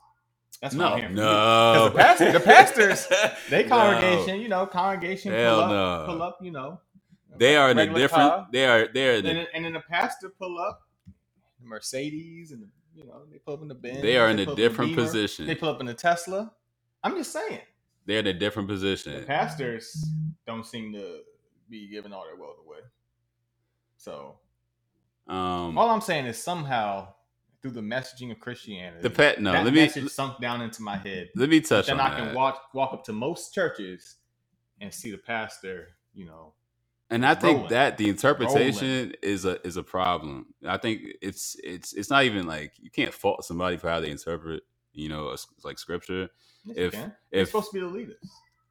That's 0.61 0.73
no, 0.75 0.85
what 0.85 0.93
I'm 0.93 0.99
hearing. 0.99 1.15
from 1.15 1.23
you. 1.23 1.89
the, 1.89 1.91
pastor, 1.95 2.31
the 2.31 2.39
pastors, 2.53 3.07
they 3.49 3.63
No. 3.63 3.69
congregation, 3.69 4.41
you 4.41 4.47
know, 4.49 4.65
congregation 4.65 5.31
Hell 5.31 5.55
pull 5.55 5.63
up, 5.63 5.69
no. 5.69 6.05
pull 6.13 6.21
up, 6.23 6.37
you 6.41 6.51
know. 6.51 6.79
They 7.37 7.55
are 7.55 7.71
in 7.71 7.79
a 7.79 7.85
different. 7.93 8.29
car. 8.29 8.47
They 8.51 8.65
are. 8.65 8.87
They 8.93 9.09
are. 9.09 9.13
And, 9.17 9.27
a, 9.27 9.33
then, 9.33 9.47
and 9.53 9.65
then 9.65 9.73
the 9.73 9.79
pastor 9.81 10.29
pull 10.29 10.59
up, 10.59 10.81
the 11.59 11.67
Mercedes, 11.67 12.51
and 12.51 12.63
the, 12.63 12.67
you 12.93 13.05
know 13.05 13.23
they 13.31 13.37
pull 13.37 13.53
up 13.55 13.61
in 13.61 13.67
the 13.67 13.75
Benz. 13.75 14.01
they 14.01 14.17
are 14.17 14.29
in 14.29 14.39
a 14.39 14.55
different 14.55 14.91
Beamer, 14.91 15.03
position. 15.03 15.47
They 15.47 15.55
pull 15.55 15.69
up 15.69 15.79
in 15.79 15.85
the 15.85 15.93
Tesla. 15.93 16.51
I'm 17.03 17.15
just 17.15 17.31
saying, 17.31 17.61
They're 18.05 18.19
in 18.19 18.27
a 18.27 18.33
different 18.33 18.67
the 18.67 18.73
position. 18.75 19.23
pastors 19.25 20.05
don't 20.45 20.65
seem 20.65 20.93
to 20.93 21.21
be 21.69 21.87
giving 21.89 22.13
all 22.13 22.25
their 22.25 22.35
wealth 22.35 22.57
away. 22.65 22.79
So 23.97 24.37
Um, 25.27 25.77
all 25.77 25.89
I'm 25.89 26.01
saying 26.01 26.25
is 26.25 26.37
somehow 26.41 27.13
through 27.61 27.71
the 27.71 27.81
messaging 27.81 28.31
of 28.31 28.39
Christianity, 28.39 29.01
the 29.01 29.09
pet. 29.09 29.41
No, 29.41 29.51
that 29.51 29.63
let 29.63 29.73
me 29.73 29.81
message 29.81 30.09
sunk 30.09 30.39
down 30.41 30.61
into 30.61 30.81
my 30.81 30.97
head. 30.97 31.29
let 31.35 31.49
me 31.49 31.61
touch 31.61 31.87
then 31.87 31.99
I 31.99 32.15
can 32.17 32.35
walk 32.35 32.73
walk 32.73 32.93
up 32.93 33.03
to 33.05 33.13
most 33.13 33.53
churches 33.53 34.17
and 34.81 34.93
see 34.93 35.11
the 35.11 35.17
pastor, 35.17 35.89
you 36.13 36.25
know, 36.25 36.53
And 37.11 37.25
I 37.25 37.35
think 37.35 37.55
Rolling. 37.57 37.69
that 37.71 37.97
the 37.97 38.09
interpretation 38.09 39.13
is 39.21 39.45
a 39.45 39.65
is 39.67 39.77
a 39.77 39.83
problem. 39.83 40.47
I 40.65 40.77
think 40.77 41.01
it's 41.21 41.55
it's 41.63 41.93
it's 41.93 42.09
not 42.09 42.23
even 42.23 42.47
like 42.47 42.71
you 42.79 42.89
can't 42.89 43.13
fault 43.13 43.43
somebody 43.43 43.77
for 43.77 43.89
how 43.89 43.99
they 43.99 44.09
interpret, 44.09 44.63
you 44.93 45.09
know, 45.09 45.27
a 45.29 45.37
like 45.63 45.77
scripture. 45.77 46.29
yes, 46.65 46.77
If- 46.77 46.91
can. 46.93 47.13
they're 47.31 47.41
if- 47.41 47.47
supposed 47.49 47.71
to 47.71 47.73
be 47.73 47.79
the 47.81 47.87
leaders. 47.87 48.15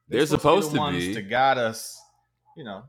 They're 0.07 0.25
supposed 0.25 0.71
the 0.71 0.75
to 0.75 0.79
ones 0.79 0.97
be. 0.97 1.13
to 1.13 1.21
guide 1.21 1.57
us, 1.57 2.01
you 2.57 2.63
know, 2.65 2.83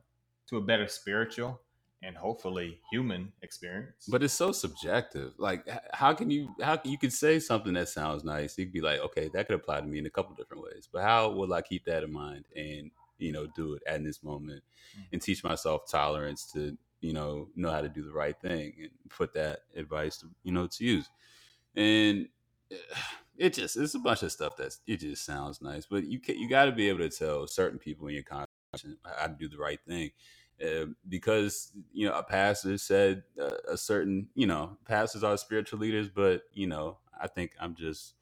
to 0.49 0.57
a 0.57 0.61
better 0.61 0.88
spiritual 0.88 1.61
and 2.03 2.17
hopefully 2.17 2.81
human 2.91 3.33
experience. 3.43 4.09
But 4.09 4.25
it's 4.25 4.35
so 4.35 4.51
subjective. 4.51 5.35
Like, 5.38 5.69
how 5.93 6.15
can 6.15 6.31
you 6.33 6.53
how 6.61 6.77
can 6.77 6.91
you 6.91 6.99
could 6.99 7.12
say 7.12 7.38
something 7.38 7.75
that 7.75 7.88
sounds 7.91 8.25
nice? 8.25 8.59
You 8.59 8.65
could 8.65 8.73
be 8.73 8.81
like, 8.81 9.01
okay, 9.01 9.29
that 9.35 9.47
could 9.47 9.55
apply 9.57 9.83
to 9.83 9.87
me 9.87 9.99
in 9.99 10.07
a 10.07 10.11
couple 10.11 10.35
different 10.35 10.65
ways. 10.65 10.88
But 10.93 11.03
how 11.03 11.31
will 11.31 11.53
I 11.53 11.62
keep 11.62 11.85
that 11.85 12.03
in 12.03 12.12
mind 12.12 12.47
and 12.57 12.91
you 13.23 13.33
know 13.33 13.47
do 13.47 13.75
it 13.75 13.83
at 13.87 14.03
this 14.05 14.23
moment 14.23 14.63
and 15.13 15.23
teach 15.23 15.45
myself 15.45 15.91
tolerance 15.91 16.51
to 16.53 16.77
you 17.01 17.13
know 17.13 17.49
know 17.57 17.71
how 17.71 17.81
to 17.81 17.89
do 17.89 18.05
the 18.05 18.13
right 18.13 18.41
thing 18.41 18.75
and 18.81 18.91
put 19.09 19.35
that 19.35 19.61
advice 19.77 20.19
to 20.19 20.27
you 20.43 20.53
know 20.53 20.67
to 20.67 20.85
use. 20.85 21.09
And 21.77 22.29
it 23.37 23.55
just 23.55 23.77
it's 23.77 23.95
a 23.95 23.99
bunch 23.99 24.23
of 24.23 24.33
stuff 24.33 24.57
that's 24.57 24.81
it 24.87 25.01
just 25.01 25.25
sounds 25.25 25.63
nice, 25.63 25.87
but 25.87 26.05
you 26.05 26.21
can, 26.21 26.39
you 26.39 26.49
got 26.49 26.67
to 26.67 26.73
be 26.73 26.89
able 26.89 27.01
to 27.01 27.11
tell 27.11 27.47
certain 27.47 27.79
people 27.79 28.09
in 28.09 28.15
your 28.15 28.25
congregation 28.25 28.99
how 29.19 29.27
to 29.27 29.35
do 29.39 29.49
the 29.49 29.59
right 29.59 29.81
thing 29.87 30.11
uh, 30.63 30.87
because 31.09 31.73
you 31.93 32.07
know 32.07 32.15
a 32.15 32.23
pastor 32.23 32.79
said 32.79 33.23
uh, 33.41 33.57
a 33.69 33.77
certain 33.77 34.29
you 34.35 34.47
know 34.47 34.77
pastors 34.87 35.25
are 35.25 35.37
spiritual 35.37 35.79
leaders 35.79 36.09
but 36.09 36.43
you 36.53 36.67
know 36.67 36.99
i 37.21 37.27
think 37.27 37.53
i'm 37.61 37.75
just 37.75 38.15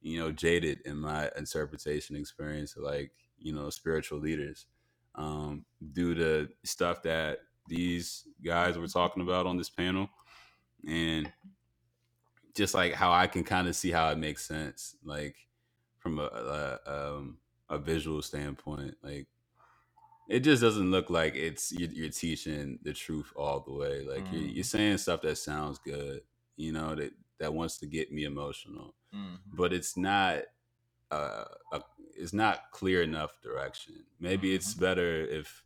you 0.00 0.18
know 0.18 0.32
jaded 0.32 0.80
in 0.84 0.96
my 0.96 1.30
interpretation 1.36 2.16
experience 2.16 2.76
like 2.76 3.12
you 3.38 3.52
know 3.52 3.70
spiritual 3.70 4.18
leaders 4.18 4.66
um 5.16 5.64
due 5.92 6.14
to 6.14 6.48
stuff 6.64 7.02
that 7.02 7.40
these 7.68 8.24
guys 8.44 8.78
were 8.78 8.86
talking 8.88 9.22
about 9.22 9.46
on 9.46 9.56
this 9.56 9.70
panel 9.70 10.08
and 10.88 11.32
just 12.54 12.74
like 12.74 12.92
how 12.94 13.12
i 13.12 13.26
can 13.26 13.44
kind 13.44 13.68
of 13.68 13.76
see 13.76 13.90
how 13.90 14.10
it 14.10 14.18
makes 14.18 14.46
sense 14.46 14.96
like 15.04 15.36
from 15.98 16.18
a, 16.18 16.24
a 16.24 16.80
um 17.14 17.38
a 17.70 17.78
visual 17.78 18.22
standpoint 18.22 18.94
like 19.02 19.26
it 20.28 20.40
just 20.40 20.60
doesn't 20.62 20.90
look 20.90 21.08
like 21.10 21.36
it's 21.36 21.72
you're, 21.72 21.90
you're 21.90 22.08
teaching 22.10 22.78
the 22.82 22.92
truth 22.92 23.32
all 23.36 23.60
the 23.60 23.72
way. 23.72 24.04
Like 24.04 24.26
you're, 24.32 24.42
Mm. 24.42 24.54
you're 24.56 24.64
saying 24.64 24.98
stuff 24.98 25.22
that 25.22 25.38
sounds 25.38 25.78
good, 25.78 26.22
you 26.56 26.72
know, 26.72 26.96
that 26.96 27.12
that 27.38 27.54
wants 27.54 27.78
to 27.78 27.86
get 27.86 28.12
me 28.12 28.24
emotional, 28.24 28.94
Mhm. 29.14 29.38
but 29.54 29.72
it's 29.72 29.96
not. 29.96 30.42
Uh, 31.12 31.44
a, 31.72 31.80
it's 32.18 32.32
not 32.32 32.70
clear 32.72 33.02
enough 33.02 33.40
direction. 33.42 34.04
Maybe 34.20 34.54
it's 34.54 34.74
Mhm. 34.74 34.80
better 34.80 35.20
if 35.26 35.62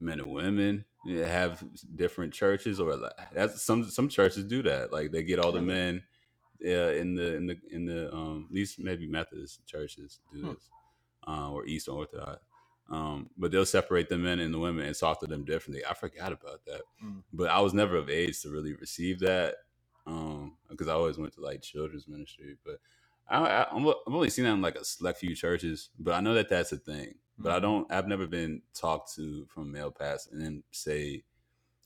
men 0.00 0.20
and 0.20 0.32
women 0.32 0.84
have 1.06 1.64
different 1.96 2.32
churches, 2.32 2.80
or 2.80 2.96
like, 2.96 3.12
that's 3.32 3.62
some 3.62 3.84
some 3.90 4.08
churches 4.08 4.44
do 4.44 4.62
that. 4.62 4.92
Like 4.92 5.10
they 5.12 5.22
get 5.22 5.38
all 5.38 5.52
the 5.52 5.62
men 5.62 6.02
yeah, 6.60 6.90
in 6.90 7.14
the 7.14 7.34
in 7.36 7.46
the 7.46 7.60
in 7.70 7.84
the 7.86 8.12
um 8.14 8.46
at 8.48 8.54
least 8.54 8.78
maybe 8.78 9.06
Methodist 9.06 9.66
churches 9.66 10.20
do 10.32 10.40
Hmm. 10.42 10.52
this, 10.52 10.70
uh, 11.26 11.50
or 11.50 11.66
Eastern 11.66 11.94
Orthodox. 11.94 12.44
Um, 12.88 13.30
but 13.38 13.50
they'll 13.50 13.64
separate 13.64 14.08
the 14.08 14.18
men 14.18 14.38
and 14.38 14.52
the 14.52 14.58
women 14.58 14.84
and 14.86 14.94
talk 14.96 15.20
to 15.20 15.26
them 15.26 15.44
differently. 15.44 15.84
I 15.84 15.94
forgot 15.94 16.32
about 16.32 16.64
that, 16.66 16.82
Mm. 17.02 17.22
but 17.32 17.48
I 17.50 17.60
was 17.60 17.72
never 17.72 17.96
of 17.96 18.10
age 18.10 18.40
to 18.42 18.50
really 18.50 18.74
receive 18.74 19.20
that 19.20 19.56
um, 20.06 20.56
because 20.68 20.88
I 20.88 20.92
always 20.94 21.16
went 21.16 21.32
to 21.34 21.40
like 21.40 21.62
children's 21.62 22.06
ministry. 22.08 22.56
But 22.64 22.80
I, 23.28 23.38
I, 23.38 23.62
I'm- 23.64 23.86
I've 23.88 24.14
only 24.14 24.30
seen 24.30 24.44
that 24.44 24.52
in 24.52 24.62
like 24.62 24.76
a 24.76 24.84
select 24.84 25.18
few 25.20 25.34
churches, 25.34 25.90
but 25.98 26.14
I 26.14 26.20
know 26.20 26.34
that 26.34 26.48
that's 26.48 26.72
a 26.72 26.78
thing. 26.78 27.14
But 27.38 27.52
I 27.52 27.58
Mhm. 27.58 27.62
don't. 27.62 27.92
I've 27.92 28.08
never 28.08 28.26
been 28.26 28.62
talked 28.74 29.14
to 29.16 29.46
from 29.46 29.64
a 29.64 29.66
male 29.66 29.90
pastor 29.90 30.30
and 30.32 30.42
then 30.44 30.62
say 30.72 31.24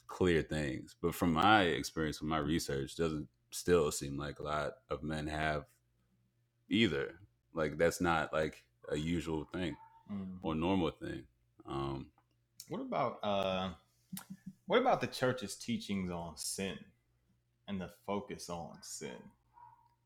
clear 0.09 0.43
things. 0.43 0.97
But 1.01 1.15
from 1.15 1.33
my 1.35 1.63
experience, 1.65 2.19
from 2.19 2.29
my 2.29 2.39
research, 2.39 2.97
doesn't 2.97 3.29
still 3.51 3.91
seem 3.93 4.19
like 4.19 4.39
a 4.41 4.43
lot 4.45 4.73
of 4.91 5.03
men 5.03 5.27
have 5.29 5.67
either. 6.69 7.21
Like 7.55 7.79
that's 7.79 8.01
not 8.01 8.33
like 8.33 8.65
a 8.91 8.97
usual 8.97 9.45
thing 9.45 9.77
Mhm. 10.11 10.39
or 10.43 10.55
normal 10.55 10.91
thing. 10.91 11.27
Um, 11.67 12.11
What 12.69 12.81
about 12.81 13.21
uh 13.23 13.75
what 14.67 14.81
about 14.81 15.01
the 15.01 15.07
church's 15.09 15.57
teachings 15.57 16.11
on 16.11 16.37
sin 16.37 16.79
and 17.69 17.81
the 17.81 17.91
focus 18.07 18.51
on 18.51 18.79
sin? 18.83 19.31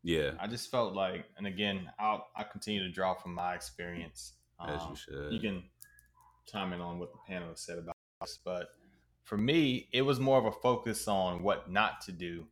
Yeah, 0.02 0.32
I 0.40 0.46
just 0.46 0.70
felt 0.70 0.94
like, 0.94 1.26
and 1.36 1.46
again, 1.46 1.90
I'll 1.98 2.28
I 2.36 2.44
continue 2.44 2.82
to 2.82 2.90
draw 2.90 3.14
from 3.14 3.34
my 3.34 3.54
experience. 3.54 4.34
as 4.66 4.82
Um, 4.82 4.90
you 4.90 4.96
should. 4.96 5.32
you 5.32 5.40
can 5.40 5.64
in 6.52 6.80
on 6.80 6.98
what 6.98 7.12
the 7.12 7.18
panel 7.28 7.50
said 7.54 7.78
about 7.78 7.96
this, 8.20 8.38
but 8.44 8.70
for 9.22 9.38
me, 9.38 9.88
it 9.92 10.02
was 10.02 10.18
more 10.18 10.36
of 10.38 10.44
a 10.46 10.52
focus 10.52 11.06
on 11.06 11.42
what 11.42 11.70
not 11.70 12.00
to 12.02 12.12
do 12.12 12.46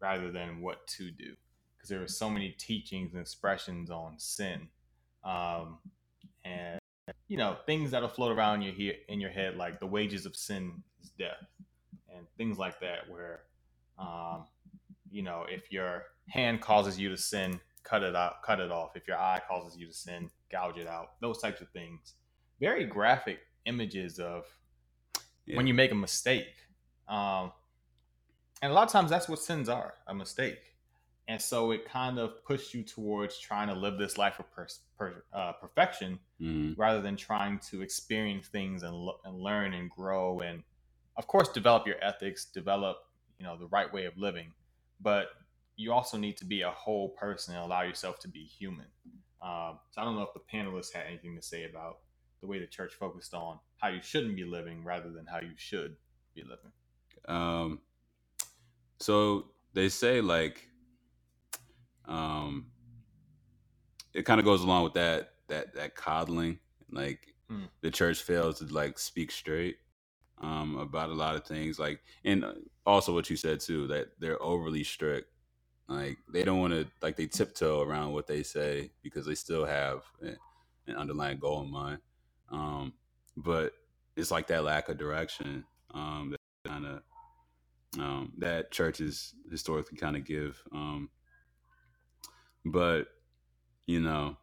rather 0.00 0.32
than 0.32 0.60
what 0.60 0.84
to 0.88 1.10
do, 1.10 1.36
because 1.76 1.88
there 1.88 2.00
were 2.00 2.08
so 2.08 2.28
many 2.28 2.50
teachings 2.50 3.12
and 3.12 3.20
expressions 3.20 3.90
on 3.90 4.18
sin, 4.18 4.68
um, 5.22 5.78
and 6.44 6.80
you 7.28 7.36
know 7.36 7.56
things 7.66 7.92
that'll 7.92 8.08
float 8.08 8.36
around 8.36 8.62
your 8.62 8.72
he- 8.72 8.98
in 9.08 9.20
your 9.20 9.30
head, 9.30 9.56
like 9.56 9.78
the 9.78 9.86
wages 9.86 10.26
of 10.26 10.34
sin 10.34 10.82
is 11.00 11.10
death, 11.10 11.46
and 12.12 12.26
things 12.36 12.58
like 12.58 12.80
that, 12.80 13.08
where 13.08 13.42
um, 13.98 14.44
you 15.10 15.22
know 15.22 15.44
if 15.48 15.70
your 15.72 16.04
hand 16.28 16.60
causes 16.60 16.98
you 16.98 17.08
to 17.10 17.16
sin, 17.16 17.60
cut 17.84 18.02
it 18.02 18.16
out, 18.16 18.42
cut 18.42 18.60
it 18.60 18.70
off. 18.72 18.96
If 18.96 19.06
your 19.06 19.16
eye 19.18 19.40
causes 19.48 19.78
you 19.78 19.86
to 19.86 19.92
sin, 19.92 20.30
gouge 20.50 20.76
it 20.78 20.86
out. 20.88 21.20
Those 21.20 21.40
types 21.40 21.60
of 21.60 21.68
things. 21.70 22.14
Very 22.60 22.84
graphic 22.86 23.38
images 23.64 24.18
of 24.18 24.44
Yeah. 25.44 25.56
when 25.56 25.66
you 25.66 25.74
make 25.74 25.92
a 25.92 25.94
mistake. 25.94 26.48
Um, 27.08 27.52
and 28.62 28.72
a 28.72 28.74
lot 28.74 28.84
of 28.84 28.90
times 28.92 29.10
that's 29.10 29.28
what 29.28 29.38
sins 29.38 29.68
are 29.68 29.94
a 30.06 30.14
mistake. 30.14 30.58
And 31.28 31.40
so 31.42 31.72
it 31.72 31.84
kind 31.84 32.18
of 32.18 32.44
pushed 32.44 32.72
you 32.74 32.82
towards 32.82 33.38
trying 33.38 33.68
to 33.68 33.74
live 33.74 33.98
this 33.98 34.16
life 34.16 34.38
of 34.38 34.50
per- 34.52 34.68
per- 34.96 35.24
uh, 35.32 35.52
perfection 35.54 36.18
Mhm. 36.40 36.76
rather 36.78 37.00
than 37.02 37.16
trying 37.16 37.58
to 37.70 37.82
experience 37.82 38.48
things 38.48 38.82
and, 38.82 38.94
lo- 38.94 39.20
and 39.24 39.40
learn 39.40 39.74
and 39.74 39.90
grow 39.90 40.40
and 40.40 40.62
of 41.16 41.26
course 41.26 41.48
develop 41.48 41.86
your 41.86 41.96
ethics 42.04 42.44
develop 42.44 42.98
you 43.38 43.44
know 43.44 43.56
the 43.56 43.66
right 43.68 43.92
way 43.92 44.04
of 44.04 44.16
living 44.16 44.52
but 45.00 45.28
you 45.76 45.92
also 45.92 46.16
need 46.16 46.36
to 46.38 46.44
be 46.44 46.62
a 46.62 46.70
whole 46.70 47.10
person 47.10 47.54
and 47.54 47.64
allow 47.64 47.82
yourself 47.82 48.18
to 48.18 48.28
be 48.28 48.44
human 48.44 48.86
um, 49.42 49.78
so 49.90 50.00
i 50.00 50.04
don't 50.04 50.14
know 50.16 50.22
if 50.22 50.32
the 50.34 50.40
panelists 50.52 50.92
had 50.92 51.06
anything 51.06 51.34
to 51.36 51.42
say 51.42 51.64
about 51.64 51.98
the 52.40 52.46
way 52.46 52.58
the 52.58 52.66
church 52.66 52.94
focused 52.94 53.34
on 53.34 53.58
how 53.78 53.88
you 53.88 54.00
shouldn't 54.02 54.36
be 54.36 54.44
living 54.44 54.84
rather 54.84 55.10
than 55.10 55.26
how 55.26 55.38
you 55.40 55.52
should 55.56 55.96
be 56.34 56.42
living 56.42 56.72
Um, 57.28 57.80
so 59.00 59.50
they 59.74 59.88
say 59.88 60.20
like, 60.20 60.68
um, 62.06 62.66
it 64.14 64.24
kind 64.24 64.38
of 64.40 64.44
goes 64.46 64.62
along 64.62 64.84
with 64.84 64.94
that 64.94 65.34
that 65.48 65.74
that 65.74 65.94
coddling. 65.94 66.58
Like 66.90 67.32
Mm. 67.50 67.68
the 67.80 67.92
church 67.92 68.22
fails 68.22 68.58
to 68.58 68.64
like 68.64 68.98
speak 68.98 69.30
straight 69.30 69.76
um, 70.42 70.76
about 70.78 71.10
a 71.10 71.14
lot 71.14 71.36
of 71.36 71.44
things. 71.44 71.78
Like, 71.78 72.00
and 72.24 72.44
also 72.86 73.12
what 73.12 73.28
you 73.28 73.36
said 73.36 73.60
too 73.60 73.86
that 73.88 74.08
they're 74.18 74.42
overly 74.42 74.84
strict. 74.84 75.28
Like 75.88 76.18
they 76.32 76.42
don't 76.44 76.60
want 76.60 76.72
to 76.72 76.86
like 77.02 77.16
they 77.16 77.26
tiptoe 77.26 77.82
around 77.82 78.12
what 78.12 78.26
they 78.26 78.42
say 78.42 78.90
because 79.02 79.26
they 79.26 79.34
still 79.34 79.64
have 79.64 80.02
an 80.22 80.96
underlying 80.96 81.38
goal 81.38 81.62
in 81.62 81.70
mind. 81.70 81.98
Um, 82.50 82.92
but 83.36 83.72
it's 84.16 84.30
like 84.30 84.46
that 84.48 84.64
lack 84.64 84.88
of 84.88 84.98
direction 84.98 85.64
um, 85.94 86.30
that 86.32 86.70
kind 86.70 86.86
of 86.86 87.02
um, 87.98 88.32
that 88.38 88.70
churches 88.70 89.34
historically 89.50 89.96
kind 89.98 90.16
of 90.16 90.24
give. 90.24 90.62
Um, 90.72 91.10
but 92.64 93.08
you 93.86 94.00
know, 94.00 94.36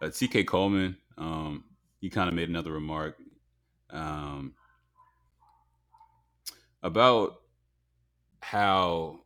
uh, 0.00 0.08
T.K. 0.10 0.44
Coleman, 0.44 0.96
um, 1.18 1.64
he 2.00 2.08
kind 2.08 2.28
of 2.28 2.34
made 2.34 2.48
another 2.48 2.72
remark 2.72 3.16
um, 3.90 4.54
about 6.82 7.41
how 8.42 9.20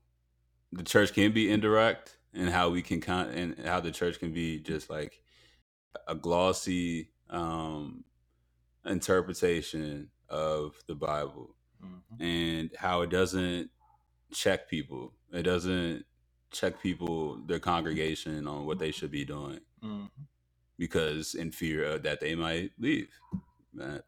the 0.73 0.85
church 0.85 1.15
can 1.15 1.33
be 1.33 1.51
indirect 1.51 2.19
and 2.35 2.51
how 2.51 2.71
we 2.71 2.83
can 2.83 3.01
con- 3.01 3.31
and 3.31 3.59
how 3.67 3.81
the 3.81 3.93
church 3.93 4.19
can 4.21 4.33
be 4.33 4.61
just 4.61 4.91
like 4.91 5.23
a 6.09 6.15
glossy 6.15 7.11
um, 7.31 8.05
interpretation 8.87 10.11
of 10.29 10.77
the 10.89 10.95
Bible 10.95 11.57
Mhm. 11.83 12.21
and 12.21 12.71
how 12.77 13.03
it 13.03 13.11
doesn't 13.11 13.71
check 14.33 14.69
people. 14.69 15.15
It 15.33 15.45
doesn't 15.45 16.07
check 16.53 16.81
people, 16.83 17.39
their 17.47 17.61
congregation, 17.61 18.47
on 18.47 18.67
what 18.67 18.79
they 18.79 18.93
should 18.93 19.11
be 19.11 19.25
doing 19.25 19.61
Mhm. 19.83 20.11
because 20.79 21.35
in 21.35 21.53
fear 21.53 21.85
of 21.85 22.03
that 22.05 22.21
they 22.21 22.35
might 22.35 22.73
leave. 22.79 23.11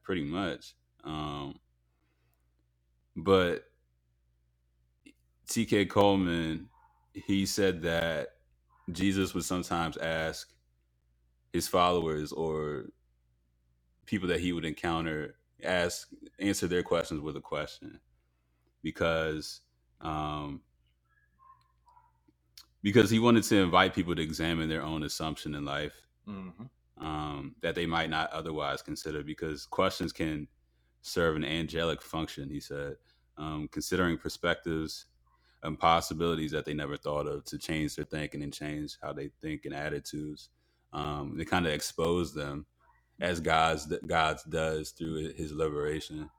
Pretty 0.02 0.24
much. 0.24 0.74
Um, 1.04 1.60
but 3.16 3.70
T.K. 5.48 5.86
Coleman, 5.86 6.68
he 7.14 7.46
said 7.46 7.82
that 7.82 8.28
Jesus 8.92 9.34
would 9.34 9.44
sometimes 9.44 9.96
ask 9.98 10.48
his 11.52 11.68
followers 11.68 12.32
or 12.32 12.86
people 14.06 14.28
that 14.28 14.40
he 14.40 14.52
would 14.52 14.64
encounter 14.64 15.36
ask 15.64 16.08
answer 16.38 16.66
their 16.68 16.82
questions 16.82 17.20
with 17.20 17.36
a 17.36 17.40
question 17.40 18.00
because 18.82 19.60
um, 20.00 20.60
because 22.82 23.10
he 23.10 23.18
wanted 23.18 23.42
to 23.44 23.56
invite 23.56 23.94
people 23.94 24.14
to 24.14 24.22
examine 24.22 24.68
their 24.68 24.82
own 24.82 25.02
assumption 25.04 25.54
in 25.54 25.64
life 25.64 26.06
Mhm. 26.28 26.70
um, 26.98 27.56
that 27.62 27.74
they 27.74 27.86
might 27.86 28.10
not 28.10 28.30
otherwise 28.30 28.82
consider 28.82 29.22
because 29.24 29.66
questions 29.66 30.12
can 30.12 30.48
serve 31.02 31.36
an 31.36 31.44
angelic 31.44 32.02
function 32.02 32.50
he 32.50 32.60
said 32.60 32.96
um, 33.38 33.68
considering 33.72 34.18
perspectives 34.18 35.06
and 35.62 35.78
possibilities 35.78 36.52
that 36.52 36.64
they 36.64 36.74
never 36.74 36.96
thought 36.96 37.26
of 37.26 37.44
to 37.44 37.58
change 37.58 37.96
their 37.96 38.04
thinking 38.04 38.42
and 38.42 38.52
change 38.52 38.96
how 39.02 39.12
they 39.12 39.30
think 39.40 39.64
and 39.64 39.74
attitudes 39.74 40.50
um, 40.92 41.34
they 41.36 41.44
kind 41.44 41.66
of 41.66 41.72
expose 41.72 42.34
them 42.34 42.66
as 43.20 43.40
god's 43.40 43.86
god's 44.06 44.42
does 44.44 44.90
through 44.90 45.32
his 45.34 45.52
liberation 45.52 46.30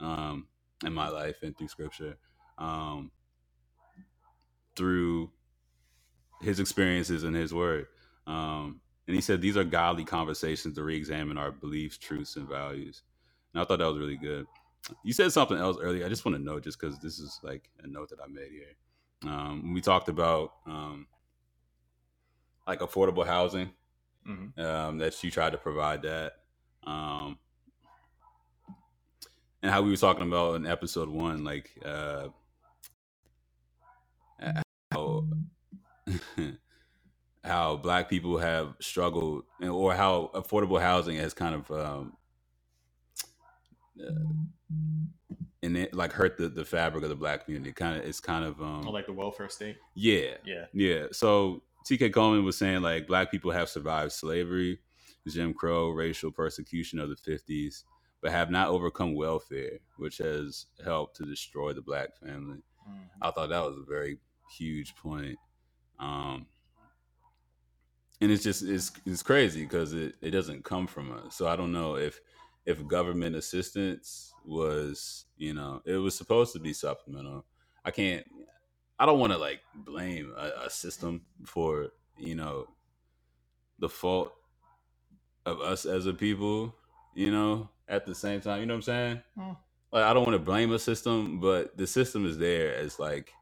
um, 0.00 0.46
in 0.84 0.92
my 0.92 1.08
life 1.08 1.42
and 1.42 1.56
through 1.56 1.68
scripture 1.68 2.16
um, 2.58 3.10
through 4.76 5.30
his 6.40 6.60
experiences 6.60 7.24
and 7.24 7.36
his 7.36 7.52
word. 7.52 7.86
Um, 8.26 8.80
and 9.06 9.14
he 9.14 9.20
said 9.20 9.40
these 9.40 9.56
are 9.56 9.64
godly 9.64 10.04
conversations 10.04 10.74
to 10.76 10.82
re-examine 10.84 11.38
our 11.38 11.50
beliefs, 11.50 11.98
truths, 11.98 12.36
and 12.36 12.48
values. 12.48 13.02
And 13.52 13.60
I 13.60 13.64
thought 13.64 13.78
that 13.78 13.86
was 13.86 13.98
really 13.98 14.16
good. 14.16 14.46
You 15.02 15.12
said 15.12 15.32
something 15.32 15.56
else 15.56 15.76
earlier. 15.80 16.04
I 16.04 16.08
just 16.08 16.24
want 16.24 16.36
to 16.36 16.42
know, 16.42 16.58
just 16.60 16.80
because 16.80 16.98
this 16.98 17.18
is 17.18 17.38
like 17.42 17.68
a 17.82 17.86
note 17.86 18.10
that 18.10 18.18
I 18.22 18.26
made 18.28 18.50
here. 18.50 19.30
Um, 19.30 19.72
we 19.74 19.80
talked 19.80 20.08
about 20.08 20.54
um, 20.66 21.06
like 22.66 22.80
affordable 22.80 23.26
housing 23.26 23.70
Mhm. 24.26 24.58
um, 24.58 24.98
that 24.98 25.22
you 25.22 25.30
tried 25.30 25.50
to 25.50 25.58
provide 25.58 26.02
that, 26.02 26.32
um, 26.84 27.38
and 29.62 29.70
how 29.70 29.82
we 29.82 29.90
were 29.90 29.96
talking 29.96 30.26
about 30.26 30.54
in 30.56 30.66
episode 30.66 31.08
one, 31.08 31.44
like 31.44 31.70
uh, 31.84 32.28
how 34.92 35.24
how 37.44 37.76
black 37.76 38.08
people 38.08 38.38
have 38.38 38.74
struggled 38.80 39.44
or 39.62 39.94
how 39.94 40.30
affordable 40.34 40.80
housing 40.80 41.16
has 41.16 41.34
kind 41.34 41.54
of 41.54 41.70
um 41.70 42.16
uh, 44.00 44.10
and 45.62 45.76
it 45.76 45.94
like 45.94 46.12
hurt 46.12 46.36
the, 46.38 46.48
the 46.48 46.64
fabric 46.64 47.02
of 47.04 47.10
the 47.10 47.16
black 47.16 47.44
community 47.44 47.72
kind 47.72 47.98
of 47.98 48.04
it's 48.06 48.20
kind 48.20 48.44
of 48.44 48.60
um 48.62 48.86
Or 48.86 48.92
like 48.92 49.06
the 49.06 49.12
welfare 49.12 49.48
state. 49.48 49.76
yeah 49.94 50.34
Yeah. 50.44 50.66
yeah 50.72 51.06
so 51.12 51.62
tk 51.88 52.12
coleman 52.12 52.44
was 52.44 52.56
saying 52.56 52.82
like 52.82 53.06
black 53.06 53.30
people 53.30 53.50
have 53.50 53.68
survived 53.68 54.12
slavery 54.12 54.80
jim 55.28 55.52
crow 55.54 55.90
racial 55.90 56.30
persecution 56.30 56.98
of 56.98 57.08
the 57.08 57.16
50s 57.16 57.84
but 58.22 58.32
have 58.32 58.50
not 58.50 58.68
overcome 58.68 59.14
welfare 59.14 59.78
which 59.96 60.18
has 60.18 60.66
helped 60.84 61.16
to 61.16 61.24
destroy 61.24 61.72
the 61.72 61.82
black 61.82 62.16
family 62.16 62.58
Mhm. 62.88 63.08
I 63.22 63.30
thought 63.30 63.50
that 63.50 63.64
was 63.64 63.76
a 63.76 63.84
very 63.86 64.18
huge 64.56 64.96
point. 64.96 65.38
Um, 65.98 66.46
and 68.22 68.30
it's 68.32 68.42
just 68.42 68.62
it's 68.62 68.90
it's 69.06 69.22
crazy 69.22 69.62
because 69.62 69.92
it, 69.92 70.14
it 70.22 70.30
doesn't 70.30 70.64
come 70.64 70.86
from 70.86 71.12
us. 71.12 71.36
So 71.36 71.46
I 71.46 71.56
don't 71.56 71.72
know 71.72 71.96
if 71.96 72.20
if 72.66 72.86
government 72.86 73.36
assistance 73.36 74.32
was 74.44 75.26
you 75.36 75.54
know 75.54 75.82
it 75.84 75.96
was 75.96 76.14
supposed 76.14 76.52
to 76.52 76.58
be 76.58 76.72
supplemental. 76.72 77.44
I 77.84 77.90
can't. 77.90 78.26
I 78.98 79.06
don't 79.06 79.18
want 79.18 79.32
to 79.32 79.38
like 79.38 79.60
blame 79.74 80.32
a, 80.36 80.66
a 80.66 80.70
system 80.70 81.22
for 81.46 81.88
you 82.18 82.34
know 82.34 82.66
the 83.78 83.88
fault 83.88 84.32
of 85.46 85.60
us 85.60 85.86
as 85.86 86.06
a 86.06 86.12
people. 86.12 86.74
You 87.14 87.30
know, 87.32 87.68
at 87.88 88.06
the 88.06 88.14
same 88.14 88.40
time, 88.40 88.60
you 88.60 88.66
know 88.66 88.74
what 88.74 88.78
I'm 88.78 88.82
saying? 88.82 89.22
Mm. 89.38 89.56
Like 89.92 90.04
I 90.04 90.14
don't 90.14 90.24
want 90.24 90.34
to 90.38 90.44
blame 90.44 90.72
a 90.72 90.78
system, 90.78 91.40
but 91.40 91.76
the 91.76 91.86
system 91.86 92.24
is 92.24 92.38
there 92.38 92.74
as 92.76 92.98
like 93.00 93.32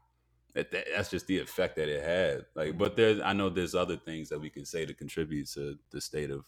that, 0.55 0.71
that- 0.71 0.87
that's 0.95 1.09
just 1.11 1.27
the 1.27 1.37
effect 1.39 1.75
that 1.75 1.87
it 1.87 2.03
had. 2.03 2.45
Like, 2.55 2.77
but 2.77 2.95
there's 2.95 3.19
I 3.21 3.33
know 3.33 3.49
there's 3.49 3.75
other 3.75 3.97
things 3.97 4.29
that 4.29 4.39
we 4.39 4.49
can 4.49 4.65
say 4.65 4.85
to 4.85 4.93
contribute 4.93 5.47
to 5.49 5.77
the 5.91 6.01
state 6.01 6.31
of 6.31 6.45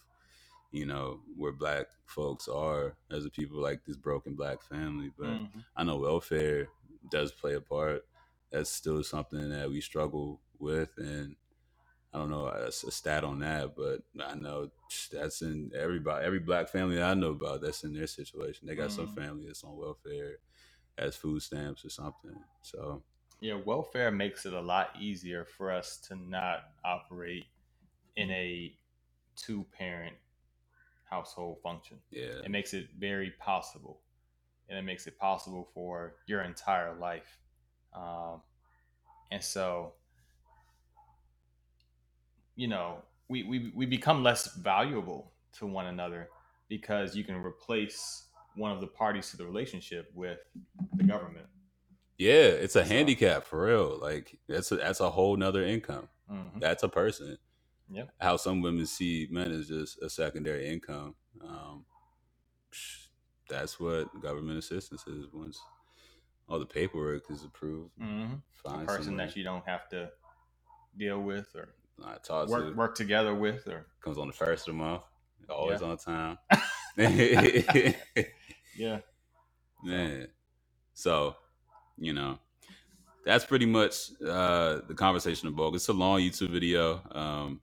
you 0.72 0.86
know 0.86 1.20
where 1.36 1.52
black 1.52 1.86
folks 2.06 2.48
are 2.48 2.96
as 3.10 3.24
a 3.26 3.30
people, 3.30 3.60
like 3.60 3.84
this 3.84 3.96
broken 3.96 4.34
black 4.34 4.62
family. 4.62 5.10
But 5.18 5.40
Mhm. 5.42 5.64
I 5.76 5.84
know 5.84 5.98
welfare 5.98 6.68
does 7.10 7.32
play 7.32 7.54
a 7.54 7.60
part. 7.60 8.02
That's 8.50 8.70
still 8.70 9.02
something 9.04 9.50
that 9.50 9.70
we 9.70 9.80
struggle 9.80 10.40
with, 10.58 10.90
and 10.98 11.36
I 12.12 12.18
don't 12.18 12.30
know 12.30 12.46
a, 12.46 12.68
a 12.68 12.72
stat 12.72 13.24
on 13.24 13.40
that, 13.40 13.74
but 13.76 14.02
I 14.22 14.34
know 14.34 14.70
that's 15.12 15.42
in 15.42 15.72
everybody, 15.74 16.24
every 16.26 16.40
black 16.40 16.68
family 16.68 17.02
I 17.02 17.14
know 17.14 17.30
about. 17.30 17.62
That's 17.62 17.84
in 17.84 17.94
their 17.94 18.06
situation. 18.06 18.66
They 18.66 18.74
got 18.76 18.92
some 18.92 19.06
Mhm. 19.06 19.16
family 19.16 19.46
that's 19.46 19.64
on 19.64 19.76
welfare, 19.76 20.36
has 20.98 21.16
food 21.16 21.42
stamps 21.42 21.84
or 21.84 21.90
something. 21.90 22.36
So 22.62 23.02
Yeah, 23.40 23.54
welfare 23.54 24.10
makes 24.10 24.46
it 24.46 24.52
a 24.52 24.60
lot 24.60 24.90
easier 25.00 25.44
for 25.44 25.70
us 25.72 25.98
to 26.08 26.14
not 26.16 26.64
operate 26.84 27.46
in 28.16 28.30
a 28.30 28.76
two 29.36 29.64
parent 29.72 30.16
household 31.16 31.58
function. 31.62 31.98
yeah, 32.10 32.40
It 32.44 32.50
makes 32.50 32.72
it 32.72 32.86
very 32.98 33.32
possible. 33.38 34.00
And 34.68 34.78
it 34.78 34.82
makes 34.82 35.06
it 35.06 35.18
possible 35.18 35.68
for 35.74 36.14
your 36.26 36.40
entire 36.42 36.94
life. 36.98 37.38
Um, 37.94 38.40
and 39.30 39.42
so, 39.44 39.92
you 42.56 42.68
know, 42.68 42.98
we, 43.28 43.42
we, 43.42 43.72
we 43.74 43.84
become 43.86 44.22
less 44.22 44.54
valuable 44.56 45.32
to 45.58 45.66
one 45.66 45.86
another 45.86 46.28
because 46.68 47.14
you 47.14 47.24
can 47.24 47.36
replace 47.36 48.28
one 48.56 48.72
of 48.72 48.80
the 48.80 48.86
parties 48.86 49.30
to 49.30 49.36
the 49.36 49.44
relationship 49.44 50.10
with 50.14 50.38
the 50.96 51.04
government. 51.04 51.46
yeah, 52.18 52.32
it's 52.64 52.76
a 52.76 52.84
So- 52.84 52.88
handicap 52.94 53.44
for 53.44 53.66
real. 53.66 53.98
Like 54.00 54.38
that's 54.48 54.72
a, 54.72 54.76
that's 54.76 55.00
a 55.00 55.10
whole 55.10 55.36
nother 55.36 55.64
income. 55.64 56.08
Mhm. 56.30 56.60
That's 56.60 56.82
a 56.82 56.88
person. 56.88 57.36
Yep. 57.92 58.10
How 58.20 58.36
some 58.36 58.62
women 58.62 58.86
see 58.86 59.28
men 59.30 59.52
as 59.52 59.68
just 59.68 60.00
a 60.02 60.08
secondary 60.08 60.68
income. 60.68 61.14
Um, 61.46 61.84
that's 63.48 63.78
what 63.78 64.08
government 64.22 64.58
assistance 64.58 65.06
is. 65.06 65.26
Once 65.32 65.60
all 66.48 66.58
the 66.58 66.66
paperwork 66.66 67.30
is 67.30 67.44
approved, 67.44 67.90
hmm 67.98 68.34
A 68.66 68.78
person 68.84 69.16
that 69.16 69.36
you 69.36 69.44
don't 69.44 69.66
have 69.66 69.88
to 69.90 70.10
deal 70.96 71.20
with 71.20 71.48
or 71.54 71.74
work 72.48 72.70
to 72.70 72.76
work 72.76 72.94
together 72.94 73.34
with 73.34 73.66
or 73.66 73.86
comes 74.02 74.18
on 74.18 74.26
the 74.26 74.32
first 74.32 74.68
of 74.68 74.74
the 74.74 74.78
month, 74.78 75.02
always 75.48 75.80
Yeah. 75.80 75.88
on 75.88 75.96
time. 75.98 76.38
yeah. 78.76 79.00
Man. 79.84 80.28
So, 80.94 81.36
you 81.98 82.12
know, 82.12 82.38
that's 83.24 83.44
pretty 83.44 83.66
much 83.66 84.10
uh 84.26 84.80
the 84.88 84.94
conversation 84.94 85.48
of 85.48 85.56
Bogue. 85.56 85.74
It's 85.74 85.88
a 85.88 85.92
long 85.92 86.20
YouTube 86.20 86.50
video. 86.50 87.02
Um 87.12 87.60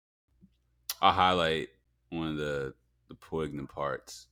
I'll 1.01 1.11
highlight 1.13 1.69
one 2.09 2.27
of 2.29 2.37
the 2.37 2.73
the 3.07 3.15
poignant 3.15 3.69
parts 3.69 4.27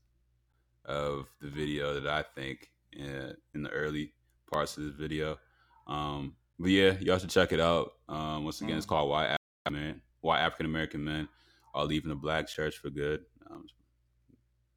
of 0.86 1.28
the 1.42 1.48
video 1.50 2.00
that 2.00 2.08
I 2.08 2.24
think 2.36 2.70
in, 2.94 3.36
in 3.56 3.64
the 3.64 3.70
early 3.72 4.14
parts 4.52 4.78
of 4.78 4.84
this 4.84 4.94
video. 4.94 5.38
Um 5.88 6.36
but 6.60 6.70
yeah, 6.72 6.94
y'all 7.00 7.18
should 7.20 7.30
check 7.30 7.52
it 7.52 7.60
out. 7.60 7.94
Um 8.10 8.44
once 8.44 8.62
again, 8.62 8.78
it's 8.78 8.86
Mhm. 8.86 8.90
called 8.90 9.10
Why 9.10 9.26
African 9.26 9.82
Men 9.82 10.02
Why 10.22 10.40
African 10.42 10.66
American 10.68 11.04
Men 11.04 11.28
Are 11.74 11.86
Leaving 11.86 12.10
the 12.10 12.16
Black 12.16 12.48
Church 12.48 12.78
for 12.78 12.90
Good. 12.90 13.26
Um, 13.50 13.66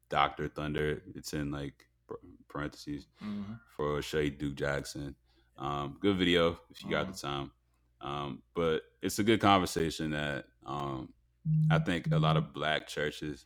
Dr. 0.09 0.47
Thunder, 0.49 1.01
it's 1.15 1.33
in 1.33 1.51
like 1.51 1.85
par- 2.07 2.19
parentheses 2.49 3.07
hmm 3.19 3.53
for 3.75 4.01
Shay 4.01 4.29
Duke 4.29 4.55
Jackson. 4.55 5.15
Um, 5.57 5.97
good 6.01 6.17
video 6.17 6.59
if 6.69 6.83
you 6.83 6.89
got 6.89 7.11
the 7.11 7.17
time. 7.17 7.51
Um, 8.01 8.41
but 8.53 8.81
it's 9.01 9.19
a 9.19 9.23
good 9.23 9.39
conversation 9.39 10.11
that 10.11 10.45
um, 10.65 11.13
I 11.69 11.79
think 11.79 12.11
a 12.11 12.19
lot 12.19 12.37
of 12.37 12.53
black 12.53 12.87
churches 12.87 13.45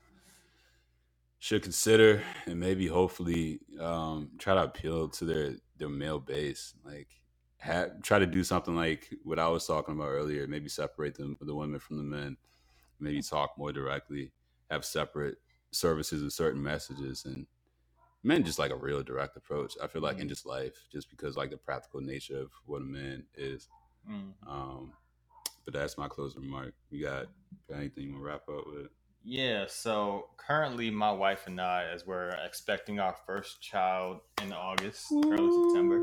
should 1.39 1.63
consider 1.63 2.21
and 2.45 2.59
maybe 2.59 2.87
hopefully 2.87 3.59
um, 3.79 4.31
try 4.37 4.55
to 4.55 4.63
appeal 4.63 5.09
to 5.09 5.25
their 5.25 5.53
their 5.77 5.89
male 5.89 6.19
base. 6.19 6.73
Like 6.83 7.07
try 8.03 8.19
to 8.19 8.25
do 8.25 8.43
something 8.43 8.75
like 8.75 9.13
what 9.23 9.39
I 9.39 9.47
was 9.47 9.65
talking 9.65 9.95
about 9.95 10.09
earlier. 10.09 10.47
Maybe 10.47 10.69
separate 10.69 11.15
them, 11.15 11.37
the 11.39 11.55
women 11.55 11.79
from 11.79 11.97
the 11.97 12.03
men. 12.03 12.37
Maybe 12.99 13.21
talk 13.21 13.57
more 13.57 13.71
directly. 13.73 14.31
Have 14.69 14.85
separate 14.85 15.37
services 15.71 16.21
and 16.21 16.31
certain 16.31 16.63
messages, 16.63 17.25
and 17.25 17.45
men 18.23 18.43
just 18.43 18.57
like 18.57 18.71
a 18.71 18.75
real 18.75 19.03
direct 19.03 19.37
approach. 19.37 19.75
I 19.81 19.87
feel 19.87 20.01
like 20.01 20.17
Mm. 20.17 20.21
in 20.21 20.29
just 20.29 20.45
life, 20.45 20.87
just 20.91 21.09
because 21.09 21.37
like 21.37 21.51
the 21.51 21.57
practical 21.57 22.01
nature 22.01 22.39
of 22.39 22.51
what 22.65 22.81
a 22.81 22.85
man 22.85 23.25
is. 23.35 23.67
Mm. 24.09 24.33
Um, 24.47 24.93
but 25.65 25.73
that's 25.73 25.97
my 25.97 26.07
closing 26.07 26.43
remark. 26.43 26.73
You 26.89 27.03
got, 27.05 27.25
got 27.69 27.77
anything 27.79 28.03
you 28.05 28.11
want 28.13 28.23
to 28.23 28.27
wrap 28.27 28.49
up 28.49 28.65
with? 28.67 28.87
Yeah, 29.23 29.65
so 29.67 30.29
currently 30.37 30.91
my 30.91 31.11
wife 31.11 31.47
and 31.47 31.59
I, 31.59 31.85
as 31.91 32.05
we're 32.05 32.29
expecting 32.45 32.99
our 32.99 33.15
first 33.25 33.59
child 33.61 34.19
in 34.43 34.53
August, 34.53 35.07
early 35.11 35.51
September, 35.65 35.99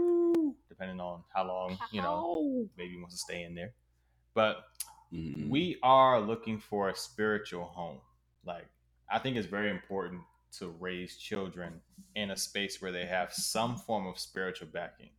depending 0.69 0.99
on 1.01 1.23
how 1.33 1.47
long, 1.47 1.79
you 1.93 2.03
know, 2.03 2.67
baby 2.77 2.99
wants 2.99 3.15
to 3.15 3.19
stay 3.21 3.45
in 3.45 3.55
there. 3.55 3.73
But 4.35 4.65
Mhm. 5.13 5.49
we 5.51 5.79
are 5.85 6.21
looking 6.21 6.59
for 6.59 6.89
a 6.89 6.97
spiritual 6.97 7.65
home. 7.67 8.01
Like, 8.45 8.67
I 9.09 9.21
think 9.21 9.37
it's 9.37 9.47
very 9.47 9.71
important 9.71 10.23
to 10.59 10.71
raise 10.71 11.17
children 11.17 11.81
in 12.17 12.31
a 12.33 12.37
space 12.37 12.83
where 12.83 12.91
they 12.91 13.07
have 13.07 13.33
some 13.33 13.77
form 13.77 14.07
of 14.07 14.19
spiritual 14.19 14.67
backing. 14.69 15.11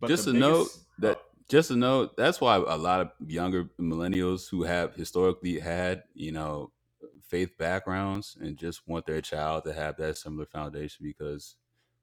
But 0.00 0.08
just 0.08 0.26
a 0.26 0.32
to 0.32 0.38
note 0.38 0.58
biggest- 0.64 0.86
that 0.98 1.22
just 1.50 1.68
to 1.68 1.76
note 1.76 2.16
that's 2.16 2.40
why 2.40 2.56
a 2.56 2.76
lot 2.76 3.00
of 3.00 3.10
younger 3.26 3.68
millennials 3.78 4.48
who 4.48 4.62
have 4.62 4.94
historically 4.94 5.58
had 5.58 6.04
you 6.14 6.32
know 6.32 6.70
faith 7.22 7.56
backgrounds 7.58 8.36
and 8.40 8.56
just 8.56 8.86
want 8.88 9.06
their 9.06 9.20
child 9.20 9.64
to 9.64 9.72
have 9.72 9.96
that 9.96 10.16
similar 10.16 10.46
foundation 10.46 11.04
because 11.04 11.56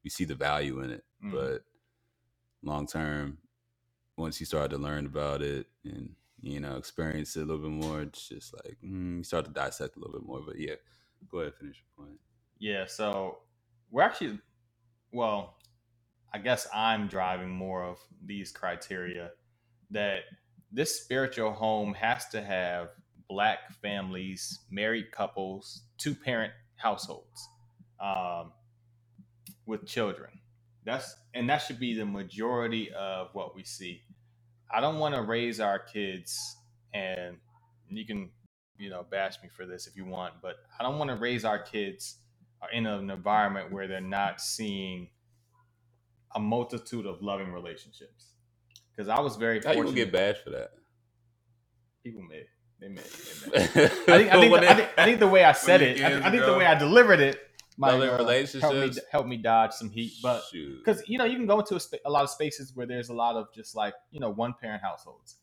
we 0.04 0.10
see 0.10 0.24
the 0.24 0.36
value 0.36 0.82
in 0.82 0.92
it. 0.92 1.04
Mm. 1.24 1.32
but 1.32 1.64
long 2.62 2.86
term 2.86 3.40
once 4.18 4.40
you 4.40 4.46
start 4.46 4.70
to 4.70 4.78
learn 4.78 5.06
about 5.06 5.42
it 5.42 5.68
and 5.84 6.16
you 6.42 6.60
know 6.60 6.76
experience 6.78 7.36
it 7.36 7.42
a 7.42 7.46
little 7.46 7.70
bit 7.70 7.72
more 7.72 8.02
it's 8.02 8.30
just 8.30 8.54
like 8.54 8.78
mm, 8.84 9.18
you 9.18 9.24
start 9.24 9.46
to 9.46 9.52
dissect 9.52 9.96
a 9.96 10.00
little 10.00 10.14
bit 10.20 10.28
more. 10.28 10.42
But 10.46 10.60
yeah 10.60 10.76
go 11.32 11.40
ahead 11.40 11.54
finish 11.56 11.78
your 11.78 12.06
point. 12.06 12.20
Yeah, 12.60 12.86
so 12.86 13.40
we're 13.92 14.04
actually, 14.04 14.40
well, 15.12 15.57
I 16.34 16.40
guess 16.40 16.68
I'm 16.74 17.08
driving 17.08 17.50
more 17.50 17.84
of 17.84 18.00
these 18.26 18.52
criteria 18.52 19.32
that 19.92 20.22
this 20.72 21.02
spiritual 21.02 21.54
home 21.54 21.94
has 21.96 22.28
to 22.30 22.42
have 22.44 22.90
black 23.30 23.72
families, 23.82 24.60
married 24.72 25.12
couples, 25.12 25.84
two 25.98 26.16
parent 26.16 26.54
households 26.78 27.50
um, 28.02 28.52
with 29.66 29.86
children. 29.88 30.32
That's 30.86 31.16
and 31.34 31.50
that 31.50 31.60
should 31.60 31.80
be 31.80 31.96
the 31.96 32.06
majority 32.06 32.92
of 32.94 33.30
what 33.34 33.56
we 33.56 33.64
see. 33.64 34.04
I 34.74 34.82
don't 34.82 35.00
want 35.00 35.16
to 35.16 35.22
raise 35.24 35.60
our 35.60 35.80
kids, 35.80 36.38
and 36.94 37.38
you 37.90 38.06
can, 38.06 38.32
you 38.78 38.90
know, 38.90 39.06
bash 39.10 39.36
me 39.44 39.50
for 39.50 39.66
this 39.66 39.88
if 39.88 39.96
you 39.96 40.06
want, 40.06 40.36
but 40.42 40.58
I 40.80 40.84
don't 40.84 41.00
want 41.00 41.10
to 41.12 41.18
raise 41.18 41.46
our 41.46 41.60
kids 41.60 42.18
in 42.74 42.86
an 42.86 43.10
environment 43.10 43.72
where 43.72 43.88
they're 43.88 44.02
not 44.02 44.42
seeing 44.42 45.10
a 46.36 46.40
multitude 46.40 47.06
of 47.06 47.22
loving 47.22 47.52
relationships. 47.52 48.34
Because 48.96 49.10
I 49.10 49.20
was 49.22 49.36
very 49.36 49.62
how 49.64 49.72
you 49.72 49.84
fortunate. 49.84 49.96
get 49.96 50.12
bashed 50.12 50.44
for 50.44 50.52
that 50.52 50.72
People 52.04 52.24
may, 52.24 52.44
they 52.80 52.90
may, 52.90 53.02
they 53.52 53.60
may. 53.60 53.64
I 53.86 53.88
think, 53.88 54.34
I 54.34 54.40
think, 54.40 54.54
the, 54.54 54.70
I, 54.72 54.76
think, 54.76 54.90
I 54.98 55.06
think 55.06 55.20
the 55.20 55.28
way 55.28 55.44
I 55.44 55.52
said 55.54 55.82
it, 55.82 56.02
I, 56.04 56.28
I 56.28 56.32
think 56.32 56.46
the 56.46 56.58
way 56.58 56.66
I 56.66 56.76
delivered 56.76 57.20
it, 57.20 57.40
Loving 57.80 58.02
uh, 58.10 58.18
help 58.18 58.20
me 58.20 58.26
relationships? 58.26 59.00
help 59.12 59.28
me 59.28 59.38
dodge 59.38 59.72
some 59.74 59.90
heat. 59.90 60.14
But 60.24 60.44
because 60.52 61.04
you 61.08 61.18
know 61.18 61.26
you 61.26 61.36
can 61.38 61.46
go 61.48 61.60
into 61.60 61.76
a, 61.76 61.80
spa- 61.80 61.98
a 62.06 62.10
lot 62.10 62.24
of 62.24 62.30
spaces 62.30 62.72
where 62.76 62.88
there's 62.88 63.10
a 63.10 63.14
lot 63.14 63.36
of 63.36 63.54
just 63.54 63.76
like 63.76 63.94
you 64.12 64.20
know 64.20 64.30
one 64.30 64.54
parent 64.60 64.82
households 64.82 65.38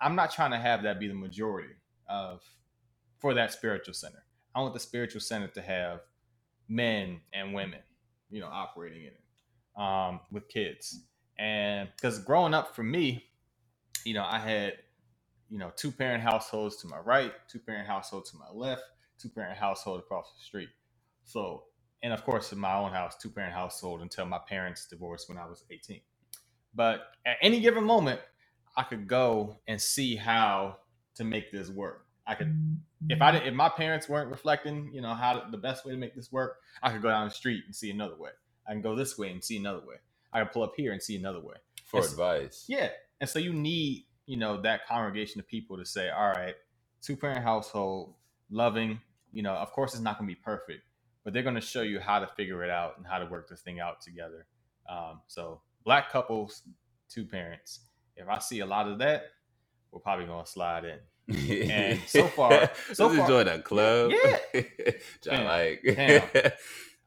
i'm 0.00 0.14
not 0.14 0.30
trying 0.32 0.50
to 0.50 0.58
have 0.58 0.82
that 0.82 1.00
be 1.00 1.08
the 1.08 1.14
majority 1.14 1.74
of 2.08 2.42
for 3.18 3.34
that 3.34 3.52
spiritual 3.52 3.94
center 3.94 4.24
i 4.54 4.60
want 4.60 4.74
the 4.74 4.80
spiritual 4.80 5.20
center 5.20 5.48
to 5.48 5.62
have 5.62 6.00
men 6.68 7.20
and 7.32 7.54
women 7.54 7.80
you 8.30 8.40
know 8.40 8.48
operating 8.48 9.02
in 9.02 9.08
it 9.08 9.22
um, 9.78 10.20
with 10.30 10.48
kids. 10.48 11.04
And 11.38 11.88
because 11.94 12.18
growing 12.18 12.52
up 12.52 12.74
for 12.74 12.82
me 12.82 13.28
you 14.04 14.14
know 14.14 14.24
i 14.24 14.38
had 14.38 14.74
you 15.48 15.58
know 15.58 15.70
two 15.76 15.90
parent 15.90 16.22
households 16.22 16.76
to 16.76 16.86
my 16.86 16.98
right 16.98 17.32
two 17.50 17.58
parent 17.58 17.86
household 17.86 18.24
to 18.24 18.36
my 18.36 18.50
left 18.52 18.82
two 19.20 19.28
parent 19.28 19.58
household 19.58 19.98
across 19.98 20.32
the 20.36 20.44
street. 20.44 20.68
So 21.24 21.64
and 22.02 22.12
of 22.12 22.24
course 22.24 22.52
in 22.52 22.58
my 22.58 22.74
own 22.74 22.92
house 22.92 23.16
two 23.20 23.30
parent 23.30 23.52
household 23.52 24.00
until 24.00 24.24
my 24.26 24.38
parents 24.48 24.86
divorced 24.86 25.28
when 25.28 25.36
i 25.36 25.46
was 25.46 25.64
18 25.70 26.00
but 26.74 27.00
at 27.26 27.36
any 27.42 27.60
given 27.60 27.84
moment 27.84 28.20
i 28.76 28.82
could 28.82 29.08
go 29.08 29.56
and 29.66 29.80
see 29.80 30.16
how 30.16 30.76
to 31.16 31.24
make 31.24 31.50
this 31.50 31.68
work. 31.68 32.06
I 32.26 32.34
could 32.34 32.54
if 33.08 33.20
i 33.20 33.32
didn't, 33.32 33.48
if 33.48 33.54
my 33.54 33.68
parents 33.68 34.08
weren't 34.08 34.30
reflecting 34.30 34.90
you 34.92 35.00
know 35.00 35.14
how 35.14 35.42
the 35.50 35.58
best 35.58 35.84
way 35.84 35.92
to 35.92 35.98
make 35.98 36.14
this 36.14 36.30
work 36.30 36.58
i 36.82 36.92
could 36.92 37.02
go 37.02 37.08
down 37.08 37.26
the 37.26 37.34
street 37.34 37.64
and 37.66 37.74
see 37.74 37.90
another 37.90 38.16
way 38.16 38.30
i 38.68 38.72
can 38.72 38.82
go 38.82 38.94
this 38.94 39.16
way 39.18 39.30
and 39.30 39.42
see 39.42 39.56
another 39.56 39.80
way 39.86 39.96
i 40.32 40.38
can 40.40 40.48
pull 40.48 40.62
up 40.62 40.72
here 40.76 40.92
and 40.92 41.02
see 41.02 41.16
another 41.16 41.40
way 41.40 41.56
for 41.84 41.98
It's- 41.98 42.12
advice 42.12 42.64
yeah. 42.68 42.88
And 43.20 43.28
so 43.28 43.40
you 43.40 43.52
need, 43.52 44.04
you 44.26 44.36
know, 44.36 44.60
that 44.62 44.86
congregation 44.86 45.40
of 45.40 45.48
people 45.48 45.76
to 45.76 45.84
say, 45.84 46.08
all 46.08 46.28
right, 46.30 46.54
two 47.02 47.16
parent 47.16 47.42
household, 47.42 48.14
loving, 48.48 49.00
you 49.32 49.42
know, 49.42 49.54
of 49.54 49.72
course 49.72 49.92
it's 49.92 50.02
not 50.04 50.18
going 50.18 50.28
to 50.28 50.32
be 50.36 50.40
perfect, 50.40 50.82
but 51.24 51.32
they're 51.32 51.42
going 51.42 51.56
to 51.56 51.60
show 51.60 51.82
you 51.82 51.98
how 51.98 52.20
to 52.20 52.28
figure 52.36 52.62
it 52.62 52.70
out 52.70 52.96
and 52.96 53.04
how 53.04 53.18
to 53.18 53.26
work 53.26 53.48
this 53.48 53.60
thing 53.60 53.80
out 53.80 54.00
together. 54.00 54.46
Um, 54.88 55.20
so 55.26 55.62
black 55.84 56.12
couples, 56.12 56.62
two 57.08 57.24
parents. 57.24 57.80
If 58.16 58.28
I 58.28 58.38
see 58.38 58.60
a 58.60 58.66
lot 58.66 58.86
of 58.86 58.98
that, 59.00 59.32
we're 59.90 59.98
probably 59.98 60.26
going 60.26 60.44
to 60.44 60.48
slide 60.50 60.84
in. 60.84 61.00
And 61.72 62.00
so 62.06 62.28
far- 62.28 62.70
so 62.92 63.06
let's 63.08 63.16
far- 63.16 63.24
enjoy 63.26 63.42
that 63.44 63.64
club. 63.64 64.12
Yeah. 64.12 64.62
John, 65.24 65.44
like, 65.44 65.82
Damn. 65.84 66.22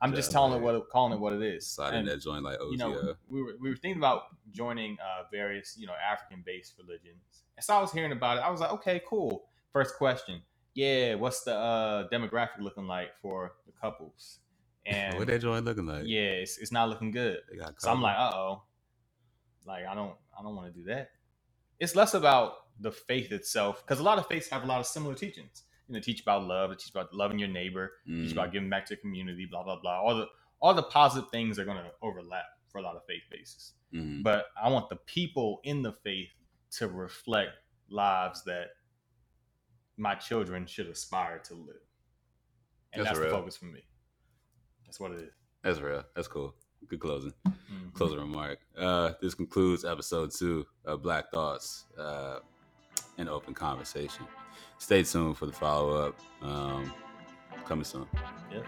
I'm 0.01 0.11
Yeah, 0.11 0.15
just 0.15 0.31
telling 0.31 0.53
it 0.53 0.61
what 0.61 0.89
calling 0.89 1.13
it 1.13 1.19
what 1.19 1.33
it 1.33 1.41
is. 1.43 1.67
sliding 1.67 1.99
And- 1.99 2.07
that 2.07 2.21
joint 2.21 2.43
like 2.43 2.59
OTO. 2.59 2.71
you 2.71 2.77
know, 2.77 3.15
we 3.27 3.41
were 3.43 3.53
we 3.61 3.69
were 3.69 3.75
thinking 3.75 3.99
about 4.01 4.23
joining 4.51 4.97
uh, 4.99 5.23
various 5.31 5.75
you 5.77 5.85
know 5.87 5.93
African 5.93 6.41
based 6.45 6.75
religions, 6.79 7.43
and 7.55 7.63
so 7.63 7.75
I 7.75 7.81
was 7.81 7.91
hearing 7.91 8.11
about 8.11 8.37
it. 8.37 8.41
I 8.41 8.49
was 8.49 8.59
like, 8.61 8.71
okay, 8.71 9.01
cool. 9.07 9.45
First 9.71 9.95
question, 9.97 10.41
yeah, 10.73 11.15
what's 11.15 11.43
the 11.43 11.55
uh, 11.55 12.09
demographic 12.09 12.59
looking 12.59 12.87
like 12.87 13.09
for 13.21 13.53
the 13.65 13.71
couples? 13.73 14.39
And 14.87 15.15
what 15.19 15.27
that 15.27 15.39
joint 15.39 15.63
looking 15.63 15.85
like? 15.85 16.05
yeah, 16.07 16.41
it's, 16.41 16.57
it's 16.57 16.71
not 16.71 16.89
looking 16.89 17.11
good. 17.11 17.37
So 17.77 17.91
I'm 17.91 18.01
like, 18.01 18.17
uh 18.17 18.31
oh, 18.33 18.63
like 19.67 19.85
I 19.85 19.93
don't 19.93 20.15
I 20.37 20.41
don't 20.41 20.55
want 20.55 20.73
to 20.73 20.79
do 20.79 20.85
that. 20.85 21.11
It's 21.79 21.95
less 21.95 22.15
about 22.15 22.53
the 22.79 22.91
faith 22.91 23.31
itself 23.31 23.83
because 23.85 23.99
a 23.99 24.03
lot 24.03 24.17
of 24.17 24.25
faiths 24.25 24.49
have 24.49 24.63
a 24.63 24.65
lot 24.65 24.79
of 24.79 24.87
similar 24.87 25.13
teachings. 25.13 25.65
You 25.91 25.97
know, 25.97 26.01
teach 26.01 26.21
about 26.21 26.43
love, 26.47 26.71
teach 26.77 26.89
about 26.89 27.13
loving 27.13 27.37
your 27.37 27.49
neighbor, 27.49 27.91
Mm. 28.07 28.23
teach 28.23 28.31
about 28.31 28.53
giving 28.53 28.69
back 28.69 28.85
to 28.85 28.95
the 28.95 29.01
community, 29.01 29.45
blah 29.45 29.61
blah 29.61 29.77
blah. 29.77 29.99
All 30.01 30.15
the 30.15 30.27
all 30.61 30.73
the 30.73 30.83
positive 30.83 31.29
things 31.31 31.59
are 31.59 31.65
going 31.65 31.77
to 31.83 31.91
overlap 32.01 32.45
for 32.69 32.77
a 32.77 32.81
lot 32.81 32.95
of 32.95 33.03
faith 33.05 33.23
bases. 33.29 33.73
Mhm. 33.93 34.23
But 34.23 34.45
I 34.55 34.69
want 34.69 34.87
the 34.87 34.95
people 34.95 35.59
in 35.65 35.81
the 35.81 35.91
faith 35.91 36.29
to 36.77 36.87
reflect 36.87 37.51
lives 37.89 38.43
that 38.45 38.69
my 39.97 40.15
children 40.15 40.65
should 40.65 40.87
aspire 40.87 41.39
to 41.39 41.55
live, 41.55 41.81
and 42.93 43.05
That's 43.05 43.17
that's, 43.19 43.29
the 43.31 43.35
focus 43.35 43.57
for 43.57 43.65
me. 43.65 43.81
That's 44.85 44.97
what 44.97 45.11
it 45.11 45.19
is. 45.19 45.33
That's 45.61 45.79
real. 45.81 46.05
That's 46.15 46.29
cool. 46.29 46.55
Good 46.87 47.01
closing. 47.01 47.33
Mhm. 47.45 47.93
Closing 47.93 48.19
remark. 48.19 48.59
Uh, 48.77 49.13
this 49.21 49.33
concludes 49.33 49.83
episode 49.83 50.31
two 50.31 50.65
of 50.85 51.01
Black 51.01 51.31
Thoughts, 51.31 51.85
uh, 51.97 52.39
an 53.17 53.27
open 53.27 53.53
conversation. 53.53 54.25
Stay 54.77 55.03
tuned 55.03 55.37
for 55.37 55.45
the 55.45 55.51
follow 55.51 56.07
up. 56.07 56.19
Um, 56.41 56.91
coming 57.65 57.85
soon. 57.85 58.07
Yeah. 58.51 58.61